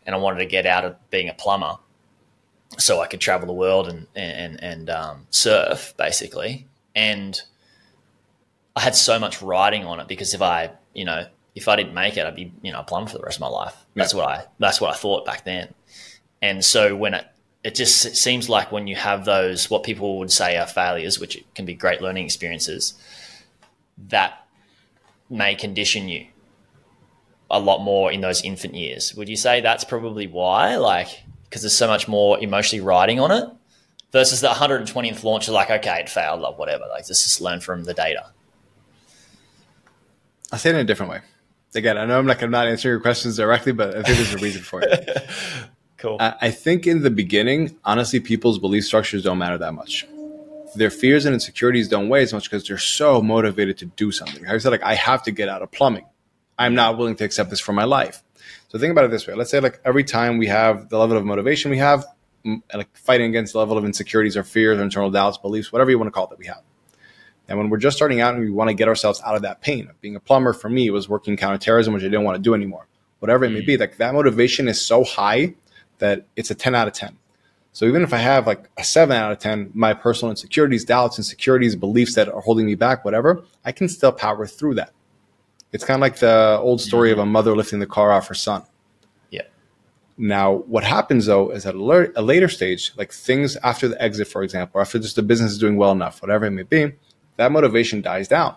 And 0.06 0.14
I 0.14 0.18
wanted 0.18 0.38
to 0.38 0.46
get 0.46 0.66
out 0.66 0.84
of 0.84 1.10
being 1.10 1.28
a 1.28 1.34
plumber 1.34 1.78
so 2.78 3.00
I 3.00 3.06
could 3.06 3.20
travel 3.20 3.46
the 3.46 3.52
world 3.52 3.88
and 3.88 4.06
and 4.14 4.62
and 4.62 4.90
um, 4.90 5.26
surf 5.30 5.94
basically. 5.96 6.66
And 6.94 7.40
I 8.74 8.80
had 8.80 8.94
so 8.94 9.18
much 9.18 9.42
riding 9.42 9.84
on 9.84 10.00
it 10.00 10.08
because 10.08 10.34
if 10.34 10.42
I, 10.42 10.70
you 10.94 11.04
know, 11.04 11.26
if 11.54 11.68
I 11.68 11.76
didn't 11.76 11.94
make 11.94 12.16
it, 12.16 12.26
I'd 12.26 12.36
be, 12.36 12.52
you 12.62 12.72
know, 12.72 12.80
a 12.80 12.84
plumber 12.84 13.10
for 13.10 13.18
the 13.18 13.24
rest 13.24 13.38
of 13.38 13.40
my 13.42 13.48
life. 13.48 13.74
Yeah. 13.94 14.02
That's 14.02 14.14
what 14.14 14.28
I 14.28 14.44
that's 14.58 14.80
what 14.80 14.94
I 14.94 14.96
thought 14.96 15.24
back 15.24 15.44
then. 15.44 15.74
And 16.42 16.64
so 16.64 16.94
when 16.94 17.14
it 17.14 17.26
it 17.64 17.74
just 17.74 18.16
seems 18.16 18.48
like 18.48 18.70
when 18.70 18.86
you 18.86 18.94
have 18.96 19.24
those 19.24 19.70
what 19.70 19.82
people 19.82 20.18
would 20.18 20.30
say 20.30 20.56
are 20.56 20.66
failures, 20.66 21.18
which 21.18 21.42
can 21.54 21.64
be 21.64 21.74
great 21.74 22.00
learning 22.00 22.24
experiences 22.24 22.94
that 24.08 24.46
may 25.30 25.54
condition 25.54 26.08
you 26.08 26.26
a 27.50 27.60
lot 27.60 27.82
more 27.82 28.10
in 28.10 28.20
those 28.20 28.42
infant 28.42 28.74
years. 28.74 29.14
Would 29.14 29.28
you 29.28 29.36
say 29.36 29.60
that's 29.60 29.84
probably 29.84 30.26
why? 30.26 30.76
Like, 30.76 31.24
because 31.44 31.62
there's 31.62 31.76
so 31.76 31.86
much 31.86 32.08
more 32.08 32.38
emotionally 32.38 32.84
riding 32.84 33.20
on 33.20 33.30
it 33.30 33.48
versus 34.12 34.40
the 34.40 34.48
120th 34.48 35.22
launch, 35.22 35.48
like, 35.48 35.70
okay, 35.70 36.00
it 36.00 36.08
failed, 36.08 36.40
like, 36.40 36.58
whatever. 36.58 36.84
Like, 36.88 37.08
let's 37.08 37.22
just 37.22 37.40
learn 37.40 37.60
from 37.60 37.84
the 37.84 37.94
data. 37.94 38.30
I'll 40.52 40.58
say 40.58 40.70
it 40.70 40.74
in 40.74 40.80
a 40.80 40.84
different 40.84 41.12
way. 41.12 41.20
Again, 41.74 41.98
I 41.98 42.06
know 42.06 42.18
I'm 42.18 42.26
like, 42.26 42.42
I'm 42.42 42.50
not 42.50 42.68
answering 42.68 42.92
your 42.92 43.00
questions 43.00 43.36
directly, 43.36 43.72
but 43.72 43.90
I 43.90 44.02
think 44.02 44.16
there's 44.16 44.34
a 44.34 44.38
reason 44.38 44.62
for 44.62 44.80
it. 44.82 45.28
cool. 45.98 46.16
I, 46.18 46.34
I 46.40 46.50
think 46.50 46.86
in 46.86 47.02
the 47.02 47.10
beginning, 47.10 47.76
honestly, 47.84 48.18
people's 48.20 48.58
belief 48.58 48.84
structures 48.84 49.22
don't 49.22 49.38
matter 49.38 49.58
that 49.58 49.74
much 49.74 50.06
their 50.76 50.90
fears 50.90 51.24
and 51.24 51.34
insecurities 51.34 51.88
don't 51.88 52.08
weigh 52.08 52.22
as 52.22 52.32
much 52.32 52.44
because 52.44 52.66
they're 52.66 52.78
so 52.78 53.20
motivated 53.20 53.78
to 53.78 53.86
do 53.86 54.12
something. 54.12 54.46
I 54.46 54.58
said, 54.58 54.70
like, 54.70 54.82
I 54.82 54.94
have 54.94 55.22
to 55.24 55.30
get 55.30 55.48
out 55.48 55.62
of 55.62 55.70
plumbing. 55.70 56.04
I'm 56.58 56.74
not 56.74 56.96
willing 56.98 57.16
to 57.16 57.24
accept 57.24 57.50
this 57.50 57.60
for 57.60 57.72
my 57.72 57.84
life. 57.84 58.22
So 58.68 58.78
think 58.78 58.92
about 58.92 59.04
it 59.04 59.10
this 59.10 59.26
way. 59.26 59.34
Let's 59.34 59.50
say 59.50 59.60
like 59.60 59.80
every 59.84 60.04
time 60.04 60.38
we 60.38 60.46
have 60.46 60.88
the 60.88 60.98
level 60.98 61.16
of 61.16 61.24
motivation 61.24 61.70
we 61.70 61.78
have, 61.78 62.04
like 62.74 62.96
fighting 62.96 63.28
against 63.30 63.52
the 63.52 63.58
level 63.58 63.76
of 63.76 63.84
insecurities 63.84 64.36
or 64.36 64.44
fears 64.44 64.78
or 64.78 64.82
internal 64.82 65.10
doubts, 65.10 65.38
beliefs, 65.38 65.72
whatever 65.72 65.90
you 65.90 65.98
want 65.98 66.08
to 66.08 66.12
call 66.12 66.24
it 66.24 66.30
that 66.30 66.38
we 66.38 66.46
have. 66.46 66.62
And 67.48 67.58
when 67.58 67.70
we're 67.70 67.78
just 67.78 67.96
starting 67.96 68.20
out 68.20 68.34
and 68.34 68.42
we 68.42 68.50
want 68.50 68.68
to 68.68 68.74
get 68.74 68.88
ourselves 68.88 69.20
out 69.24 69.36
of 69.36 69.42
that 69.42 69.60
pain, 69.60 69.90
being 70.00 70.16
a 70.16 70.20
plumber 70.20 70.52
for 70.52 70.68
me 70.68 70.90
was 70.90 71.08
working 71.08 71.36
counterterrorism, 71.36 71.94
which 71.94 72.02
I 72.02 72.06
didn't 72.06 72.24
want 72.24 72.36
to 72.36 72.42
do 72.42 72.54
anymore. 72.54 72.88
Whatever 73.20 73.44
it 73.44 73.50
may 73.50 73.60
be, 73.60 73.76
mm. 73.76 73.80
like 73.80 73.96
that 73.98 74.14
motivation 74.14 74.68
is 74.68 74.80
so 74.80 75.04
high 75.04 75.54
that 75.98 76.26
it's 76.34 76.50
a 76.50 76.54
10 76.54 76.74
out 76.74 76.88
of 76.88 76.94
10. 76.94 77.16
So 77.72 77.86
even 77.86 78.02
if 78.02 78.12
I 78.12 78.18
have 78.18 78.46
like 78.46 78.68
a 78.78 78.84
seven 78.84 79.16
out 79.16 79.32
of 79.32 79.38
10, 79.38 79.70
my 79.74 79.94
personal 79.94 80.30
insecurities, 80.30 80.84
doubts, 80.84 81.18
insecurities, 81.18 81.76
beliefs 81.76 82.14
that 82.14 82.28
are 82.28 82.40
holding 82.40 82.66
me 82.66 82.74
back, 82.74 83.04
whatever, 83.04 83.44
I 83.64 83.72
can 83.72 83.88
still 83.88 84.12
power 84.12 84.46
through 84.46 84.74
that. 84.74 84.92
It's 85.76 85.84
kind 85.84 85.96
of 85.96 86.00
like 86.00 86.20
the 86.20 86.58
old 86.62 86.80
story 86.80 87.12
of 87.12 87.18
a 87.18 87.26
mother 87.26 87.54
lifting 87.54 87.80
the 87.80 87.86
car 87.86 88.10
off 88.10 88.28
her 88.28 88.34
son. 88.34 88.62
Yeah. 89.30 89.42
Now, 90.16 90.54
what 90.54 90.84
happens 90.84 91.26
though 91.26 91.50
is 91.50 91.66
at 91.66 91.74
a 91.74 92.22
later 92.22 92.48
stage, 92.48 92.92
like 92.96 93.12
things 93.12 93.56
after 93.56 93.86
the 93.86 94.02
exit, 94.02 94.26
for 94.26 94.42
example, 94.42 94.80
after 94.80 94.98
just 94.98 95.16
the 95.16 95.22
business 95.22 95.52
is 95.52 95.58
doing 95.58 95.76
well 95.76 95.92
enough, 95.92 96.22
whatever 96.22 96.46
it 96.46 96.52
may 96.52 96.62
be, 96.62 96.94
that 97.36 97.52
motivation 97.52 98.00
dies 98.00 98.26
down. 98.26 98.56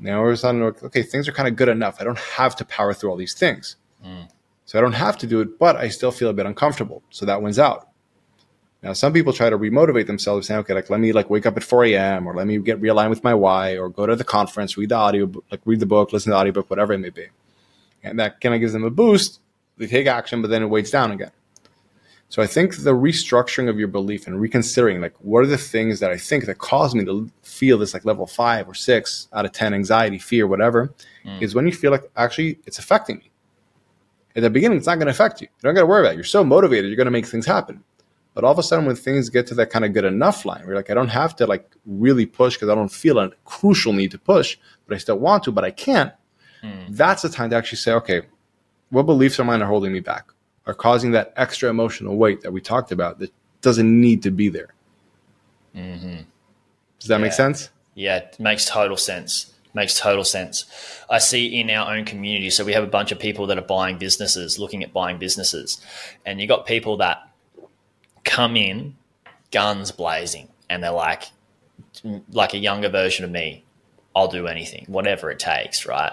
Now 0.00 0.20
we're 0.20 0.36
on, 0.42 0.62
okay, 0.62 1.04
things 1.04 1.28
are 1.28 1.32
kind 1.32 1.48
of 1.48 1.54
good 1.54 1.68
enough. 1.68 1.98
I 2.00 2.04
don't 2.04 2.18
have 2.18 2.56
to 2.56 2.64
power 2.64 2.92
through 2.92 3.10
all 3.10 3.16
these 3.16 3.34
things. 3.34 3.76
Mm. 4.04 4.28
So 4.64 4.80
I 4.80 4.82
don't 4.82 4.94
have 4.94 5.16
to 5.18 5.28
do 5.28 5.40
it, 5.42 5.60
but 5.60 5.76
I 5.76 5.90
still 5.90 6.10
feel 6.10 6.28
a 6.28 6.34
bit 6.34 6.46
uncomfortable. 6.46 7.04
So 7.10 7.24
that 7.24 7.40
wins 7.40 7.60
out. 7.60 7.88
Now, 8.82 8.92
some 8.92 9.12
people 9.12 9.32
try 9.32 9.50
to 9.50 9.58
remotivate 9.58 10.06
themselves, 10.06 10.46
saying, 10.46 10.60
"Okay, 10.60 10.74
like 10.74 10.90
let 10.90 11.00
me 11.00 11.12
like 11.12 11.30
wake 11.30 11.46
up 11.46 11.56
at 11.56 11.64
4 11.64 11.84
a.m. 11.86 12.26
or 12.26 12.34
let 12.34 12.46
me 12.46 12.58
get 12.58 12.80
realigned 12.80 13.10
with 13.10 13.24
my 13.24 13.34
why, 13.34 13.76
or 13.76 13.88
go 13.88 14.06
to 14.06 14.14
the 14.14 14.24
conference, 14.24 14.76
read 14.76 14.90
the 14.90 14.96
audio, 14.96 15.30
like 15.50 15.60
read 15.64 15.80
the 15.80 15.86
book, 15.86 16.12
listen 16.12 16.30
to 16.30 16.34
the 16.34 16.38
audiobook, 16.38 16.70
whatever 16.70 16.92
it 16.92 16.98
may 16.98 17.10
be," 17.10 17.26
and 18.02 18.18
that 18.18 18.40
kind 18.40 18.54
of 18.54 18.60
gives 18.60 18.72
them 18.72 18.84
a 18.84 18.90
boost. 18.90 19.40
They 19.78 19.86
take 19.86 20.06
action, 20.06 20.40
but 20.40 20.48
then 20.48 20.62
it 20.62 20.66
weights 20.66 20.90
down 20.90 21.10
again. 21.10 21.32
So 22.28 22.42
I 22.42 22.46
think 22.46 22.78
the 22.78 22.92
restructuring 22.92 23.68
of 23.68 23.78
your 23.78 23.88
belief 23.88 24.26
and 24.26 24.40
reconsidering, 24.40 25.00
like, 25.00 25.14
what 25.20 25.40
are 25.40 25.46
the 25.46 25.56
things 25.56 26.00
that 26.00 26.10
I 26.10 26.16
think 26.16 26.46
that 26.46 26.58
cause 26.58 26.94
me 26.94 27.04
to 27.04 27.30
feel 27.42 27.78
this 27.78 27.94
like 27.94 28.04
level 28.04 28.26
five 28.26 28.66
or 28.66 28.74
six 28.74 29.28
out 29.32 29.44
of 29.44 29.52
10 29.52 29.72
anxiety, 29.72 30.18
fear, 30.18 30.46
whatever, 30.46 30.92
mm. 31.24 31.40
is 31.40 31.54
when 31.54 31.66
you 31.66 31.72
feel 31.72 31.92
like 31.92 32.10
actually 32.16 32.58
it's 32.66 32.78
affecting 32.78 33.18
me. 33.18 33.30
At 34.34 34.42
the 34.42 34.50
beginning, 34.50 34.76
it's 34.76 34.86
not 34.86 34.96
going 34.96 35.06
to 35.06 35.12
affect 35.12 35.40
you. 35.40 35.46
You 35.46 35.62
don't 35.62 35.74
got 35.74 35.82
to 35.82 35.86
worry 35.86 36.00
about 36.00 36.12
it. 36.12 36.16
You're 36.16 36.24
so 36.24 36.44
motivated, 36.44 36.86
you're 36.86 36.96
going 36.96 37.06
to 37.06 37.12
make 37.12 37.26
things 37.26 37.46
happen. 37.46 37.82
But 38.36 38.44
all 38.44 38.52
of 38.52 38.58
a 38.58 38.62
sudden, 38.62 38.86
when 38.86 38.94
things 38.94 39.28
get 39.28 39.48
to 39.48 39.54
that 39.54 39.70
kind 39.70 39.84
of 39.84 39.92
good 39.92 40.04
enough 40.04 40.44
line, 40.44 40.64
where 40.64 40.76
like, 40.76 40.90
I 40.90 40.94
don't 40.94 41.08
have 41.08 41.34
to 41.36 41.46
like 41.46 41.74
really 41.86 42.26
push 42.26 42.54
because 42.54 42.68
I 42.68 42.76
don't 42.76 42.92
feel 42.92 43.18
a 43.18 43.30
crucial 43.44 43.92
need 43.92 44.12
to 44.12 44.18
push, 44.18 44.56
but 44.86 44.94
I 44.94 44.98
still 44.98 45.18
want 45.18 45.42
to, 45.44 45.52
but 45.52 45.64
I 45.64 45.72
can't. 45.72 46.12
Mm. 46.62 46.86
That's 46.90 47.22
the 47.22 47.28
time 47.28 47.50
to 47.50 47.56
actually 47.56 47.78
say, 47.78 47.92
okay, 47.94 48.22
what 48.90 49.04
beliefs 49.04 49.40
of 49.40 49.46
mine 49.46 49.60
are 49.62 49.66
holding 49.66 49.92
me 49.92 50.00
back? 50.00 50.30
are 50.66 50.74
causing 50.74 51.12
that 51.12 51.32
extra 51.36 51.70
emotional 51.70 52.16
weight 52.16 52.42
that 52.42 52.52
we 52.52 52.60
talked 52.60 52.92
about 52.92 53.18
that 53.20 53.32
doesn't 53.62 54.00
need 54.00 54.22
to 54.22 54.30
be 54.30 54.48
there. 54.48 54.74
Mm-hmm. 55.74 56.22
Does 56.98 57.08
that 57.08 57.16
yeah. 57.16 57.22
make 57.22 57.32
sense? 57.32 57.70
Yeah, 57.94 58.16
it 58.16 58.36
makes 58.38 58.66
total 58.66 58.96
sense. 58.96 59.52
Makes 59.74 60.00
total 60.00 60.24
sense. 60.24 60.64
I 61.10 61.18
see 61.18 61.60
in 61.60 61.70
our 61.70 61.94
own 61.94 62.04
community, 62.04 62.50
so 62.50 62.64
we 62.64 62.72
have 62.72 62.84
a 62.84 62.88
bunch 62.88 63.12
of 63.12 63.18
people 63.18 63.46
that 63.48 63.58
are 63.58 63.62
buying 63.62 63.98
businesses, 63.98 64.58
looking 64.58 64.82
at 64.82 64.92
buying 64.92 65.18
businesses, 65.18 65.80
and 66.24 66.40
you 66.40 66.46
got 66.46 66.66
people 66.66 66.96
that 66.98 67.30
come 68.26 68.58
in 68.58 68.96
guns 69.50 69.90
blazing, 69.90 70.50
and 70.68 70.82
they're 70.84 70.90
like, 70.90 71.30
like 72.30 72.52
a 72.52 72.58
younger 72.58 72.90
version 72.90 73.24
of 73.24 73.30
me. 73.30 73.64
I'll 74.14 74.28
do 74.28 74.46
anything, 74.46 74.84
whatever 74.88 75.30
it 75.30 75.38
takes, 75.38 75.86
right? 75.86 76.12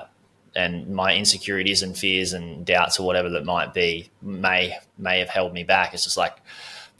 and 0.56 0.90
my 0.90 1.16
insecurities 1.16 1.82
and 1.82 1.98
fears 1.98 2.34
and 2.34 2.66
doubts 2.66 3.00
or 3.00 3.06
whatever 3.06 3.30
that 3.32 3.46
might 3.46 3.74
be 3.74 4.10
may 4.22 4.78
may 4.98 5.20
have 5.20 5.30
held 5.30 5.54
me 5.54 5.64
back. 5.64 5.94
It's 5.94 6.04
just 6.04 6.18
like 6.18 6.36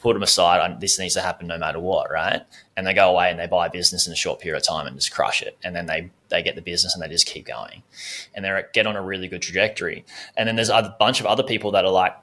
put 0.00 0.14
them 0.14 0.22
aside. 0.22 0.60
I, 0.60 0.76
this 0.78 0.98
needs 0.98 1.14
to 1.14 1.20
happen 1.20 1.46
no 1.46 1.56
matter 1.56 1.80
what, 1.80 2.10
right? 2.10 2.42
And 2.76 2.86
they 2.86 2.94
go 2.94 3.10
away 3.10 3.30
and 3.30 3.38
they 3.38 3.46
buy 3.46 3.66
a 3.66 3.70
business 3.70 4.06
in 4.06 4.12
a 4.12 4.16
short 4.16 4.40
period 4.40 4.58
of 4.60 4.66
time 4.66 4.86
and 4.86 4.96
just 4.96 5.12
crush 5.12 5.42
it. 5.42 5.56
And 5.62 5.74
then 5.74 5.86
they 5.86 6.10
they 6.28 6.42
get 6.42 6.56
the 6.56 6.62
business 6.62 6.94
and 6.94 7.02
they 7.02 7.08
just 7.08 7.26
keep 7.26 7.46
going, 7.46 7.82
and 8.34 8.44
they 8.44 8.62
get 8.72 8.86
on 8.86 8.96
a 8.96 9.02
really 9.02 9.28
good 9.28 9.42
trajectory. 9.42 10.04
And 10.36 10.48
then 10.48 10.56
there's 10.56 10.70
a 10.70 10.96
bunch 10.98 11.20
of 11.20 11.26
other 11.26 11.44
people 11.44 11.70
that 11.72 11.84
are 11.84 11.92
like 11.92 12.16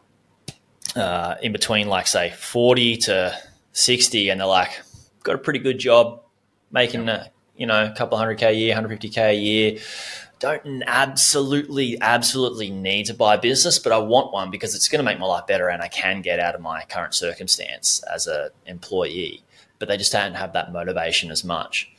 uh, 0.96 1.36
in 1.42 1.52
between, 1.52 1.88
like 1.88 2.08
say 2.08 2.32
forty 2.32 2.98
to 2.98 3.36
sixty, 3.74 4.30
and 4.30 4.40
they're 4.40 4.48
like 4.48 4.82
got 5.24 5.36
a 5.36 5.40
pretty 5.40 5.60
good 5.60 5.80
job, 5.80 6.22
making 6.72 7.08
a, 7.10 7.32
you 7.56 7.66
know 7.68 7.86
a 7.86 7.96
couple 7.96 8.18
hundred 8.18 8.38
k 8.38 8.50
a 8.50 8.52
year, 8.52 8.74
hundred 8.74 8.90
fifty 8.90 9.10
k 9.10 9.32
a 9.32 9.40
year 9.40 9.80
don't 10.42 10.84
absolutely, 10.88 12.02
absolutely 12.02 12.72
need 12.72 13.06
to 13.06 13.14
buy 13.14 13.36
a 13.36 13.40
business, 13.40 13.78
but 13.78 13.94
I 13.94 14.00
want 14.00 14.34
one 14.34 14.50
because 14.50 14.74
it's 14.74 14.90
going 14.90 14.98
to 14.98 15.04
make 15.04 15.20
my 15.20 15.28
life 15.28 15.46
better 15.46 15.70
and 15.70 15.84
I 15.84 15.88
can 15.88 16.22
get 16.22 16.40
out 16.40 16.56
of 16.56 16.62
my 16.62 16.84
current 16.90 17.14
circumstance 17.14 18.04
as 18.12 18.26
an 18.26 18.50
employee. 18.66 19.44
But 19.78 19.88
they 19.88 19.98
just 19.98 20.12
don't 20.12 20.34
have 20.34 20.54
that 20.54 20.74
motivation 20.74 21.30
as 21.30 21.44
much. 21.44 21.92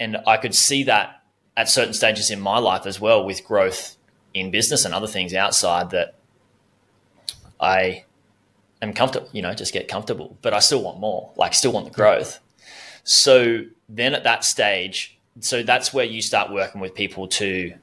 And 0.00 0.16
I 0.26 0.36
could 0.36 0.54
see 0.54 0.82
that 0.84 1.22
at 1.56 1.68
certain 1.68 1.94
stages 1.94 2.28
in 2.30 2.40
my 2.40 2.58
life 2.58 2.86
as 2.86 3.00
well 3.00 3.24
with 3.24 3.44
growth 3.44 3.96
in 4.34 4.50
business 4.50 4.84
and 4.84 4.92
other 4.92 5.06
things 5.06 5.32
outside 5.32 5.90
that 5.90 6.16
I 7.60 8.04
am 8.82 8.92
comfortable, 8.92 9.28
you 9.32 9.42
know, 9.42 9.54
just 9.54 9.72
get 9.72 9.88
comfortable, 9.88 10.38
but 10.42 10.54
I 10.54 10.58
still 10.60 10.82
want 10.82 10.98
more, 10.98 11.32
like 11.36 11.54
still 11.54 11.72
want 11.72 11.86
the 11.86 11.92
growth. 11.92 12.40
So 13.04 13.62
then 13.88 14.14
at 14.14 14.24
that 14.24 14.44
stage, 14.44 15.18
so 15.40 15.62
that's 15.62 15.92
where 15.92 16.04
you 16.04 16.22
start 16.22 16.52
working 16.52 16.80
with 16.80 16.94
people 16.94 17.28
to 17.28 17.74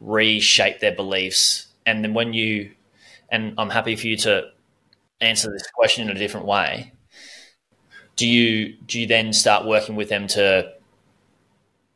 reshape 0.00 0.80
their 0.80 0.94
beliefs. 0.94 1.68
And 1.84 2.02
then 2.04 2.14
when 2.14 2.32
you 2.32 2.72
and 3.28 3.54
i'm 3.58 3.70
happy 3.70 3.96
for 3.96 4.06
you 4.06 4.16
to 4.16 4.44
answer 5.20 5.50
this 5.50 5.66
question 5.70 6.08
in 6.08 6.16
a 6.16 6.18
different 6.18 6.46
way. 6.46 6.92
Do 8.16 8.26
you 8.26 8.74
do 8.86 9.00
you 9.00 9.06
then 9.06 9.32
start 9.32 9.66
working 9.66 9.96
with 9.96 10.08
them 10.08 10.26
to 10.28 10.72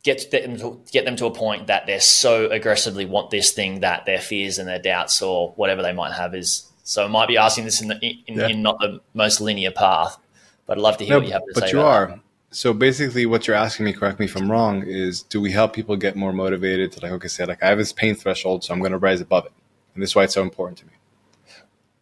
get 0.03 0.31
them 0.31 0.57
to 0.59 0.81
get 0.93 1.05
them 1.05 1.17
to 1.17 1.27
a 1.27 1.31
point 1.31 1.67
that 1.67 1.87
they're 1.87 2.01
so 2.01 2.49
aggressively 2.51 3.05
want 3.05 3.31
this 3.31 3.53
thing 3.53 3.81
that 3.81 4.07
their 4.07 4.21
fears 4.21 4.59
and 4.59 4.69
their 4.69 4.79
doubts 4.79 5.23
or 5.23 5.53
whatever 5.57 5.83
they 5.83 5.93
might 5.93 6.13
have 6.13 6.35
is 6.35 6.70
so 6.90 7.05
I 7.05 7.09
might 7.09 7.29
be 7.29 7.37
asking 7.37 7.64
this 7.64 7.81
in, 7.81 7.88
the, 7.88 7.98
in, 8.03 8.38
yeah. 8.38 8.48
in 8.48 8.62
not 8.62 8.79
the 8.81 9.00
most 9.14 9.40
linear 9.40 9.70
path 9.70 10.18
but 10.66 10.79
I'd 10.79 10.83
love 10.83 10.98
to 10.98 11.05
hear 11.05 11.14
no, 11.14 11.18
what 11.18 11.26
you 11.26 11.33
have 11.33 11.42
to 11.42 11.53
but 11.55 11.64
say 11.64 11.70
you 11.70 11.81
are 11.81 12.07
that. 12.09 12.20
So 12.53 12.72
basically, 12.72 13.26
what 13.26 13.46
you're 13.46 13.57
asking 13.57 13.87
me, 13.87 13.92
correct 13.92 14.18
me 14.18 14.26
if 14.26 14.37
I'm 14.37 14.50
wrong, 14.50 14.83
is 14.83 15.22
do 15.22 15.40
we 15.40 15.53
help 15.53 15.72
people 15.72 15.96
get 15.96 16.16
more 16.16 16.33
motivated 16.33 16.90
to 16.92 17.00
like, 17.00 17.12
okay, 17.12 17.29
say 17.29 17.44
like 17.44 17.62
I 17.62 17.68
have 17.68 17.79
this 17.79 17.92
pain 17.92 18.16
threshold, 18.16 18.64
so 18.64 18.74
I'm 18.74 18.81
going 18.81 18.90
to 18.90 18.98
rise 18.98 19.20
above 19.20 19.46
it, 19.46 19.53
and 19.94 20.03
this 20.03 20.11
is 20.11 20.16
why 20.16 20.24
it's 20.24 20.35
so 20.35 20.42
important 20.42 20.79
to 20.79 20.87
me. 20.87 20.92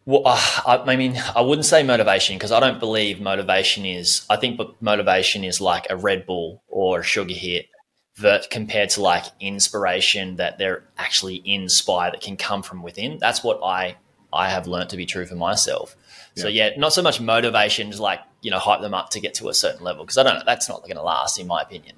Well, 0.05 0.23
uh, 0.25 0.41
I, 0.65 0.77
I, 0.77 0.95
mean, 0.95 1.21
I 1.35 1.41
wouldn't 1.41 1.65
say 1.65 1.83
motivation 1.83 2.35
because 2.35 2.51
I 2.51 2.59
don't 2.59 2.79
believe 2.79 3.21
motivation 3.21 3.85
is. 3.85 4.25
I 4.27 4.37
think 4.37 4.59
motivation 4.81 5.43
is 5.43 5.61
like 5.61 5.85
a 5.91 5.95
Red 5.95 6.25
Bull 6.25 6.63
or 6.67 7.01
a 7.01 7.03
sugar 7.03 7.33
hit, 7.33 7.67
that 8.19 8.49
compared 8.49 8.89
to 8.91 9.01
like 9.01 9.25
inspiration 9.39 10.35
that 10.35 10.57
they're 10.57 10.83
actually 10.97 11.41
inspired 11.45 12.13
that 12.13 12.21
can 12.21 12.37
come 12.37 12.63
from 12.63 12.83
within. 12.83 13.17
That's 13.19 13.43
what 13.43 13.61
I 13.63 13.97
I 14.31 14.49
have 14.49 14.67
learned 14.67 14.89
to 14.91 14.97
be 14.97 15.05
true 15.05 15.25
for 15.25 15.35
myself. 15.35 15.95
So 16.35 16.47
yeah, 16.47 16.69
not 16.77 16.93
so 16.93 17.01
much 17.01 17.19
motivation 17.19 17.91
to 17.91 18.01
like 18.01 18.21
you 18.41 18.51
know 18.51 18.59
hype 18.59 18.81
them 18.81 18.93
up 18.93 19.09
to 19.11 19.19
get 19.19 19.33
to 19.35 19.49
a 19.49 19.53
certain 19.53 19.83
level 19.83 20.03
because 20.05 20.17
I 20.17 20.23
don't 20.23 20.35
know 20.35 20.43
that's 20.45 20.69
not 20.69 20.83
going 20.83 20.95
to 20.95 21.01
last 21.01 21.39
in 21.39 21.47
my 21.47 21.61
opinion. 21.61 21.95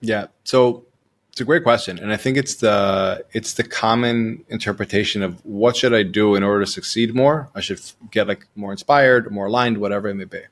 Yeah, 0.00 0.28
so 0.44 0.84
it's 1.30 1.40
a 1.40 1.44
great 1.44 1.62
question, 1.62 1.98
and 1.98 2.12
I 2.12 2.16
think 2.16 2.36
it's 2.36 2.56
the 2.56 3.24
it's 3.32 3.54
the 3.54 3.64
common 3.64 4.44
interpretation 4.48 5.22
of 5.22 5.44
what 5.44 5.76
should 5.76 5.92
I 5.92 6.02
do 6.02 6.34
in 6.34 6.42
order 6.42 6.64
to 6.64 6.70
succeed 6.70 7.14
more. 7.14 7.50
I 7.54 7.60
should 7.60 7.80
get 8.10 8.26
like 8.26 8.46
more 8.54 8.72
inspired, 8.72 9.30
more 9.30 9.46
aligned, 9.46 9.78
whatever 9.78 10.08
it 10.08 10.14
may 10.14 10.24
be. 10.24 10.42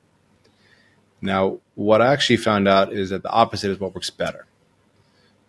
Now, 1.21 1.59
what 1.75 2.01
I 2.01 2.13
actually 2.13 2.37
found 2.37 2.67
out 2.67 2.93
is 2.93 3.09
that 3.09 3.23
the 3.23 3.31
opposite 3.31 3.71
is 3.71 3.79
what 3.79 3.95
works 3.95 4.11
better. 4.11 4.45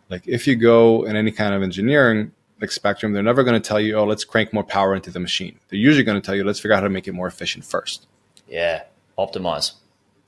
Like 0.09 0.27
if 0.27 0.47
you 0.47 0.57
go 0.57 1.05
in 1.05 1.17
any 1.17 1.31
kind 1.31 1.55
of 1.55 1.63
engineering, 1.63 2.33
like 2.61 2.71
Spectrum, 2.71 3.13
they're 3.13 3.23
never 3.23 3.45
going 3.45 3.61
to 3.61 3.67
tell 3.67 3.81
you, 3.81 3.97
oh, 3.97 4.05
let's 4.05 4.25
crank 4.25 4.53
more 4.53 4.65
power 4.65 4.95
into 4.95 5.11
the 5.11 5.21
machine. 5.21 5.59
They're 5.69 5.79
usually 5.79 6.05
going 6.05 6.21
to 6.21 6.25
tell 6.25 6.35
you, 6.35 6.45
let's 6.45 6.61
figure 6.61 6.75
out 6.75 6.81
how 6.81 6.85
to 6.85 6.91
make 6.91 7.07
it 7.07 7.13
more 7.13 7.27
efficient 7.27 7.65
first. 7.65 8.07
Yeah, 8.49 8.85
optimize. 9.19 9.73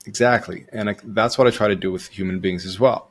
Exactly. 0.05 0.65
And 0.71 0.87
like, 0.87 1.01
that's 1.03 1.37
what 1.37 1.47
I 1.47 1.51
try 1.51 1.67
to 1.67 1.75
do 1.75 1.91
with 1.91 2.07
human 2.07 2.39
beings 2.39 2.65
as 2.65 2.79
well. 2.79 3.09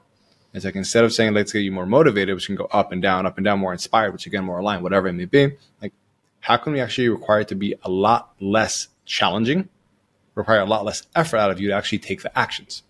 It's 0.53 0.65
like 0.65 0.75
instead 0.75 1.05
of 1.05 1.13
saying, 1.13 1.35
let's 1.35 1.53
get 1.53 1.61
you 1.61 1.71
more 1.71 1.87
motivated, 1.87 2.35
which 2.35 2.47
can 2.47 2.57
go 2.57 2.69
up 2.73 2.91
and 2.91 3.01
down, 3.01 3.25
up 3.27 3.39
and 3.39 3.45
down, 3.45 3.61
more 3.61 3.73
inspired, 3.73 4.13
which 4.13 4.27
again, 4.27 4.45
more 4.45 4.59
aligned, 4.59 4.83
whatever 4.83 5.07
it 5.07 5.13
may 5.13 5.27
be, 5.27 5.53
like, 5.81 5.93
how 6.41 6.57
can 6.57 6.73
we 6.73 6.81
actually 6.81 7.09
require 7.09 7.41
it 7.41 7.49
to 7.49 7.55
be 7.55 7.75
a 7.85 7.91
lot 7.91 8.33
less 8.41 8.89
challenging, 9.05 9.69
require 10.35 10.61
a 10.61 10.65
lot 10.65 10.85
less 10.85 11.07
effort 11.15 11.37
out 11.37 11.51
of 11.51 11.61
you 11.61 11.69
to 11.69 11.75
actually 11.75 11.99
take 11.99 12.23
the 12.23 12.37
actions? 12.37 12.83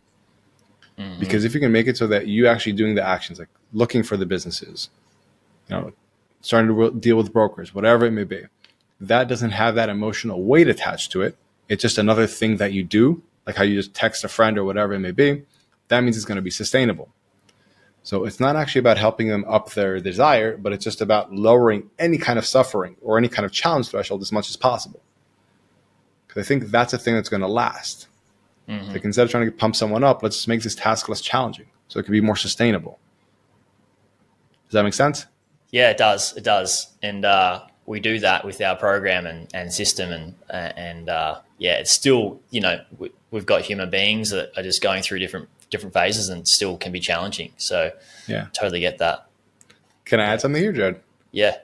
Mm-hmm. 0.99 1.21
Because 1.21 1.45
if 1.45 1.53
you 1.53 1.61
can 1.61 1.73
make 1.73 1.87
it 1.87 1.97
so 1.97 2.07
that 2.07 2.29
you 2.29 2.47
actually 2.47 2.73
doing 2.73 2.95
the 2.95 3.07
actions, 3.07 3.39
like 3.39 3.49
looking 3.73 4.03
for 4.03 4.17
the 4.17 4.25
businesses, 4.25 4.89
you 5.69 5.77
know, 5.77 5.93
starting 6.41 6.75
to 6.75 6.91
deal 6.99 7.17
with 7.17 7.33
brokers, 7.33 7.75
whatever 7.75 8.07
it 8.07 8.13
may 8.13 8.25
be. 8.25 8.45
That 9.01 9.29
doesn't 9.29 9.51
have 9.51 9.75
that 9.75 9.89
emotional 9.89 10.43
weight 10.43 10.69
attached 10.69 11.13
to 11.13 11.23
it. 11.23 11.37
It's 11.69 11.83
just 11.83 11.99
another 11.99 12.27
thing 12.27 12.57
that 12.57 12.73
you 12.73 12.83
do, 12.83 13.23
like 13.47 13.57
how 13.57 13.65
you 13.65 13.77
just 13.77 13.95
text 13.95 14.25
a 14.25 14.29
friend 14.29 14.59
or 14.59 14.65
whatever 14.65 14.93
it 14.93 15.01
may 15.01 15.13
be. 15.13 15.45
That 15.89 16.03
means 16.03 16.17
it's 16.17 16.27
going 16.27 16.37
to 16.37 16.43
be 16.43 16.51
sustainable. 16.51 17.11
So 18.03 18.25
it's 18.25 18.41
not 18.41 18.57
actually 18.57 18.81
about 18.81 18.99
helping 18.99 19.29
them 19.29 19.45
up 19.47 19.73
their 19.73 20.01
desire, 20.01 20.57
but 20.57 20.73
it's 20.73 20.85
just 20.85 21.01
about 21.01 21.33
lowering 21.33 21.91
any 21.99 22.19
kind 22.19 22.39
of 22.39 22.47
suffering 22.47 22.97
or 23.03 23.19
any 23.19 23.29
kind 23.29 23.45
of 23.45 23.53
challenge 23.53 23.89
threshold 23.89 24.23
as 24.23 24.33
much 24.33 24.49
as 24.49 24.57
possible. 24.57 25.01
Because 26.27 26.45
I 26.45 26.49
think 26.49 26.71
that's 26.71 26.93
a 26.93 26.99
thing 26.99 27.15
that's 27.15 27.29
going 27.29 27.43
to 27.43 27.49
last. 27.49 28.09
Mm-hmm. 28.69 28.93
Like 28.93 29.05
instead 29.05 29.25
of 29.25 29.31
trying 29.31 29.47
to 29.47 29.53
pump 29.53 29.77
someone 29.77 30.05
up, 30.05 30.23
let's 30.23 30.37
just 30.37 30.49
make 30.49 30.63
this 30.63 30.75
task 30.75 31.09
less 31.09 31.21
challenging 31.21 31.67
so 31.89 31.99
it 31.99 32.05
can 32.05 32.13
be 32.13 32.21
more 32.21 32.37
sustainable. 32.37 32.99
Does 34.69 34.75
that 34.75 34.85
make 34.85 34.95
sense? 34.95 35.27
Yeah, 35.71 35.91
it 35.91 35.97
does. 35.97 36.37
It 36.37 36.45
does. 36.45 36.89
And 37.03 37.25
uh, 37.25 37.63
we 37.87 38.01
do 38.01 38.19
that 38.21 38.45
with 38.45 38.61
our 38.61 38.77
program 38.77 39.27
and, 39.27 39.49
and 39.55 39.73
system. 39.73 40.11
And, 40.11 40.35
and 40.51 41.09
uh, 41.09 41.41
yeah, 41.59 41.75
it's 41.75 41.91
still, 41.91 42.41
you 42.51 42.61
know, 42.61 42.83
we, 42.99 43.11
we've 43.31 43.47
got 43.47 43.63
human 43.63 43.91
beings 43.91 44.31
that 44.31 44.51
are 44.57 44.63
just 44.63 44.83
going 44.83 45.03
through 45.03 45.21
different 45.21 45.49
different 45.71 45.95
phases 45.95 46.29
and 46.29 46.49
still 46.49 46.77
can 46.77 46.91
be 46.91 46.99
challenging. 46.99 47.53
So 47.57 47.93
yeah, 48.27 48.49
totally 48.53 48.81
get 48.81 48.99
that. 48.99 49.29
Can 50.05 50.19
I 50.19 50.25
add 50.25 50.41
something 50.41 50.61
here, 50.61 50.73
Jaryd? 50.73 50.99
Yeah. 51.31 51.57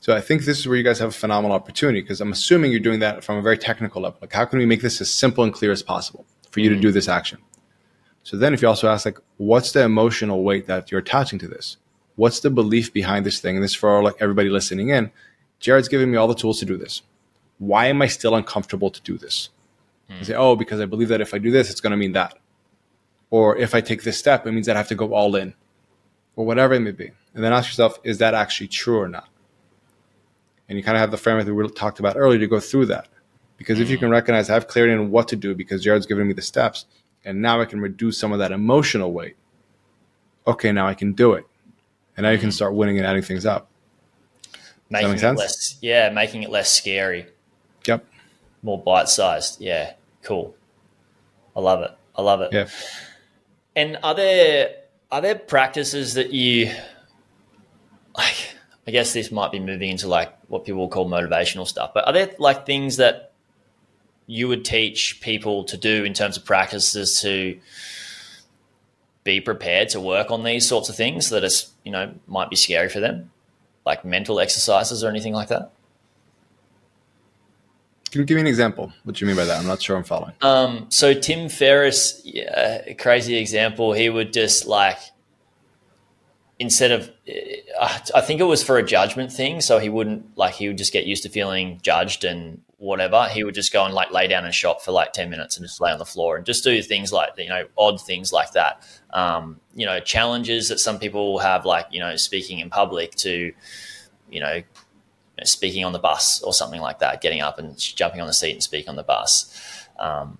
So 0.00 0.14
I 0.14 0.20
think 0.20 0.44
this 0.44 0.58
is 0.58 0.68
where 0.68 0.76
you 0.76 0.82
guys 0.82 0.98
have 0.98 1.08
a 1.10 1.12
phenomenal 1.12 1.56
opportunity 1.56 2.00
because 2.00 2.20
I'm 2.20 2.32
assuming 2.32 2.70
you're 2.70 2.80
doing 2.80 3.00
that 3.00 3.24
from 3.24 3.38
a 3.38 3.42
very 3.42 3.58
technical 3.58 4.02
level. 4.02 4.18
Like, 4.20 4.32
how 4.32 4.44
can 4.44 4.58
we 4.58 4.66
make 4.66 4.82
this 4.82 5.00
as 5.00 5.10
simple 5.10 5.42
and 5.42 5.52
clear 5.52 5.72
as 5.72 5.82
possible 5.82 6.26
for 6.50 6.60
you 6.60 6.70
mm-hmm. 6.70 6.80
to 6.80 6.82
do 6.82 6.92
this 6.92 7.08
action? 7.08 7.38
So 8.22 8.36
then, 8.36 8.52
if 8.54 8.62
you 8.62 8.68
also 8.68 8.88
ask, 8.88 9.06
like, 9.06 9.18
what's 9.36 9.70
the 9.70 9.84
emotional 9.84 10.42
weight 10.42 10.66
that 10.66 10.90
you're 10.90 11.00
attaching 11.00 11.38
to 11.38 11.48
this? 11.48 11.76
What's 12.16 12.40
the 12.40 12.50
belief 12.50 12.92
behind 12.92 13.24
this 13.24 13.40
thing? 13.40 13.56
And 13.56 13.64
this 13.64 13.74
for 13.74 14.02
like 14.02 14.16
everybody 14.20 14.48
listening 14.48 14.88
in. 14.88 15.10
Jaryd's 15.60 15.88
giving 15.88 16.10
me 16.10 16.16
all 16.16 16.28
the 16.28 16.34
tools 16.34 16.58
to 16.60 16.66
do 16.66 16.76
this. 16.76 17.02
Why 17.58 17.86
am 17.86 18.02
I 18.02 18.08
still 18.08 18.34
uncomfortable 18.34 18.90
to 18.90 19.00
do 19.02 19.16
this? 19.16 19.50
Mm-hmm. 20.10 20.22
say, 20.22 20.34
oh, 20.34 20.56
because 20.56 20.80
I 20.80 20.86
believe 20.86 21.08
that 21.08 21.20
if 21.20 21.34
I 21.34 21.38
do 21.38 21.50
this, 21.50 21.70
it's 21.70 21.80
going 21.80 21.90
to 21.92 21.96
mean 21.96 22.12
that. 22.12 22.38
Or 23.30 23.56
if 23.56 23.74
I 23.74 23.80
take 23.80 24.04
this 24.04 24.18
step, 24.18 24.46
it 24.46 24.52
means 24.52 24.66
that 24.66 24.76
I 24.76 24.78
have 24.78 24.88
to 24.88 24.94
go 24.94 25.12
all 25.12 25.34
in, 25.34 25.54
or 26.36 26.46
whatever 26.46 26.74
it 26.74 26.80
may 26.80 26.92
be. 26.92 27.10
And 27.34 27.42
then 27.42 27.52
ask 27.52 27.68
yourself, 27.68 27.98
is 28.04 28.18
that 28.18 28.34
actually 28.34 28.68
true 28.68 28.98
or 28.98 29.08
not? 29.08 29.28
And 30.68 30.78
you 30.78 30.84
kind 30.84 30.96
of 30.96 31.00
have 31.00 31.10
the 31.10 31.16
framework 31.16 31.46
that 31.46 31.54
we 31.54 31.68
talked 31.70 31.98
about 31.98 32.16
earlier 32.16 32.38
to 32.38 32.46
go 32.46 32.60
through 32.60 32.86
that. 32.86 33.08
Because 33.56 33.80
if 33.80 33.88
you 33.88 33.98
can 33.98 34.10
recognize, 34.10 34.50
I 34.50 34.54
have 34.54 34.68
clarity 34.68 34.94
on 34.94 35.10
what 35.10 35.28
to 35.28 35.36
do 35.36 35.54
because 35.54 35.82
Jaryd's 35.82 36.06
giving 36.06 36.28
me 36.28 36.34
the 36.34 36.42
steps, 36.42 36.86
and 37.24 37.40
now 37.40 37.60
I 37.60 37.64
can 37.64 37.80
reduce 37.80 38.18
some 38.18 38.32
of 38.32 38.38
that 38.38 38.52
emotional 38.52 39.12
weight. 39.12 39.36
Okay, 40.46 40.72
now 40.72 40.86
I 40.86 40.94
can 40.94 41.12
do 41.12 41.32
it. 41.32 41.46
And 42.16 42.24
now 42.24 42.30
you 42.30 42.38
can 42.38 42.48
mm. 42.48 42.54
start 42.54 42.74
winning 42.74 42.98
and 42.98 43.06
adding 43.06 43.22
things 43.22 43.44
up. 43.44 43.68
Making 44.88 45.12
it 45.12 45.18
sense? 45.18 45.38
less, 45.38 45.78
yeah, 45.80 46.10
making 46.10 46.42
it 46.42 46.50
less 46.50 46.72
scary. 46.72 47.26
Yep. 47.86 48.04
More 48.62 48.82
bite 48.82 49.08
sized. 49.08 49.60
Yeah, 49.60 49.94
cool. 50.22 50.54
I 51.56 51.60
love 51.60 51.82
it. 51.82 51.90
I 52.14 52.22
love 52.22 52.40
it. 52.40 52.52
Yeah. 52.52 52.68
And 53.74 53.98
are 54.02 54.14
there 54.14 54.74
are 55.10 55.20
there 55.20 55.34
practices 55.34 56.14
that 56.14 56.32
you 56.32 56.72
like? 58.16 58.54
I 58.86 58.92
guess 58.92 59.12
this 59.12 59.32
might 59.32 59.50
be 59.50 59.58
moving 59.58 59.90
into 59.90 60.06
like 60.06 60.32
what 60.46 60.64
people 60.64 60.88
call 60.88 61.08
motivational 61.08 61.66
stuff, 61.66 61.92
but 61.92 62.06
are 62.06 62.12
there 62.12 62.30
like 62.38 62.66
things 62.66 62.98
that 62.98 63.32
you 64.26 64.48
would 64.48 64.64
teach 64.64 65.20
people 65.20 65.64
to 65.64 65.76
do 65.76 66.04
in 66.04 66.12
terms 66.12 66.36
of 66.36 66.44
practices 66.44 67.20
to 67.20 67.58
be 69.26 69.40
prepared 69.42 69.90
to 69.90 70.00
work 70.00 70.30
on 70.30 70.44
these 70.44 70.66
sorts 70.66 70.88
of 70.88 70.96
things 70.96 71.28
that 71.30 71.44
is 71.44 71.70
you 71.84 71.92
know 71.92 72.14
might 72.26 72.48
be 72.48 72.56
scary 72.56 72.88
for 72.88 73.00
them, 73.00 73.30
like 73.84 74.04
mental 74.04 74.40
exercises 74.40 75.04
or 75.04 75.08
anything 75.10 75.34
like 75.34 75.48
that? 75.48 75.72
Can 78.10 78.20
you 78.20 78.24
give 78.24 78.36
me 78.36 78.42
an 78.42 78.46
example? 78.46 78.92
What 79.04 79.16
do 79.16 79.24
you 79.24 79.26
mean 79.26 79.36
by 79.36 79.44
that? 79.44 79.58
I'm 79.58 79.66
not 79.66 79.82
sure 79.82 79.96
I'm 79.96 80.04
following. 80.04 80.32
Um, 80.40 80.86
so 80.88 81.12
Tim 81.12 81.48
Ferriss, 81.48 82.22
yeah, 82.24 82.94
crazy 82.94 83.36
example. 83.36 83.92
He 83.92 84.08
would 84.08 84.32
just 84.32 84.66
like 84.66 84.98
instead 86.58 86.92
of 86.92 87.10
I 87.80 88.20
think 88.20 88.40
it 88.40 88.44
was 88.44 88.62
for 88.62 88.78
a 88.78 88.82
judgment 88.82 89.32
thing, 89.32 89.60
so 89.60 89.78
he 89.78 89.88
wouldn't 89.88 90.36
like 90.36 90.54
he 90.54 90.68
would 90.68 90.78
just 90.78 90.92
get 90.92 91.06
used 91.06 91.22
to 91.24 91.28
feeling 91.28 91.78
judged 91.82 92.24
and 92.24 92.62
whatever. 92.78 93.28
He 93.28 93.44
would 93.44 93.54
just 93.54 93.72
go 93.72 93.84
and 93.84 93.94
like 93.94 94.10
lay 94.10 94.26
down 94.26 94.44
and 94.44 94.54
shop 94.54 94.82
for 94.82 94.92
like 94.92 95.12
ten 95.12 95.30
minutes 95.30 95.56
and 95.56 95.64
just 95.66 95.80
lay 95.80 95.92
on 95.92 95.98
the 95.98 96.06
floor 96.06 96.36
and 96.36 96.46
just 96.46 96.64
do 96.64 96.80
things 96.82 97.12
like 97.12 97.30
you 97.36 97.48
know 97.48 97.66
odd 97.76 98.00
things 98.00 98.32
like 98.32 98.52
that. 98.52 98.82
Um, 99.10 99.60
you 99.74 99.86
know 99.86 100.00
challenges 100.00 100.68
that 100.68 100.80
some 100.80 100.98
people 100.98 101.38
have, 101.38 101.64
like 101.64 101.86
you 101.90 102.00
know 102.00 102.16
speaking 102.16 102.60
in 102.60 102.70
public 102.70 103.14
to 103.16 103.52
you 104.30 104.40
know 104.40 104.62
know, 105.38 105.44
speaking 105.44 105.84
on 105.84 105.92
the 105.92 105.98
bus 105.98 106.42
or 106.42 106.52
something 106.52 106.80
like 106.80 106.98
that, 107.00 107.20
getting 107.20 107.40
up 107.40 107.58
and 107.58 107.76
jumping 107.76 108.20
on 108.20 108.26
the 108.26 108.32
seat 108.32 108.52
and 108.52 108.62
speak 108.62 108.88
on 108.88 108.96
the 108.96 109.02
bus. 109.02 109.86
Um, 109.98 110.38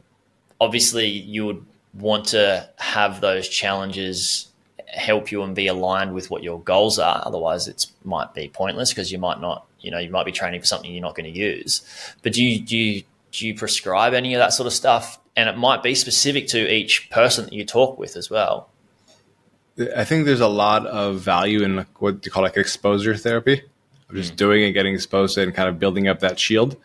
obviously, 0.61 1.07
you 1.07 1.47
would 1.47 1.67
want 1.95 2.27
to 2.27 2.69
have 2.79 3.21
those 3.21 3.49
challenges 3.49 4.49
help 4.89 5.31
you 5.31 5.43
and 5.43 5.55
be 5.55 5.67
aligned 5.67 6.15
with 6.15 6.31
what 6.31 6.43
your 6.43 6.61
goals 6.61 6.99
are. 6.99 7.23
Otherwise, 7.25 7.69
it 7.69 7.87
might 8.05 8.35
be 8.35 8.49
pointless 8.49 8.91
because 8.91 9.11
you 9.11 9.19
might 9.19 9.41
not, 9.41 9.67
you 9.81 9.91
know, 9.91 9.99
you 9.99 10.11
might 10.11 10.27
be 10.27 10.33
training 10.33 10.61
for 10.61 10.67
something 10.67 10.93
you're 10.93 11.03
not 11.03 11.15
going 11.15 11.33
to 11.33 11.39
use. 11.39 11.83
But 12.23 12.33
do 12.33 12.45
you, 12.45 12.61
do 12.61 12.77
you, 12.77 13.03
do 13.33 13.47
you 13.47 13.55
prescribe 13.55 14.15
any 14.15 14.35
of 14.35 14.39
that 14.39 14.53
sort 14.53 14.67
of 14.67 14.73
stuff? 14.73 15.19
And 15.37 15.49
it 15.49 15.57
might 15.57 15.83
be 15.83 15.95
specific 15.95 16.49
to 16.49 16.73
each 16.73 17.11
person 17.11 17.45
that 17.45 17.53
you 17.53 17.65
talk 17.65 17.99
with 17.99 18.17
as 18.17 18.31
well. 18.31 18.71
I 19.95 20.05
think 20.05 20.25
there's 20.25 20.41
a 20.41 20.49
lot 20.49 20.87
of 20.87 21.21
value 21.21 21.63
in 21.63 21.77
like 21.77 22.01
what 22.01 22.25
you 22.25 22.33
call 22.33 22.43
like 22.43 22.57
exposure 22.57 23.15
therapy 23.15 23.63
of 24.09 24.15
just 24.15 24.33
mm. 24.33 24.37
doing 24.37 24.63
it, 24.63 24.73
getting 24.73 24.95
exposed 24.95 25.35
to 25.35 25.43
it, 25.43 25.45
and 25.45 25.55
kind 25.55 25.69
of 25.69 25.79
building 25.79 26.09
up 26.09 26.21
that 26.21 26.41
shield. 26.41 26.77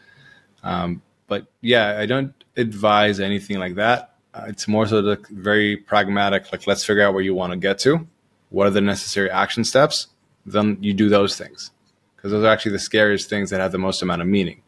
Um, 0.64 1.02
but 1.28 1.48
yeah, 1.62 1.98
I 1.98 2.06
don't 2.06 2.34
advise 2.58 3.22
anything 3.22 3.60
like 3.60 3.76
that. 3.76 4.11
Uh, 4.34 4.46
it's 4.48 4.68
more 4.68 4.88
so 4.88 5.02
the 5.02 5.20
very 5.30 5.78
pragmatic, 5.78 6.52
like 6.52 6.66
let's 6.68 6.86
figure 6.86 7.04
out 7.04 7.14
where 7.14 7.24
you 7.24 7.34
want 7.34 7.52
to 7.52 7.58
get 7.58 7.80
to. 7.80 8.08
What 8.50 8.68
are 8.68 8.72
the 8.72 8.82
necessary 8.82 9.30
action 9.30 9.64
steps? 9.64 10.08
Then 10.46 10.78
you 10.82 10.94
do 10.94 11.10
those 11.10 11.36
things 11.38 11.72
because 12.16 12.32
those 12.32 12.44
are 12.44 12.48
actually 12.48 12.72
the 12.74 12.80
scariest 12.80 13.30
things 13.30 13.50
that 13.50 13.60
have 13.60 13.72
the 13.72 13.78
most 13.78 14.02
amount 14.02 14.22
of 14.22 14.28
meaning. 14.28 14.62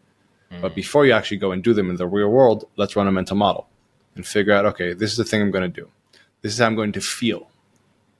Mm. 0.51 0.61
But 0.61 0.75
before 0.75 1.05
you 1.05 1.13
actually 1.13 1.37
go 1.37 1.51
and 1.51 1.63
do 1.63 1.73
them 1.73 1.89
in 1.89 1.95
the 1.95 2.07
real 2.07 2.29
world, 2.29 2.67
let's 2.75 2.95
run 2.95 3.07
a 3.07 3.11
mental 3.11 3.37
model 3.37 3.67
and 4.15 4.25
figure 4.25 4.53
out 4.53 4.65
okay, 4.65 4.93
this 4.93 5.11
is 5.11 5.17
the 5.17 5.23
thing 5.25 5.41
I'm 5.41 5.51
going 5.51 5.71
to 5.71 5.81
do. 5.81 5.89
This 6.41 6.53
is 6.53 6.59
how 6.59 6.65
I'm 6.65 6.75
going 6.75 6.91
to 6.93 7.01
feel. 7.01 7.49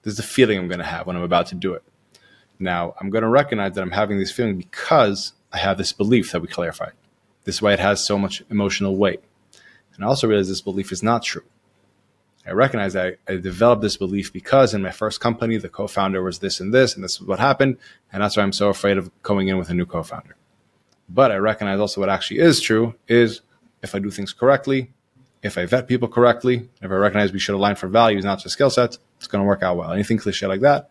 This 0.04 0.14
is 0.14 0.18
the 0.18 0.24
feeling 0.24 0.58
I'm 0.58 0.68
going 0.68 0.80
to 0.80 0.86
have 0.86 1.08
when 1.08 1.16
I'm 1.16 1.24
about 1.24 1.48
to 1.48 1.56
do 1.56 1.74
it. 1.74 1.84
Now, 2.60 2.96
I'm 3.00 3.10
going 3.10 3.24
to 3.24 3.30
recognize 3.30 3.74
that 3.74 3.82
I'm 3.82 3.92
having 3.92 4.20
this 4.20 4.32
feeling 4.32 4.58
because 4.58 5.34
I 5.52 5.58
have 5.58 5.78
this 5.78 5.92
belief 5.92 6.32
that 6.32 6.42
we 6.42 6.48
clarified. 6.48 6.94
This 7.44 7.56
is 7.56 7.62
why 7.62 7.74
it 7.74 7.80
has 7.80 8.06
so 8.06 8.18
much 8.18 8.44
emotional 8.50 8.96
weight. 8.96 9.22
And 9.96 10.04
I 10.04 10.08
also 10.08 10.28
realize 10.28 10.48
this 10.48 10.62
belief 10.62 10.92
is 10.92 11.04
not 11.04 11.24
true. 11.24 11.44
I 12.46 12.52
recognize 12.52 12.94
that 12.94 13.18
I, 13.28 13.38
developed 13.38 13.82
this 13.82 13.96
belief 13.96 14.34
because 14.34 14.74
in 14.74 14.82
my 14.82 14.92
first 14.92 15.22
company, 15.22 15.58
the 15.58 15.70
co 15.70 15.88
founder 15.88 16.22
was 16.22 16.40
this 16.40 16.60
and 16.60 16.74
this, 16.74 16.96
and 16.96 17.04
this 17.04 17.14
is 17.14 17.22
what 17.22 17.40
happened. 17.40 17.78
And 18.12 18.22
that's 18.22 18.36
why 18.36 18.44
I'm 18.44 18.52
so 18.52 18.70
afraid 18.70 18.98
of 18.98 19.12
going 19.24 19.48
in 19.48 19.58
with 19.58 19.70
a 19.70 19.74
new 19.74 19.86
co 19.86 20.04
founder. 20.04 20.36
But 21.08 21.32
I 21.32 21.38
recognize 21.38 21.80
also 21.80 22.02
what 22.02 22.10
actually 22.10 22.40
is 22.40 22.60
true 22.60 22.96
is 23.08 23.42
if 23.82 23.96
I 23.96 24.00
do 24.00 24.10
things 24.10 24.34
correctly, 24.34 24.92
if 25.42 25.58
I 25.58 25.66
vet 25.66 25.88
people 25.88 26.08
correctly, 26.08 26.70
if 26.82 26.92
I 26.92 26.96
recognize 26.96 27.32
we 27.32 27.40
should 27.40 27.56
align 27.56 27.76
for 27.76 27.88
values, 27.88 28.26
not 28.26 28.40
just 28.40 28.54
skill 28.54 28.70
sets, 28.70 29.00
it's 29.18 29.28
going 29.28 29.42
to 29.42 29.48
work 29.48 29.62
out 29.64 29.78
well. 29.78 29.92
Anything 29.92 30.18
cliche 30.18 30.48
like 30.48 30.62
that. 30.62 30.90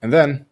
And 0.00 0.12
then 0.12 0.46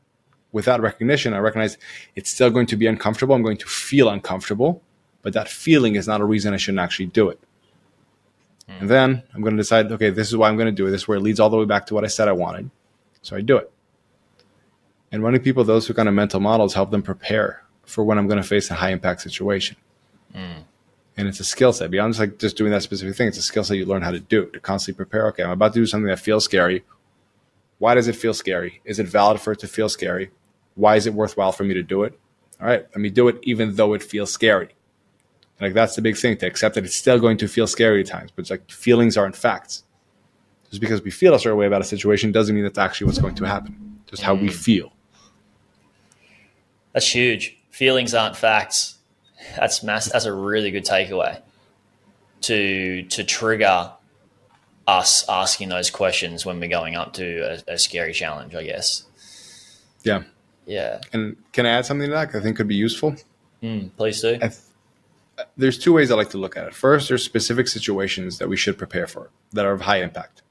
without 0.53 0.81
recognition, 0.81 1.35
I 1.35 1.39
recognize 1.39 1.79
it's 2.15 2.31
still 2.31 2.51
going 2.51 2.67
to 2.67 2.77
be 2.77 2.87
uncomfortable. 2.87 3.35
I'm 3.35 3.43
going 3.43 3.59
to 3.59 3.67
feel 3.67 4.09
uncomfortable, 4.09 4.83
but 5.23 5.35
that 5.35 5.49
feeling 5.49 5.97
is 5.97 6.09
not 6.09 6.21
a 6.21 6.25
reason 6.25 6.55
I 6.55 6.57
shouldn't 6.57 6.81
actually 6.81 7.07
do 7.07 7.29
it. 7.29 7.39
Mm. 8.69 8.81
And 8.81 8.91
then 8.91 9.23
I'm 9.35 9.43
going 9.43 9.57
to 9.57 9.61
decide, 9.61 9.91
okay, 9.93 10.11
this 10.11 10.29
is 10.29 10.37
why 10.37 10.49
I'm 10.49 10.57
going 10.57 10.67
to 10.67 10.73
do 10.73 10.87
it. 10.87 10.91
This 10.91 11.03
is 11.03 11.09
where 11.09 11.19
it 11.19 11.23
leads 11.23 11.41
all 11.41 11.51
the 11.51 11.57
way 11.57 11.65
back 11.65 11.87
to 11.87 11.95
what 11.95 12.05
I 12.05 12.09
said 12.09 12.29
I 12.29 12.33
wanted. 12.33 12.71
So 13.23 13.37
I 13.37 13.41
do 13.41 13.57
it. 13.57 13.71
And 15.13 15.23
running 15.23 15.41
people 15.41 15.65
those 15.65 15.87
who 15.87 15.95
kind 15.95 16.09
of 16.09 16.15
mental 16.15 16.41
models 16.41 16.75
help 16.75 16.91
them 16.91 17.03
prepare 17.03 17.63
for 17.85 18.05
when 18.05 18.19
I'm 18.19 18.27
going 18.27 18.43
to 18.43 18.49
face 18.49 18.71
a 18.71 18.75
high 18.75 18.91
impact 18.91 19.21
situation. 19.21 19.77
Mm. 20.35 20.65
And 21.17 21.29
it's 21.29 21.41
a 21.41 21.45
skill 21.45 21.73
set 21.73 21.91
beyond 21.91 22.13
just 22.13 22.21
like 22.21 22.39
just 22.39 22.57
doing 22.57 22.73
that 22.73 22.83
specific 22.83 23.17
thing. 23.17 23.29
It's 23.29 23.39
a 23.39 23.43
skill 23.43 23.65
set 23.65 23.79
you 23.79 23.87
learn 23.87 24.03
how 24.03 24.11
to 24.11 24.21
do 24.21 24.47
to 24.47 24.61
constantly 24.61 24.97
prepare. 24.97 25.29
Okay, 25.29 25.43
I'm 25.43 25.51
about 25.51 25.73
to 25.73 25.81
do 25.81 25.87
something 25.87 26.09
that 26.09 26.19
feels 26.19 26.45
scary. 26.45 26.85
Why 27.79 27.95
does 27.95 28.09
it 28.09 28.17
feel 28.17 28.35
scary? 28.35 28.81
Is 28.85 28.99
it 28.99 29.07
valid 29.07 29.41
for 29.41 29.53
it 29.53 29.61
to 29.61 29.69
feel 29.69 29.89
scary? 29.89 30.31
why 30.77 30.95
is 30.97 31.07
it 31.07 31.15
worthwhile 31.15 31.53
for 31.53 31.65
me 31.65 31.75
to 31.75 31.83
do 31.83 32.05
it? 32.05 32.19
All 32.61 32.67
right, 32.67 32.83
let 32.83 32.99
me 32.99 33.11
do 33.11 33.27
it 33.29 33.39
even 33.43 33.75
though 33.75 33.95
it 33.95 34.03
feels 34.03 34.33
scary. 34.33 34.69
Like 35.61 35.75
that's 35.75 35.97
the 35.97 36.03
big 36.03 36.17
thing 36.17 36.37
to 36.39 36.47
accept 36.47 36.75
that 36.75 36.85
it's 36.85 36.97
still 36.97 37.19
going 37.19 37.39
to 37.39 37.49
feel 37.49 37.67
scary 37.67 38.01
at 38.01 38.07
times, 38.07 38.31
but 38.31 38.43
it's 38.43 38.51
like 38.51 38.71
feelings 38.71 39.17
aren't 39.17 39.37
facts. 39.37 39.85
Just 40.71 40.81
because 40.81 41.03
we 41.03 41.11
feel 41.11 41.35
a 41.35 41.39
certain 41.39 41.59
way 41.59 41.67
about 41.67 41.81
a 41.81 41.85
situation 41.85 42.33
doesn't 42.33 42.55
mean 42.55 42.65
that's 42.65 42.79
actually 42.79 43.07
what's 43.07 43.19
going 43.19 43.35
to 43.37 43.45
happen. 43.45 44.01
Just 44.07 44.23
how 44.23 44.35
we 44.35 44.49
mm. 44.49 44.53
feel. 44.53 44.93
That's 46.93 47.15
huge. 47.15 47.57
Feelings 47.71 48.15
aren't 48.15 48.37
facts. 48.37 48.99
That's 49.57 49.83
mass. 49.83 50.11
That's 50.11 50.25
a 50.25 50.33
really 50.33 50.71
good 50.71 50.85
takeaway. 50.85 51.41
To 52.43 53.03
to 53.03 53.25
trigger 53.25 53.93
us 54.87 55.25
asking 55.29 55.69
those 55.69 55.91
questions 55.91 56.47
when 56.47 56.61
we're 56.61 56.69
going 56.69 56.95
up 56.95 57.13
to 57.15 57.61
a, 57.69 57.75
a 57.75 57.79
scary 57.79 58.13
challenge, 58.13 58.55
I 58.55 58.65
guess. 58.65 59.05
Yeah. 60.03 60.23
Yeah. 60.67 61.01
And 61.13 61.37
can 61.53 61.67
I 61.67 61.71
add 61.71 61.87
something 61.87 62.09
to 62.09 62.15
that? 62.15 62.35
I 62.35 62.41
think 62.41 62.57
could 62.57 62.69
be 62.69 62.77
useful. 62.77 63.17
Mm, 63.63 63.91
please 63.97 64.21
do. 64.21 64.39
Th- 64.39 64.53
there's 65.57 65.79
two 65.79 65.93
ways 65.93 66.11
I 66.11 66.15
like 66.15 66.31
to 66.31 66.39
look 66.39 66.57
at 66.57 66.67
it. 66.67 66.75
First, 66.75 67.09
there's 67.09 67.25
specific 67.25 67.69
situations 67.69 68.39
that 68.39 68.49
we 68.49 68.57
should 68.57 68.79
prepare 68.79 69.07
for 69.07 69.31
that 69.53 69.65
are 69.65 69.73
of 69.73 69.83
high 69.83 70.03
impact. 70.03 70.43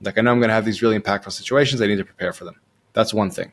Like 0.00 0.18
I 0.18 0.20
know 0.20 0.32
I'm 0.32 0.40
going 0.40 0.48
to 0.48 0.54
have 0.54 0.64
these 0.64 0.82
really 0.82 0.98
impactful 0.98 1.32
situations. 1.32 1.80
I 1.80 1.86
need 1.86 1.96
to 1.96 2.04
prepare 2.04 2.32
for 2.32 2.44
them. 2.44 2.60
That's 2.92 3.14
one 3.14 3.30
thing. 3.30 3.52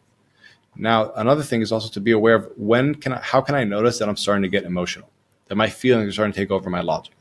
Now, 0.76 1.12
another 1.14 1.44
thing 1.44 1.62
is 1.62 1.72
also 1.72 1.90
to 1.90 2.00
be 2.00 2.12
aware 2.12 2.36
of 2.36 2.52
when 2.56 2.96
can 2.96 3.14
I, 3.14 3.20
how 3.20 3.42
can 3.42 3.56
I 3.56 3.64
notice 3.64 4.00
that 4.00 4.10
I'm 4.10 4.16
starting 4.16 4.44
to 4.44 4.50
get 4.50 4.64
emotional, 4.64 5.10
that 5.48 5.56
my 5.56 5.70
feelings 5.70 6.10
are 6.10 6.14
starting 6.14 6.34
to 6.34 6.40
take 6.40 6.52
over 6.52 6.70
my 6.70 6.82
logic. 6.82 7.16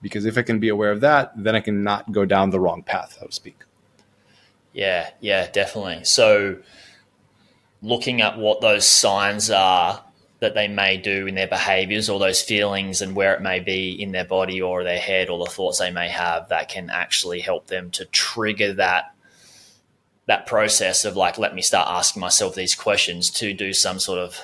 Because 0.00 0.24
if 0.24 0.36
I 0.36 0.42
can 0.42 0.58
be 0.58 0.68
aware 0.68 0.90
of 0.90 1.00
that, 1.00 1.32
then 1.36 1.54
I 1.54 1.60
can 1.60 1.82
not 1.82 2.10
go 2.12 2.24
down 2.24 2.50
the 2.50 2.60
wrong 2.60 2.82
path, 2.82 3.16
so 3.18 3.26
to 3.26 3.32
speak. 3.32 3.56
Yeah, 4.72 5.10
yeah, 5.20 5.48
definitely. 5.50 6.04
So, 6.04 6.58
looking 7.82 8.20
at 8.20 8.38
what 8.38 8.60
those 8.60 8.86
signs 8.86 9.50
are 9.50 10.02
that 10.42 10.54
they 10.54 10.66
may 10.66 10.96
do 10.96 11.28
in 11.28 11.36
their 11.36 11.46
behaviors 11.46 12.08
or 12.08 12.18
those 12.18 12.42
feelings 12.42 13.00
and 13.00 13.14
where 13.14 13.32
it 13.32 13.40
may 13.40 13.60
be 13.60 13.92
in 13.92 14.10
their 14.10 14.24
body 14.24 14.60
or 14.60 14.82
their 14.82 14.98
head 14.98 15.30
or 15.30 15.38
the 15.38 15.48
thoughts 15.48 15.78
they 15.78 15.92
may 15.92 16.08
have 16.08 16.48
that 16.48 16.68
can 16.68 16.90
actually 16.90 17.38
help 17.38 17.68
them 17.68 17.92
to 17.92 18.04
trigger 18.06 18.72
that 18.72 19.14
that 20.26 20.44
process 20.44 21.04
of 21.04 21.16
like 21.16 21.38
let 21.38 21.54
me 21.54 21.62
start 21.62 21.86
asking 21.88 22.18
myself 22.18 22.56
these 22.56 22.74
questions 22.74 23.30
to 23.30 23.54
do 23.54 23.72
some 23.72 24.00
sort 24.00 24.18
of 24.18 24.36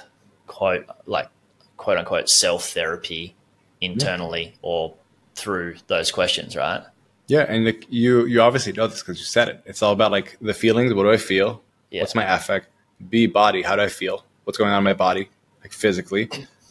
quote 0.47 0.87
like 1.07 1.29
quote 1.77 1.99
unquote 1.99 2.29
self 2.29 2.69
therapy 2.69 3.35
internally 3.81 4.45
yeah. 4.45 4.53
or 4.63 4.95
through 5.35 5.75
those 5.89 6.13
questions 6.13 6.55
right? 6.55 6.85
Yeah 7.27 7.45
and 7.49 7.65
like 7.65 7.87
you 7.89 8.25
you 8.27 8.41
obviously 8.41 8.73
know 8.73 8.87
this 8.87 9.01
because 9.01 9.19
you 9.19 9.25
said 9.25 9.49
it. 9.49 9.63
It's 9.67 9.83
all 9.83 9.95
about 9.95 10.13
like 10.13 10.37
the 10.41 10.55
feelings. 10.55 10.95
What 10.95 11.03
do 11.03 11.11
i 11.11 11.17
feel? 11.17 11.61
Yeah. 11.91 12.03
what's 12.03 12.15
my 12.15 12.23
affect? 12.23 12.69
B 13.11 13.27
body. 13.27 13.63
How 13.63 13.75
do 13.75 13.83
i 13.83 13.89
feel? 13.89 14.25
What's 14.45 14.59
going 14.59 14.71
on 14.71 14.79
in 14.79 14.85
my 14.85 14.95
body 14.95 15.29
like 15.63 15.73
physically 15.73 16.29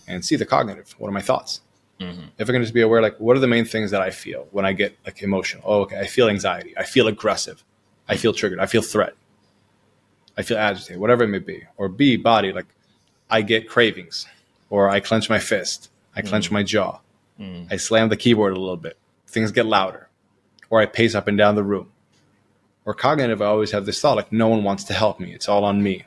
and 0.07 0.23
see 0.23 0.35
the 0.35 0.45
cognitive 0.45 0.95
what 0.97 1.07
are 1.07 1.13
my 1.13 1.21
thoughts 1.21 1.61
mm-hmm. 1.99 2.25
if 2.37 2.49
i 2.49 2.53
can 2.53 2.61
just 2.61 2.73
be 2.73 2.81
aware 2.81 3.01
like 3.01 3.19
what 3.19 3.35
are 3.35 3.39
the 3.39 3.47
main 3.47 3.65
things 3.65 3.91
that 3.91 4.01
i 4.01 4.09
feel 4.09 4.47
when 4.51 4.65
i 4.65 4.73
get 4.73 4.97
like 5.05 5.21
emotional 5.21 5.63
oh 5.65 5.81
okay 5.81 5.99
i 5.99 6.05
feel 6.05 6.29
anxiety 6.29 6.73
i 6.77 6.83
feel 6.83 7.07
aggressive 7.07 7.63
I 8.07 8.17
feel 8.17 8.33
triggered. 8.33 8.59
I 8.59 8.65
feel 8.65 8.81
threat. 8.81 9.13
I 10.37 10.43
feel 10.43 10.57
agitated, 10.57 10.99
whatever 10.99 11.23
it 11.23 11.27
may 11.27 11.39
be. 11.39 11.63
Or 11.77 11.89
B, 11.89 12.15
body, 12.15 12.53
like 12.53 12.67
I 13.29 13.41
get 13.41 13.67
cravings, 13.67 14.25
or 14.69 14.89
I 14.89 14.99
clench 14.99 15.29
my 15.29 15.39
fist, 15.39 15.89
I 16.15 16.21
clench 16.21 16.51
my 16.51 16.63
jaw, 16.63 16.99
mm. 17.39 17.67
I 17.71 17.77
slam 17.77 18.09
the 18.09 18.17
keyboard 18.17 18.53
a 18.53 18.59
little 18.59 18.77
bit, 18.77 18.97
things 19.27 19.51
get 19.51 19.65
louder, 19.65 20.09
or 20.69 20.79
I 20.79 20.85
pace 20.85 21.15
up 21.15 21.27
and 21.27 21.37
down 21.37 21.55
the 21.55 21.63
room. 21.63 21.91
Or 22.85 22.93
cognitive, 22.93 23.41
I 23.41 23.47
always 23.47 23.71
have 23.71 23.85
this 23.85 23.99
thought 23.99 24.15
like, 24.15 24.31
no 24.31 24.47
one 24.47 24.63
wants 24.63 24.85
to 24.85 24.93
help 24.93 25.19
me. 25.19 25.33
It's 25.33 25.49
all 25.49 25.65
on 25.65 25.83
me. 25.83 26.05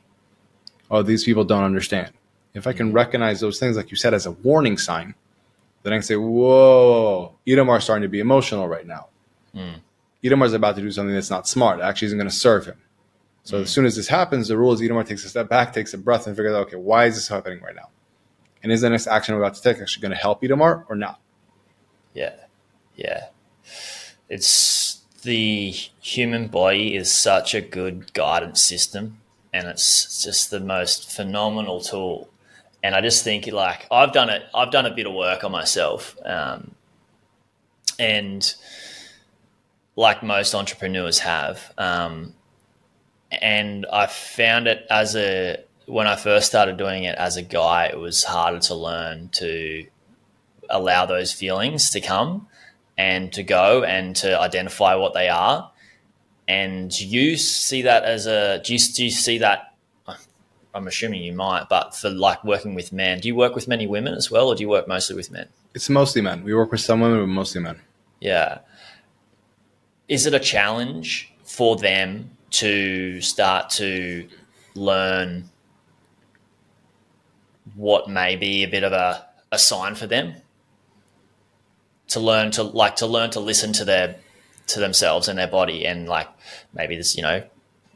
Oh, 0.90 1.02
these 1.02 1.24
people 1.24 1.44
don't 1.44 1.64
understand. 1.64 2.12
If 2.54 2.66
I 2.66 2.72
can 2.72 2.90
mm. 2.90 2.94
recognize 2.94 3.40
those 3.40 3.58
things, 3.58 3.76
like 3.76 3.90
you 3.90 3.96
said, 3.96 4.14
as 4.14 4.26
a 4.26 4.32
warning 4.32 4.78
sign, 4.78 5.14
then 5.82 5.92
I 5.92 5.96
can 5.96 6.02
say, 6.02 6.16
whoa, 6.16 7.34
Itamar 7.46 7.80
starting 7.80 8.02
to 8.02 8.08
be 8.08 8.20
emotional 8.20 8.68
right 8.68 8.86
now. 8.86 9.08
Mm. 9.54 9.80
Itamar 10.22 10.54
about 10.54 10.76
to 10.76 10.82
do 10.82 10.90
something 10.90 11.14
that's 11.14 11.30
not 11.30 11.48
smart. 11.48 11.80
Actually, 11.80 12.06
isn't 12.06 12.18
going 12.18 12.28
to 12.28 12.34
serve 12.34 12.66
him. 12.66 12.76
So 13.44 13.58
mm. 13.58 13.62
as 13.62 13.70
soon 13.70 13.86
as 13.86 13.96
this 13.96 14.08
happens, 14.08 14.48
the 14.48 14.58
rule 14.58 14.72
is 14.72 14.80
Itamar 14.80 15.06
takes 15.06 15.24
a 15.24 15.28
step 15.28 15.48
back, 15.48 15.72
takes 15.72 15.94
a 15.94 15.98
breath, 15.98 16.26
and 16.26 16.36
figures 16.36 16.54
out, 16.54 16.66
okay, 16.66 16.76
why 16.76 17.06
is 17.06 17.14
this 17.14 17.28
happening 17.28 17.60
right 17.62 17.74
now? 17.74 17.88
And 18.62 18.70
is 18.70 18.82
the 18.82 18.90
next 18.90 19.06
action 19.06 19.34
I'm 19.34 19.40
about 19.40 19.54
to 19.54 19.62
take 19.62 19.80
actually 19.80 20.02
going 20.02 20.12
to 20.12 20.18
help 20.18 20.42
Itamar 20.42 20.84
or 20.88 20.96
not? 20.96 21.20
Yeah, 22.12 22.34
yeah. 22.94 23.28
It's 24.28 25.00
the 25.22 25.70
human 25.70 26.48
body 26.48 26.94
is 26.94 27.12
such 27.12 27.54
a 27.54 27.60
good 27.60 28.12
guidance 28.12 28.60
system, 28.60 29.18
and 29.52 29.66
it's 29.68 30.22
just 30.22 30.50
the 30.50 30.60
most 30.60 31.10
phenomenal 31.10 31.80
tool. 31.80 32.28
And 32.82 32.94
I 32.94 33.00
just 33.00 33.24
think, 33.24 33.46
like, 33.46 33.86
I've 33.90 34.12
done 34.12 34.30
it. 34.30 34.42
I've 34.54 34.70
done 34.70 34.86
a 34.86 34.94
bit 34.94 35.06
of 35.06 35.12
work 35.12 35.44
on 35.44 35.52
myself, 35.52 36.16
um, 36.24 36.74
and 37.98 38.54
like 39.96 40.22
most 40.22 40.54
entrepreneurs 40.54 41.18
have. 41.18 41.72
Um, 41.76 42.34
and 43.30 43.86
I 43.92 44.06
found 44.06 44.66
it 44.66 44.86
as 44.90 45.14
a 45.14 45.58
when 45.86 46.06
I 46.06 46.16
first 46.16 46.46
started 46.46 46.76
doing 46.76 47.04
it 47.04 47.16
as 47.16 47.36
a 47.36 47.42
guy, 47.42 47.86
it 47.86 47.98
was 47.98 48.24
harder 48.24 48.60
to 48.60 48.74
learn 48.74 49.28
to 49.32 49.86
allow 50.68 51.04
those 51.04 51.32
feelings 51.32 51.90
to 51.90 52.00
come 52.00 52.46
and 52.96 53.32
to 53.32 53.42
go 53.42 53.82
and 53.82 54.14
to 54.16 54.38
identify 54.38 54.94
what 54.94 55.14
they 55.14 55.28
are. 55.28 55.70
And 56.46 56.90
do 56.90 57.06
you 57.06 57.36
see 57.36 57.82
that 57.82 58.04
as 58.04 58.26
a 58.26 58.60
do 58.64 58.72
you, 58.72 58.78
do 58.78 59.04
you 59.04 59.10
see 59.10 59.38
that? 59.38 59.69
I'm 60.74 60.86
assuming 60.86 61.22
you 61.22 61.32
might, 61.32 61.68
but 61.68 61.94
for 61.94 62.10
like 62.10 62.44
working 62.44 62.74
with 62.74 62.92
men, 62.92 63.20
do 63.20 63.28
you 63.28 63.34
work 63.34 63.54
with 63.54 63.66
many 63.66 63.86
women 63.86 64.14
as 64.14 64.30
well, 64.30 64.48
or 64.48 64.54
do 64.54 64.62
you 64.62 64.68
work 64.68 64.86
mostly 64.86 65.16
with 65.16 65.30
men? 65.30 65.48
It's 65.74 65.90
mostly 65.90 66.22
men. 66.22 66.44
We 66.44 66.54
work 66.54 66.70
with 66.70 66.80
some 66.80 67.00
women, 67.00 67.20
but 67.20 67.26
mostly 67.26 67.60
men. 67.60 67.80
Yeah 68.20 68.60
is 70.10 70.26
it 70.26 70.34
a 70.34 70.40
challenge 70.40 71.32
for 71.44 71.76
them 71.76 72.36
to 72.50 73.20
start 73.20 73.70
to 73.70 74.28
learn 74.74 75.48
what 77.76 78.10
may 78.10 78.34
be 78.34 78.64
a 78.64 78.68
bit 78.68 78.82
of 78.82 78.92
a, 78.92 79.24
a 79.52 79.58
sign 79.58 79.94
for 79.94 80.08
them 80.08 80.34
to 82.08 82.18
learn 82.18 82.50
to 82.50 82.64
like 82.64 82.96
to 82.96 83.06
learn 83.06 83.30
to 83.30 83.38
listen 83.38 83.72
to 83.72 83.84
their 83.84 84.16
to 84.66 84.80
themselves 84.80 85.28
and 85.28 85.38
their 85.38 85.46
body 85.46 85.86
and 85.86 86.08
like 86.08 86.28
maybe 86.74 86.96
this 86.96 87.16
you 87.16 87.22
know 87.22 87.44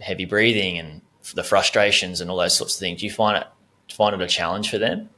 heavy 0.01 0.25
breathing 0.25 0.79
and 0.79 1.01
the 1.35 1.45
frustrations 1.45 2.21
and 2.21 2.31
all 2.31 2.37
those 2.37 2.57
sorts 2.57 2.75
of 2.75 2.81
things 2.81 3.01
do 3.01 3.07
you 3.07 3.13
find 3.13 3.37
it 3.37 3.47
find 3.93 4.15
it 4.15 4.21
a 4.21 4.27
challenge 4.27 4.71
for 4.71 4.79
them 4.79 5.09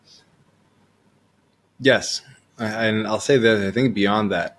yes 1.81 2.23
and 2.59 3.07
i'll 3.07 3.21
say 3.21 3.37
that 3.37 3.67
i 3.67 3.71
think 3.71 3.95
beyond 3.95 4.31
that 4.31 4.59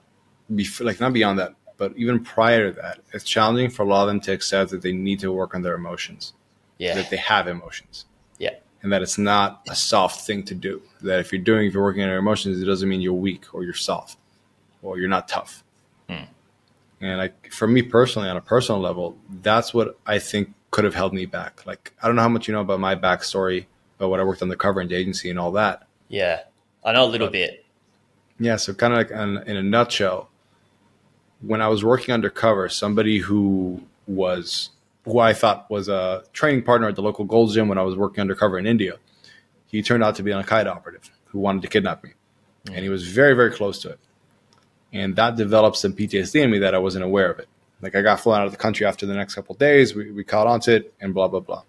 before, 0.54 0.86
like 0.86 1.00
not 1.00 1.14
beyond 1.14 1.40
that 1.40 1.54
but 1.78 1.94
even 1.96 2.24
prior 2.24 2.72
to 2.72 2.82
that, 2.82 3.00
it's 3.14 3.24
challenging 3.24 3.70
for 3.70 3.84
a 3.84 3.86
lot 3.86 4.02
of 4.02 4.08
them 4.08 4.20
to 4.22 4.34
accept 4.34 4.72
that 4.72 4.82
they 4.82 4.92
need 4.92 5.20
to 5.20 5.32
work 5.32 5.56
on 5.56 5.62
their 5.62 5.76
emotions. 5.76 6.34
Yeah. 6.80 6.96
That 6.96 7.10
they 7.10 7.18
have 7.18 7.48
emotions. 7.48 8.06
Yeah. 8.40 8.56
And 8.82 8.92
that 8.92 9.02
it's 9.02 9.18
not 9.18 9.62
a 9.70 9.76
soft 9.76 10.26
thing 10.26 10.44
to 10.44 10.56
do. 10.56 10.82
That 11.02 11.20
if 11.20 11.32
you're 11.32 11.42
doing, 11.42 11.68
if 11.68 11.74
you're 11.74 11.84
working 11.84 12.04
on 12.04 12.10
your 12.10 12.18
emotions, 12.18 12.62
it 12.62 12.66
doesn't 12.66 12.90
mean 12.90 13.02
you're 13.02 13.14
weak 13.14 13.46
or 13.54 13.64
you're 13.64 13.74
soft 13.74 14.18
or 14.82 14.98
you're 14.98 15.10
not 15.10 15.28
tough. 15.28 15.64
Hmm. 16.10 16.26
And 17.00 17.18
like 17.18 17.52
for 17.52 17.68
me 17.68 17.84
personally, 17.84 18.28
on 18.28 18.38
a 18.38 18.42
personal 18.42 18.82
level, 18.82 19.18
that's 19.42 19.74
what 19.74 20.00
I 20.06 20.20
think 20.20 20.54
could 20.72 20.84
have 20.84 20.96
held 20.96 21.14
me 21.14 21.26
back. 21.26 21.66
Like 21.66 21.94
I 22.02 22.08
don't 22.08 22.16
know 22.16 22.22
how 22.22 22.30
much 22.30 22.48
you 22.48 22.54
know 22.54 22.62
about 22.62 22.80
my 22.80 22.96
backstory, 22.96 23.66
about 23.98 24.10
what 24.10 24.20
I 24.20 24.24
worked 24.24 24.42
on 24.42 24.50
the 24.50 24.56
cover 24.56 24.80
and 24.80 24.92
agency 24.92 25.30
and 25.30 25.40
all 25.40 25.52
that. 25.54 25.88
Yeah, 26.08 26.42
I 26.84 26.94
know 26.94 27.06
a 27.06 27.08
little 27.08 27.28
but, 27.28 27.34
bit. 27.34 27.66
Yeah, 28.40 28.58
so 28.58 28.74
kind 28.74 28.94
of 28.94 28.98
like 28.98 29.12
in, 29.12 29.38
in 29.50 29.58
a 29.58 29.64
nutshell, 29.64 30.30
when 31.42 31.62
I 31.62 31.68
was 31.68 31.84
working 31.84 32.14
undercover, 32.14 32.70
somebody 32.70 33.20
who 33.20 33.84
was 34.08 34.70
who 35.06 35.20
I 35.20 35.34
thought 35.34 35.70
was 35.70 35.88
a 35.88 36.24
training 36.34 36.64
partner 36.64 36.88
at 36.90 36.96
the 36.96 37.02
local 37.02 37.26
gold 37.26 37.54
Gym 37.54 37.68
when 37.68 37.78
I 37.78 37.84
was 37.84 37.96
working 37.96 38.22
undercover 38.22 38.60
in 38.60 38.68
India, 38.68 38.98
he 39.68 39.82
turned 39.82 40.04
out 40.04 40.16
to 40.16 40.24
be 40.24 40.32
an 40.32 40.38
Al 40.38 40.44
Qaeda 40.44 40.68
operative 40.68 41.10
who 41.26 41.40
wanted 41.40 41.62
to 41.62 41.68
kidnap 41.68 42.04
me, 42.04 42.12
mm-hmm. 42.12 42.76
and 42.76 42.84
he 42.84 42.90
was 42.90 43.08
very 43.08 43.34
very 43.34 43.52
close 43.52 43.80
to 43.82 43.90
it, 43.90 44.00
and 44.94 45.16
that 45.16 45.36
developed 45.36 45.78
some 45.78 45.94
PTSD 45.94 46.42
in 46.42 46.52
me 46.52 46.60
that 46.60 46.76
I 46.76 46.80
wasn't 46.80 47.06
aware 47.06 47.32
of 47.32 47.40
it. 47.40 47.48
Like 47.82 47.96
I 47.96 48.02
got 48.02 48.20
flown 48.20 48.40
out 48.40 48.46
of 48.46 48.52
the 48.52 48.58
country 48.58 48.86
after 48.86 49.06
the 49.06 49.14
next 49.14 49.36
couple 49.36 49.56
days, 49.56 49.96
we, 49.96 50.12
we 50.12 50.24
caught 50.24 50.48
onto 50.48 50.72
it, 50.72 50.94
and 51.00 51.14
blah 51.14 51.28
blah 51.28 51.40
blah. 51.40 51.64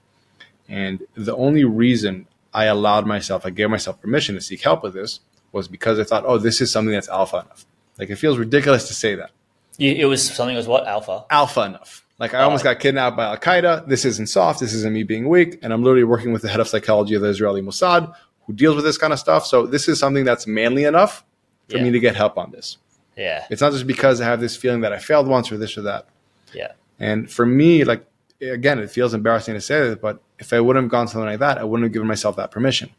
And 0.68 1.02
the 1.14 1.36
only 1.36 1.64
reason 1.64 2.26
I 2.52 2.64
allowed 2.64 3.06
myself, 3.06 3.46
I 3.46 3.50
gave 3.50 3.70
myself 3.70 4.00
permission 4.00 4.34
to 4.34 4.40
seek 4.40 4.62
help 4.62 4.82
with 4.82 4.94
this, 4.94 5.20
was 5.52 5.68
because 5.68 5.98
I 5.98 6.04
thought, 6.04 6.24
oh, 6.26 6.38
this 6.38 6.60
is 6.60 6.70
something 6.70 6.92
that's 6.92 7.08
alpha 7.08 7.36
enough. 7.36 7.66
Like 7.98 8.10
it 8.10 8.16
feels 8.16 8.38
ridiculous 8.38 8.88
to 8.88 8.94
say 8.94 9.14
that 9.16 9.30
it 9.78 10.06
was 10.06 10.24
something 10.24 10.54
that 10.54 10.58
was 10.58 10.68
what 10.68 10.86
alpha? 10.86 11.24
Alpha 11.30 11.62
enough. 11.62 12.04
Like 12.18 12.34
I 12.34 12.42
almost 12.42 12.64
got 12.64 12.80
kidnapped 12.80 13.16
by 13.16 13.26
Al 13.26 13.36
Qaeda. 13.36 13.86
This 13.86 14.04
isn't 14.04 14.26
soft. 14.28 14.58
This 14.58 14.72
isn't 14.72 14.92
me 14.92 15.04
being 15.04 15.28
weak. 15.28 15.58
And 15.62 15.72
I'm 15.72 15.84
literally 15.84 16.04
working 16.04 16.32
with 16.32 16.42
the 16.42 16.48
head 16.48 16.58
of 16.58 16.66
psychology 16.66 17.14
of 17.14 17.22
the 17.22 17.28
Israeli 17.28 17.62
Mossad, 17.62 18.12
who 18.46 18.52
deals 18.52 18.74
with 18.74 18.84
this 18.84 18.98
kind 18.98 19.12
of 19.12 19.20
stuff. 19.20 19.46
So 19.46 19.66
this 19.66 19.88
is 19.88 20.00
something 20.00 20.24
that's 20.24 20.46
manly 20.46 20.84
enough 20.84 21.24
for 21.68 21.76
yeah. 21.76 21.84
me 21.84 21.90
to 21.92 22.00
get 22.00 22.16
help 22.16 22.36
on 22.36 22.50
this. 22.50 22.78
Yeah. 23.18 23.44
It's 23.50 23.60
not 23.60 23.72
just 23.72 23.86
because 23.86 24.20
I 24.20 24.24
have 24.24 24.40
this 24.40 24.56
feeling 24.56 24.80
that 24.80 24.92
I 24.92 24.98
failed 24.98 25.28
once 25.28 25.52
or 25.52 25.58
this 25.58 25.76
or 25.76 25.82
that. 25.82 26.08
Yeah. 26.54 26.72
And 26.98 27.30
for 27.30 27.44
me, 27.44 27.84
like 27.84 28.06
again, 28.40 28.78
it 28.78 28.90
feels 28.90 29.12
embarrassing 29.12 29.54
to 29.54 29.60
say 29.60 29.80
this, 29.80 29.98
but 30.00 30.22
if 30.38 30.52
I 30.52 30.60
wouldn't 30.60 30.84
have 30.84 30.90
gone 30.90 31.08
something 31.08 31.28
like 31.28 31.40
that, 31.40 31.58
I 31.58 31.64
wouldn't 31.64 31.84
have 31.84 31.92
given 31.92 32.08
myself 32.08 32.36
that 32.36 32.50
permission. 32.50 32.90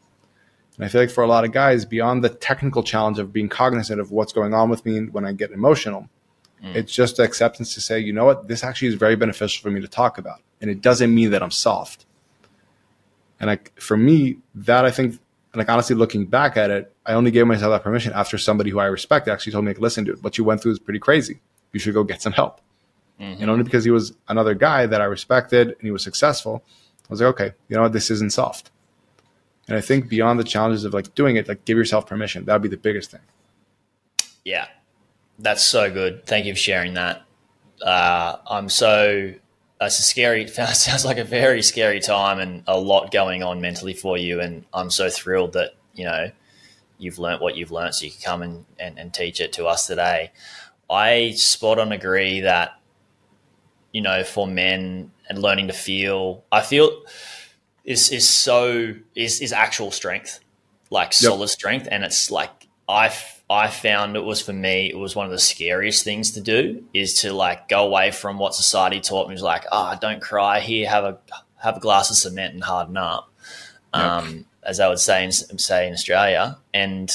And 0.76 0.84
I 0.84 0.88
feel 0.88 1.00
like 1.00 1.10
for 1.10 1.24
a 1.24 1.26
lot 1.26 1.44
of 1.44 1.52
guys, 1.52 1.84
beyond 1.84 2.22
the 2.22 2.28
technical 2.28 2.82
challenge 2.82 3.18
of 3.18 3.32
being 3.32 3.48
cognizant 3.48 4.00
of 4.00 4.12
what's 4.12 4.32
going 4.32 4.54
on 4.54 4.70
with 4.70 4.86
me 4.86 5.00
when 5.06 5.24
I 5.24 5.32
get 5.32 5.50
emotional, 5.50 6.08
Mm. 6.62 6.74
It's 6.74 6.92
just 6.92 7.18
acceptance 7.18 7.74
to 7.74 7.80
say, 7.80 7.98
you 7.98 8.12
know 8.12 8.24
what, 8.24 8.48
this 8.48 8.62
actually 8.62 8.88
is 8.88 8.94
very 8.94 9.16
beneficial 9.16 9.62
for 9.62 9.70
me 9.70 9.80
to 9.80 9.88
talk 9.88 10.18
about. 10.18 10.40
And 10.60 10.70
it 10.70 10.80
doesn't 10.80 11.14
mean 11.14 11.30
that 11.30 11.42
I'm 11.42 11.50
soft. 11.50 12.06
And 13.38 13.48
like 13.48 13.78
for 13.80 13.96
me, 13.96 14.38
that 14.54 14.84
I 14.84 14.90
think, 14.90 15.18
like 15.54 15.68
honestly, 15.68 15.96
looking 15.96 16.26
back 16.26 16.56
at 16.56 16.70
it, 16.70 16.94
I 17.04 17.14
only 17.14 17.30
gave 17.30 17.46
myself 17.46 17.72
that 17.72 17.82
permission 17.82 18.12
after 18.14 18.38
somebody 18.38 18.70
who 18.70 18.78
I 18.78 18.86
respect 18.86 19.26
actually 19.26 19.52
told 19.52 19.64
me, 19.64 19.70
like, 19.70 19.80
listen, 19.80 20.04
dude, 20.04 20.22
what 20.22 20.38
you 20.38 20.44
went 20.44 20.62
through 20.62 20.72
is 20.72 20.78
pretty 20.78 21.00
crazy. 21.00 21.40
You 21.72 21.80
should 21.80 21.94
go 21.94 22.04
get 22.04 22.22
some 22.22 22.32
help. 22.32 22.60
Mm-hmm. 23.20 23.42
And 23.42 23.50
only 23.50 23.64
because 23.64 23.84
he 23.84 23.90
was 23.90 24.14
another 24.28 24.54
guy 24.54 24.86
that 24.86 25.00
I 25.00 25.04
respected 25.04 25.68
and 25.68 25.82
he 25.82 25.90
was 25.90 26.02
successful, 26.02 26.62
I 27.04 27.06
was 27.08 27.20
like, 27.20 27.30
okay, 27.30 27.52
you 27.68 27.76
know 27.76 27.82
what, 27.82 27.92
this 27.92 28.10
isn't 28.10 28.32
soft. 28.32 28.70
And 29.68 29.76
I 29.76 29.80
think 29.80 30.08
beyond 30.08 30.40
the 30.40 30.44
challenges 30.44 30.84
of 30.84 30.94
like 30.94 31.14
doing 31.14 31.36
it, 31.36 31.48
like 31.48 31.64
give 31.64 31.76
yourself 31.76 32.06
permission. 32.06 32.44
That 32.44 32.54
would 32.54 32.62
be 32.62 32.68
the 32.68 32.76
biggest 32.76 33.10
thing. 33.10 33.20
Yeah, 34.44 34.68
that's 35.38 35.62
so 35.62 35.90
good. 35.92 36.26
Thank 36.26 36.46
you 36.46 36.54
for 36.54 36.58
sharing 36.58 36.94
that. 36.94 37.24
uh, 37.82 38.36
I'm 38.48 38.68
so 38.68 39.34
Uh, 39.80 39.86
it's 39.86 39.98
a 39.98 40.02
scary. 40.02 40.44
It 40.44 40.50
sounds 40.74 41.04
like 41.04 41.18
a 41.18 41.24
very 41.24 41.62
scary 41.62 42.00
time 42.00 42.38
and 42.38 42.62
a 42.66 42.78
lot 42.78 43.10
going 43.10 43.42
on 43.42 43.60
mentally 43.60 43.94
for 43.94 44.18
you. 44.18 44.40
And 44.40 44.64
I'm 44.74 44.90
so 44.90 45.08
thrilled 45.08 45.54
that 45.54 45.74
you 45.94 46.04
know 46.04 46.30
you've 46.98 47.18
learnt 47.18 47.40
what 47.40 47.56
you've 47.56 47.72
learnt, 47.72 47.94
so 47.94 48.04
you 48.04 48.12
can 48.12 48.20
come 48.20 48.42
and, 48.42 48.66
and, 48.78 48.98
and 48.98 49.14
teach 49.14 49.40
it 49.40 49.52
to 49.54 49.66
us 49.66 49.86
today. 49.86 50.32
I 50.90 51.32
spot 51.36 51.78
on 51.78 51.92
agree 51.92 52.40
that 52.40 52.78
you 53.92 54.02
know 54.02 54.22
for 54.22 54.46
men 54.46 55.12
and 55.28 55.40
learning 55.40 55.68
to 55.68 55.72
feel, 55.72 56.44
I 56.52 56.60
feel 56.60 57.02
is 57.84 58.10
is 58.10 58.28
so 58.28 58.94
is 59.14 59.40
is 59.40 59.52
actual 59.52 59.90
strength, 59.90 60.40
like 60.90 61.08
yep. 61.08 61.14
solid 61.14 61.48
strength, 61.48 61.88
and 61.90 62.04
it's 62.04 62.30
like 62.30 62.68
I 62.88 63.08
I 63.50 63.68
found 63.68 64.16
it 64.16 64.24
was 64.24 64.40
for 64.40 64.52
me 64.52 64.88
it 64.88 64.96
was 64.96 65.16
one 65.16 65.26
of 65.26 65.32
the 65.32 65.38
scariest 65.38 66.04
things 66.04 66.30
to 66.32 66.40
do 66.40 66.84
is 66.94 67.14
to 67.22 67.32
like 67.32 67.68
go 67.68 67.84
away 67.84 68.12
from 68.12 68.38
what 68.38 68.54
society 68.54 69.00
taught 69.00 69.28
me. 69.28 69.34
Was 69.34 69.42
like 69.42 69.66
ah 69.72 69.94
oh, 69.94 69.98
don't 70.00 70.22
cry. 70.22 70.60
Here 70.60 70.88
have 70.88 71.04
a 71.04 71.18
have 71.56 71.76
a 71.76 71.80
glass 71.80 72.10
of 72.10 72.16
cement 72.16 72.54
and 72.54 72.62
harden 72.62 72.96
up 72.96 73.30
yep. 73.94 74.02
um, 74.02 74.46
as 74.62 74.80
I 74.80 74.88
would 74.88 74.98
say 74.98 75.24
in, 75.24 75.32
say 75.32 75.86
in 75.86 75.92
Australia. 75.92 76.58
And 76.72 77.12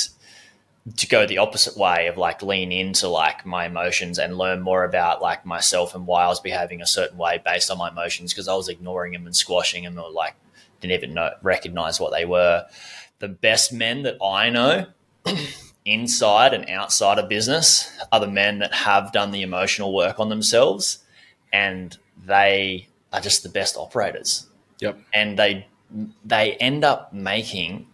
to 0.98 1.08
go 1.08 1.26
the 1.26 1.40
opposite 1.40 1.76
way 1.78 2.08
of 2.08 2.18
like 2.18 2.44
lean 2.44 2.72
into 2.72 3.08
like 3.08 3.46
my 3.46 3.66
emotions 3.66 4.20
and 4.20 4.38
learn 4.38 4.62
more 4.62 4.84
about 4.84 5.22
like 5.22 5.46
myself 5.46 5.96
and 5.96 6.06
why 6.06 6.26
I 6.26 6.28
was 6.28 6.40
behaving 6.40 6.82
a 6.82 6.88
certain 6.88 7.18
way 7.18 7.42
based 7.44 7.72
on 7.72 7.80
my 7.80 7.90
emotions 7.90 8.34
because 8.34 8.48
I 8.48 8.54
was 8.54 8.70
ignoring 8.70 9.14
them 9.14 9.26
and 9.26 9.36
squashing 9.36 9.84
them 9.84 9.98
or 9.98 10.12
like 10.12 10.36
didn't 10.82 10.94
even 10.94 11.16
know 11.16 11.32
recognize 11.42 12.00
what 12.00 12.12
they 12.12 12.26
were. 12.26 12.66
The 13.18 13.28
best 13.28 13.74
men 13.74 14.04
that 14.04 14.18
I 14.24 14.50
know 14.50 14.86
inside 15.86 16.54
and 16.54 16.68
outside 16.70 17.20
of 17.20 17.30
business 17.30 17.96
are 18.12 18.20
the 18.20 18.28
men 18.28 18.60
that 18.60 18.74
have 18.74 19.12
done 19.12 19.32
the 19.32 19.44
emotional 19.44 19.94
work 19.94 20.20
on 20.20 20.30
themselves 20.30 21.00
and 21.54 21.98
they 22.26 22.88
are 23.14 23.22
just 23.22 23.44
the 23.44 23.50
best 23.50 23.78
operators. 23.78 24.48
Yep. 24.80 25.00
And 25.14 25.40
they 25.40 25.68
they 26.26 26.54
end 26.54 26.84
up 26.84 27.14
making 27.14 27.88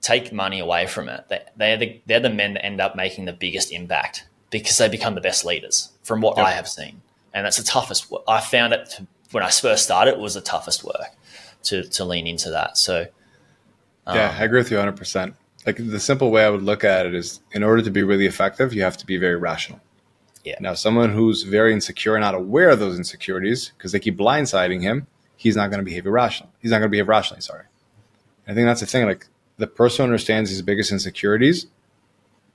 take 0.00 0.32
money 0.32 0.60
away 0.60 0.86
from 0.86 1.08
it. 1.08 1.26
They, 1.28 1.42
they're 1.56 1.76
the 1.76 2.00
they're 2.06 2.20
the 2.20 2.30
men 2.30 2.54
that 2.54 2.64
end 2.64 2.80
up 2.80 2.96
making 2.96 3.24
the 3.26 3.32
biggest 3.32 3.72
impact 3.72 4.26
because 4.50 4.76
they 4.78 4.88
become 4.88 5.14
the 5.14 5.20
best 5.20 5.44
leaders 5.44 5.90
from 6.02 6.20
what 6.20 6.36
yep. 6.36 6.46
I 6.46 6.50
have 6.50 6.68
seen. 6.68 7.00
And 7.32 7.46
that's 7.46 7.58
the 7.58 7.62
toughest. 7.62 8.12
I 8.26 8.40
found 8.40 8.72
it 8.72 8.90
to, 8.90 9.06
when 9.30 9.44
I 9.44 9.50
first 9.50 9.84
started. 9.84 10.14
It 10.14 10.18
was 10.18 10.34
the 10.34 10.40
toughest 10.40 10.82
work 10.84 11.14
to 11.64 11.84
to 11.84 12.04
lean 12.04 12.26
into 12.26 12.50
that. 12.50 12.76
So 12.76 13.06
um, 14.06 14.16
yeah, 14.16 14.36
I 14.38 14.44
agree 14.44 14.60
with 14.60 14.70
you 14.70 14.78
100. 14.78 15.34
Like 15.66 15.76
the 15.76 16.00
simple 16.00 16.30
way 16.30 16.44
I 16.44 16.50
would 16.50 16.62
look 16.62 16.84
at 16.84 17.06
it 17.06 17.14
is 17.14 17.40
in 17.52 17.62
order 17.62 17.82
to 17.82 17.90
be 17.90 18.02
really 18.02 18.26
effective, 18.26 18.72
you 18.72 18.82
have 18.82 18.96
to 18.98 19.06
be 19.06 19.16
very 19.16 19.36
rational. 19.36 19.80
Yeah. 20.44 20.56
Now, 20.60 20.74
someone 20.74 21.12
who's 21.12 21.42
very 21.42 21.72
insecure 21.72 22.14
and 22.14 22.22
not 22.22 22.34
aware 22.34 22.70
of 22.70 22.78
those 22.78 22.96
insecurities 22.96 23.72
because 23.76 23.92
they 23.92 24.00
keep 24.00 24.16
blindsiding 24.16 24.80
him, 24.80 25.06
he's 25.36 25.56
not 25.56 25.70
going 25.70 25.78
to 25.78 25.84
behave 25.84 26.06
irrational. 26.06 26.50
He's 26.60 26.70
not 26.70 26.78
going 26.78 26.88
to 26.88 26.90
behave 26.90 27.08
rationally. 27.08 27.42
Sorry. 27.42 27.64
I 28.48 28.54
think 28.54 28.66
that's 28.66 28.80
the 28.80 28.86
thing. 28.86 29.06
Like 29.06 29.26
the 29.58 29.66
person 29.66 29.98
who 29.98 30.04
understands 30.04 30.50
his 30.50 30.62
biggest 30.62 30.92
insecurities 30.92 31.66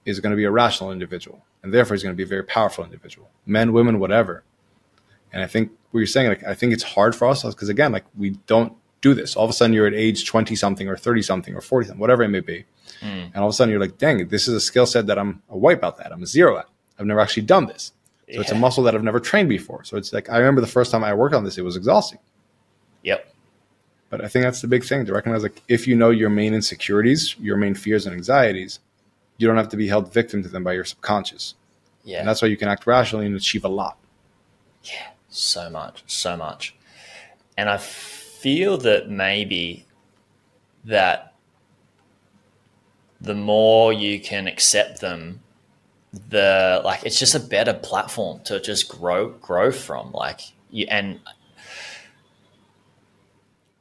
is 0.03 0.19
going 0.19 0.31
to 0.31 0.37
be 0.37 0.43
a 0.43 0.51
rational 0.51 0.91
individual, 0.91 1.43
and 1.63 1.73
therefore 1.73 1.95
he's 1.95 2.03
going 2.03 2.13
to 2.13 2.17
be 2.17 2.23
a 2.23 2.27
very 2.27 2.43
powerful 2.43 2.83
individual. 2.83 3.29
Men, 3.45 3.73
women, 3.73 3.99
whatever. 3.99 4.43
And 5.31 5.43
I 5.43 5.47
think 5.47 5.71
what 5.91 5.99
you're 5.99 6.07
saying, 6.07 6.29
like 6.29 6.43
I 6.43 6.53
think 6.53 6.73
it's 6.73 6.83
hard 6.83 7.15
for 7.15 7.27
us 7.27 7.43
because 7.43 7.69
again, 7.69 7.91
like 7.91 8.05
we 8.17 8.31
don't 8.47 8.73
do 9.01 9.13
this. 9.13 9.35
All 9.35 9.43
of 9.43 9.49
a 9.49 9.53
sudden, 9.53 9.73
you're 9.73 9.87
at 9.87 9.93
age 9.93 10.25
20 10.25 10.55
something 10.55 10.87
or 10.87 10.97
30 10.97 11.21
something 11.21 11.55
or 11.55 11.61
40 11.61 11.87
something, 11.87 11.99
whatever 11.99 12.23
it 12.23 12.29
may 12.29 12.39
be. 12.39 12.65
Mm. 13.01 13.25
And 13.25 13.37
all 13.37 13.47
of 13.47 13.49
a 13.51 13.53
sudden, 13.53 13.71
you're 13.71 13.79
like, 13.79 13.97
dang, 13.97 14.27
this 14.27 14.47
is 14.47 14.55
a 14.55 14.59
skill 14.59 14.85
set 14.85 15.07
that 15.07 15.19
I'm 15.19 15.41
a 15.49 15.57
wipe 15.57 15.83
out 15.83 15.97
that. 15.97 16.11
I'm 16.11 16.23
a 16.23 16.27
zero 16.27 16.57
at. 16.57 16.67
I've 16.97 17.05
never 17.05 17.19
actually 17.19 17.43
done 17.43 17.67
this. 17.67 17.93
So 18.27 18.33
yeah. 18.33 18.41
it's 18.41 18.51
a 18.51 18.55
muscle 18.55 18.83
that 18.83 18.95
I've 18.95 19.03
never 19.03 19.19
trained 19.19 19.49
before. 19.49 19.83
So 19.83 19.97
it's 19.97 20.11
like, 20.11 20.29
I 20.29 20.37
remember 20.37 20.61
the 20.61 20.67
first 20.67 20.91
time 20.91 21.03
I 21.03 21.13
worked 21.13 21.35
on 21.35 21.43
this, 21.43 21.57
it 21.57 21.61
was 21.61 21.75
exhausting. 21.75 22.19
Yep. 23.03 23.31
But 24.09 24.23
I 24.23 24.27
think 24.27 24.43
that's 24.43 24.61
the 24.61 24.67
big 24.67 24.83
thing 24.83 25.05
to 25.05 25.13
recognize 25.13 25.43
like, 25.43 25.61
if 25.67 25.87
you 25.87 25.95
know 25.95 26.09
your 26.09 26.29
main 26.29 26.53
insecurities, 26.53 27.35
your 27.39 27.57
main 27.57 27.75
fears 27.75 28.05
and 28.05 28.15
anxieties, 28.15 28.79
you 29.37 29.47
don't 29.47 29.57
have 29.57 29.69
to 29.69 29.77
be 29.77 29.87
held 29.87 30.11
victim 30.11 30.41
to 30.41 30.49
them 30.49 30.63
by 30.63 30.73
your 30.73 30.85
subconscious. 30.85 31.55
Yeah. 32.03 32.19
And 32.19 32.27
that's 32.27 32.41
why 32.41 32.47
you 32.47 32.57
can 32.57 32.69
act 32.69 32.87
rationally 32.87 33.25
and 33.25 33.35
achieve 33.35 33.65
a 33.65 33.69
lot. 33.69 33.97
Yeah. 34.83 35.09
So 35.29 35.69
much. 35.69 36.03
So 36.07 36.37
much. 36.37 36.75
And 37.57 37.69
I 37.69 37.77
feel 38.45 38.77
that 38.77 39.09
maybe 39.09 39.87
that 40.83 41.33
the 43.19 43.33
more 43.33 43.91
you 43.91 44.19
can 44.19 44.45
accept 44.45 45.01
them 45.01 45.41
the 46.29 46.79
like 46.85 47.03
it's 47.03 47.17
just 47.17 47.33
a 47.33 47.39
better 47.39 47.73
platform 47.73 48.39
to 48.43 48.59
just 48.59 48.87
grow 48.87 49.29
grow 49.29 49.71
from 49.71 50.11
like 50.11 50.41
you 50.69 50.85
and 50.91 51.19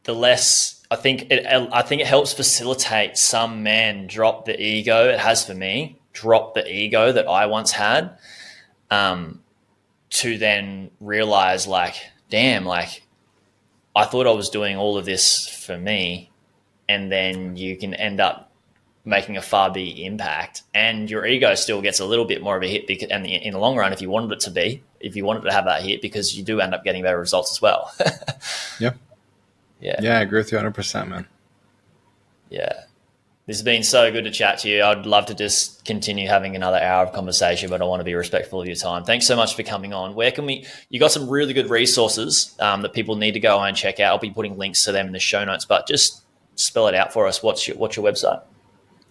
the 0.05 0.15
less 0.15 0.83
I 0.91 0.97
think 0.97 1.31
it 1.31 1.45
I 1.47 1.83
think 1.83 2.01
it 2.01 2.07
helps 2.07 2.33
facilitate 2.33 3.19
some 3.19 3.62
men 3.62 4.07
drop 4.07 4.47
the 4.47 4.59
ego 4.59 5.11
it 5.11 5.21
has 5.21 5.45
for 5.45 5.53
me 5.53 5.99
drop 6.15 6.55
the 6.55 6.67
ego 6.67 7.12
that 7.12 7.29
I 7.29 7.45
once 7.45 7.73
had 7.73 8.17
um 8.91 9.43
to 10.09 10.39
then 10.39 10.91
realize 11.01 11.67
like 11.67 11.97
damn 12.31 12.65
like 12.65 13.03
I 13.97 14.05
thought 14.05 14.26
I 14.26 14.32
was 14.32 14.51
doing 14.51 14.76
all 14.76 14.99
of 14.99 15.05
this 15.05 15.47
for 15.49 15.76
me, 15.76 16.30
and 16.88 17.11
then 17.11 17.57
you 17.57 17.76
can 17.76 17.95
end 17.95 18.20
up 18.20 18.51
making 19.05 19.36
a 19.36 19.42
far 19.42 19.70
bigger 19.70 20.03
impact, 20.03 20.62
and 20.72 21.11
your 21.11 21.26
ego 21.26 21.55
still 21.55 21.82
gets 21.82 22.01
a 22.01 22.07
little 22.07 22.24
bit 22.24 22.42
more 22.42 22.57
of 22.57 22.62
a 22.62 22.68
hit. 22.68 22.86
Because, 22.86 23.09
and 23.11 23.26
in 23.26 23.53
the 23.53 23.59
long 23.59 23.76
run, 23.76 23.92
if 23.92 24.01
you 24.01 24.11
wanted 24.11 24.32
it 24.32 24.40
to 24.40 24.51
be, 24.51 24.82
if 25.01 25.14
you 25.14 25.24
wanted 25.24 25.42
to 25.42 25.53
have 25.53 25.66
that 25.66 25.82
hit, 25.82 26.03
because 26.03 26.36
you 26.36 26.42
do 26.42 26.61
end 26.61 26.74
up 26.74 26.84
getting 26.84 27.03
better 27.03 27.18
results 27.18 27.53
as 27.53 27.62
well. 27.62 27.92
yeah, 28.80 28.95
yeah, 29.80 30.01
yeah. 30.01 30.18
I 30.18 30.22
agree 30.22 30.38
with 30.40 30.51
you 30.51 30.57
100, 30.57 30.72
percent 30.74 31.09
man. 31.09 31.26
Yeah, 32.51 32.84
this 33.47 33.59
has 33.59 33.62
been 33.62 33.82
so 33.82 34.11
good 34.11 34.24
to 34.24 34.30
chat 34.30 34.61
to 34.61 34.70
you. 34.70 34.82
I'd 34.82 35.05
love 35.05 35.26
to 35.26 35.34
just 35.34 35.84
continue 35.84 36.26
having 36.26 36.57
another 36.57 36.78
hour 36.78 37.05
of 37.05 37.12
conversation, 37.12 37.68
but 37.68 37.82
I 37.82 37.84
want 37.84 38.01
to 38.01 38.05
be 38.05 38.14
respectful 38.14 38.62
of 38.62 38.66
your 38.66 38.76
time. 38.76 39.05
Thanks 39.05 39.26
so 39.26 39.36
much 39.36 39.55
for 39.55 39.62
coming 39.62 39.92
on. 39.92 40.14
Where 40.14 40.30
can 40.30 40.47
we? 40.47 40.66
You 40.88 40.99
got 40.99 41.12
some 41.12 41.28
really 41.28 41.53
good 41.53 41.68
resources 41.68 42.57
um, 42.59 42.80
that 42.82 42.95
people 42.95 43.16
need 43.16 43.32
to 43.32 43.40
go 43.40 43.61
and 43.61 43.76
check 43.76 44.01
out. 44.01 44.12
I'll 44.12 44.18
be 44.18 44.30
putting 44.30 44.57
links 44.57 44.84
to 44.84 44.92
them 44.92 45.07
in 45.07 45.12
the 45.12 45.18
show 45.18 45.45
notes, 45.45 45.66
but 45.66 45.86
just 45.86 46.24
spell 46.55 46.88
it 46.88 46.95
out 46.95 47.12
for 47.12 47.26
us. 47.26 47.42
What's 47.42 47.68
your 47.68 47.76
What's 47.76 47.97
your 47.97 48.07
website? 48.07 48.42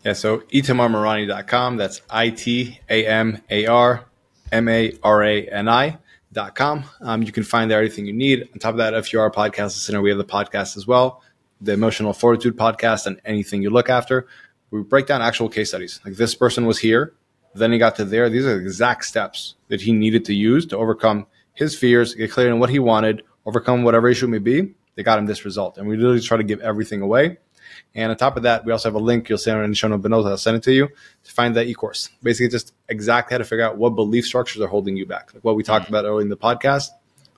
Yeah, 0.04 0.14
so 0.14 0.40
itamarmarani.com. 0.40 1.78
That's 1.78 2.02
I 2.10 2.32
T 2.32 2.80
A 2.90 3.06
M 3.06 3.40
A 3.52 3.68
R 3.68 4.06
M 4.52 4.68
A 4.68 4.94
R 5.04 5.24
A 5.24 5.48
N 5.48 5.70
I. 5.70 6.00
Dot 6.32 6.56
com. 6.56 6.86
Um, 7.02 7.22
you 7.22 7.32
can 7.32 7.44
find 7.44 7.70
there 7.70 7.78
everything 7.78 8.08
you 8.08 8.14
need. 8.14 8.50
On 8.52 8.58
top 8.58 8.72
of 8.72 8.78
that, 8.78 8.96
if 8.96 9.14
you 9.14 9.20
are 9.20 9.28
a 9.28 9.32
podcast 9.32 9.66
listener, 9.66 10.02
we 10.02 10.10
have 10.10 10.18
the 10.18 10.26
podcast 10.26 10.76
as 10.78 10.88
well 10.88 11.22
the 11.62 11.74
Emotional 11.74 12.14
Fortitude 12.14 12.58
podcast 12.58 13.06
and 13.06 13.20
anything 13.26 13.62
you 13.62 13.70
look 13.70 13.90
after. 13.90 14.28
We 14.72 14.82
break 14.82 15.08
down 15.08 15.22
actual 15.22 15.50
case 15.50 15.70
studies. 15.70 16.00
Like 16.06 16.16
this 16.16 16.36
person 16.36 16.66
was 16.66 16.80
here, 16.80 17.14
then 17.54 17.72
he 17.72 17.78
got 17.78 17.96
to 17.98 18.06
there. 18.06 18.30
These 18.30 18.46
are 18.46 18.58
the 18.58 18.62
exact 18.62 19.06
steps 19.06 19.56
that 19.68 19.82
he 19.82 19.94
needed 19.94 20.26
to 20.26 20.34
use 20.34 20.66
to 20.68 20.78
overcome 20.78 21.28
his 21.54 21.78
fears, 21.78 22.16
get 22.16 22.32
clear 22.32 22.52
on 22.52 22.60
what 22.60 22.70
he 22.70 22.80
wanted, 22.80 23.22
overcome 23.46 23.84
whatever 23.84 24.10
issue 24.10 24.28
may 24.28 24.40
be. 24.40 24.74
They 24.96 25.04
got 25.04 25.20
him 25.20 25.26
this 25.26 25.46
result. 25.46 25.78
And 25.78 25.88
we 25.88 25.98
literally 25.98 26.22
try 26.22 26.38
to 26.38 26.44
give 26.44 26.60
everything 26.62 27.02
away. 27.02 27.38
And 27.96 28.12
on 28.12 28.18
top 28.18 28.38
of 28.38 28.44
that, 28.44 28.66
we 28.66 28.72
also 28.72 28.90
have 28.90 28.96
a 28.96 29.00
link 29.00 29.30
you'll 29.30 29.38
see 29.38 29.52
on 29.52 29.68
the 29.70 29.76
show 29.76 29.88
notes. 29.88 30.28
I'll 30.28 30.38
send 30.38 30.58
it 30.58 30.64
to 30.64 30.74
you 30.74 30.90
to 31.24 31.32
find 31.32 31.56
that 31.56 31.68
e-course. 31.68 32.10
Basically, 32.22 32.50
just 32.50 32.74
exactly 32.90 33.34
how 33.34 33.38
to 33.40 33.44
figure 33.44 33.66
out 33.66 33.78
what 33.78 33.92
belief 33.92 34.26
structures 34.26 34.62
are 34.62 34.68
holding 34.68 34.98
you 34.98 35.06
back, 35.06 35.34
like 35.34 35.44
what 35.44 35.56
we 35.56 35.64
talked 35.64 35.86
mm-hmm. 35.86 35.96
about 35.96 36.08
earlier 36.08 36.22
in 36.22 36.30
the 36.30 36.38
podcast. 36.38 36.90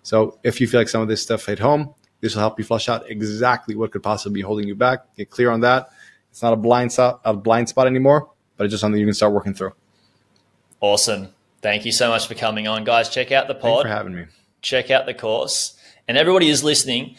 So 0.03 0.39
if 0.43 0.61
you 0.61 0.67
feel 0.67 0.79
like 0.79 0.89
some 0.89 1.01
of 1.01 1.07
this 1.07 1.21
stuff 1.21 1.45
hit 1.45 1.59
home, 1.59 1.93
this 2.21 2.35
will 2.35 2.41
help 2.41 2.57
you 2.59 2.65
flush 2.65 2.89
out 2.89 3.09
exactly 3.09 3.75
what 3.75 3.91
could 3.91 4.03
possibly 4.03 4.33
be 4.33 4.41
holding 4.41 4.67
you 4.67 4.75
back. 4.75 5.15
Get 5.15 5.29
clear 5.29 5.51
on 5.51 5.61
that. 5.61 5.89
It's 6.31 6.41
not 6.41 6.53
a 6.53 6.57
blind 6.57 6.91
spot, 6.91 7.21
a 7.23 7.33
blind 7.33 7.69
spot 7.69 7.87
anymore, 7.87 8.29
but 8.57 8.65
it's 8.65 8.71
just 8.71 8.81
something 8.81 8.99
you 8.99 9.05
can 9.05 9.13
start 9.13 9.33
working 9.33 9.53
through. 9.53 9.73
Awesome. 10.81 11.29
Thank 11.61 11.85
you 11.85 11.91
so 11.91 12.09
much 12.09 12.27
for 12.27 12.35
coming 12.35 12.67
on, 12.67 12.83
guys. 12.83 13.09
Check 13.09 13.31
out 13.31 13.47
the 13.47 13.55
pod. 13.55 13.83
Thanks 13.83 13.83
for 13.83 13.87
having 13.89 14.15
me. 14.15 14.25
Check 14.61 14.91
out 14.91 15.05
the 15.05 15.13
course, 15.13 15.79
and 16.07 16.17
everybody 16.17 16.49
is 16.49 16.63
listening. 16.63 17.15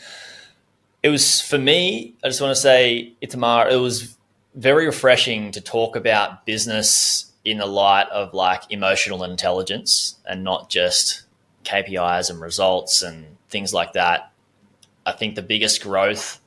It 1.03 1.09
was 1.09 1.41
for 1.41 1.59
me. 1.59 2.15
I 2.23 2.29
just 2.29 2.41
want 2.41 2.55
to 2.55 2.61
say, 2.61 3.13
Itamar. 3.23 3.71
It 3.71 3.77
was 3.77 4.17
very 4.55 4.87
refreshing 4.87 5.53
to 5.53 5.61
talk 5.61 5.97
about 5.97 6.47
business 6.47 7.33
in 7.45 7.59
the 7.59 7.67
light 7.67 8.09
of 8.09 8.35
like 8.35 8.63
emotional 8.71 9.23
intelligence 9.23 10.17
and 10.27 10.43
not 10.43 10.69
just 10.69 11.23
KPIs 11.65 12.29
and 12.29 12.41
results 12.41 13.03
and 13.03 13.37
things 13.49 13.73
like 13.73 13.93
that. 13.93 14.33
I 15.07 15.13
think 15.13 15.37
the 15.37 15.43
biggest 15.43 15.83
growth 15.83 16.41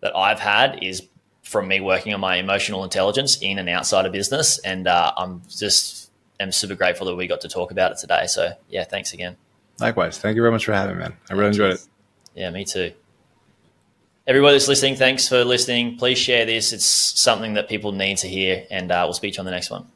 that 0.00 0.16
I've 0.16 0.40
had 0.40 0.82
is 0.82 1.06
from 1.42 1.68
me 1.68 1.80
working 1.80 2.12
on 2.12 2.20
my 2.20 2.36
emotional 2.36 2.84
intelligence 2.84 3.38
in 3.40 3.58
and 3.58 3.68
outside 3.68 4.06
of 4.06 4.12
business. 4.12 4.58
And 4.58 4.88
uh, 4.88 5.12
I'm 5.16 5.42
just 5.48 6.10
am 6.40 6.52
super 6.52 6.74
grateful 6.74 7.06
that 7.06 7.14
we 7.14 7.26
got 7.26 7.40
to 7.42 7.48
talk 7.48 7.70
about 7.70 7.92
it 7.92 7.98
today. 7.98 8.26
So 8.26 8.52
yeah, 8.68 8.84
thanks 8.84 9.12
again. 9.12 9.36
Likewise. 9.80 10.18
Thank 10.18 10.36
you 10.36 10.42
very 10.42 10.52
much 10.52 10.64
for 10.64 10.72
having 10.72 10.96
me, 10.96 11.02
man. 11.02 11.16
I 11.30 11.34
really 11.34 11.48
enjoyed 11.48 11.74
it. 11.74 11.86
Yeah, 12.34 12.50
me 12.50 12.64
too. 12.64 12.92
Everybody 14.26 14.54
that's 14.54 14.68
listening, 14.68 14.96
thanks 14.96 15.26
for 15.26 15.44
listening. 15.44 15.96
Please 15.96 16.18
share 16.18 16.44
this. 16.44 16.72
It's 16.72 16.84
something 16.84 17.54
that 17.54 17.68
people 17.68 17.92
need 17.92 18.18
to 18.18 18.28
hear, 18.28 18.66
and 18.70 18.92
uh, 18.92 19.02
we'll 19.06 19.14
speak 19.14 19.32
to 19.34 19.36
you 19.38 19.40
on 19.40 19.44
the 19.46 19.52
next 19.52 19.70
one. 19.70 19.86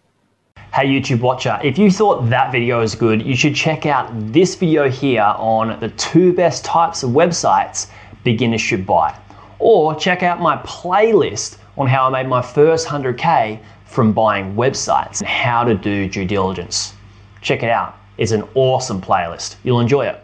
Hey 0.72 0.86
YouTube 0.86 1.20
watcher, 1.20 1.60
if 1.62 1.76
you 1.76 1.90
thought 1.90 2.30
that 2.30 2.50
video 2.50 2.80
was 2.80 2.94
good, 2.94 3.20
you 3.20 3.36
should 3.36 3.54
check 3.54 3.84
out 3.84 4.10
this 4.32 4.54
video 4.54 4.88
here 4.88 5.34
on 5.36 5.78
the 5.80 5.90
two 5.90 6.32
best 6.32 6.64
types 6.64 7.02
of 7.02 7.10
websites 7.10 7.90
beginners 8.24 8.60
should 8.60 8.86
buy. 8.86 9.16
Or 9.58 9.94
check 9.94 10.22
out 10.22 10.40
my 10.40 10.56
playlist 10.58 11.58
on 11.76 11.86
how 11.86 12.06
I 12.06 12.10
made 12.10 12.28
my 12.28 12.42
first 12.42 12.86
100K 12.86 13.60
from 13.86 14.12
buying 14.12 14.54
websites 14.54 15.20
and 15.20 15.28
how 15.28 15.64
to 15.64 15.74
do 15.74 16.08
due 16.08 16.24
diligence. 16.24 16.94
Check 17.40 17.62
it 17.62 17.70
out. 17.70 17.96
It's 18.18 18.32
an 18.32 18.44
awesome 18.54 19.00
playlist. 19.00 19.56
You'll 19.64 19.80
enjoy 19.80 20.06
it. 20.06 20.21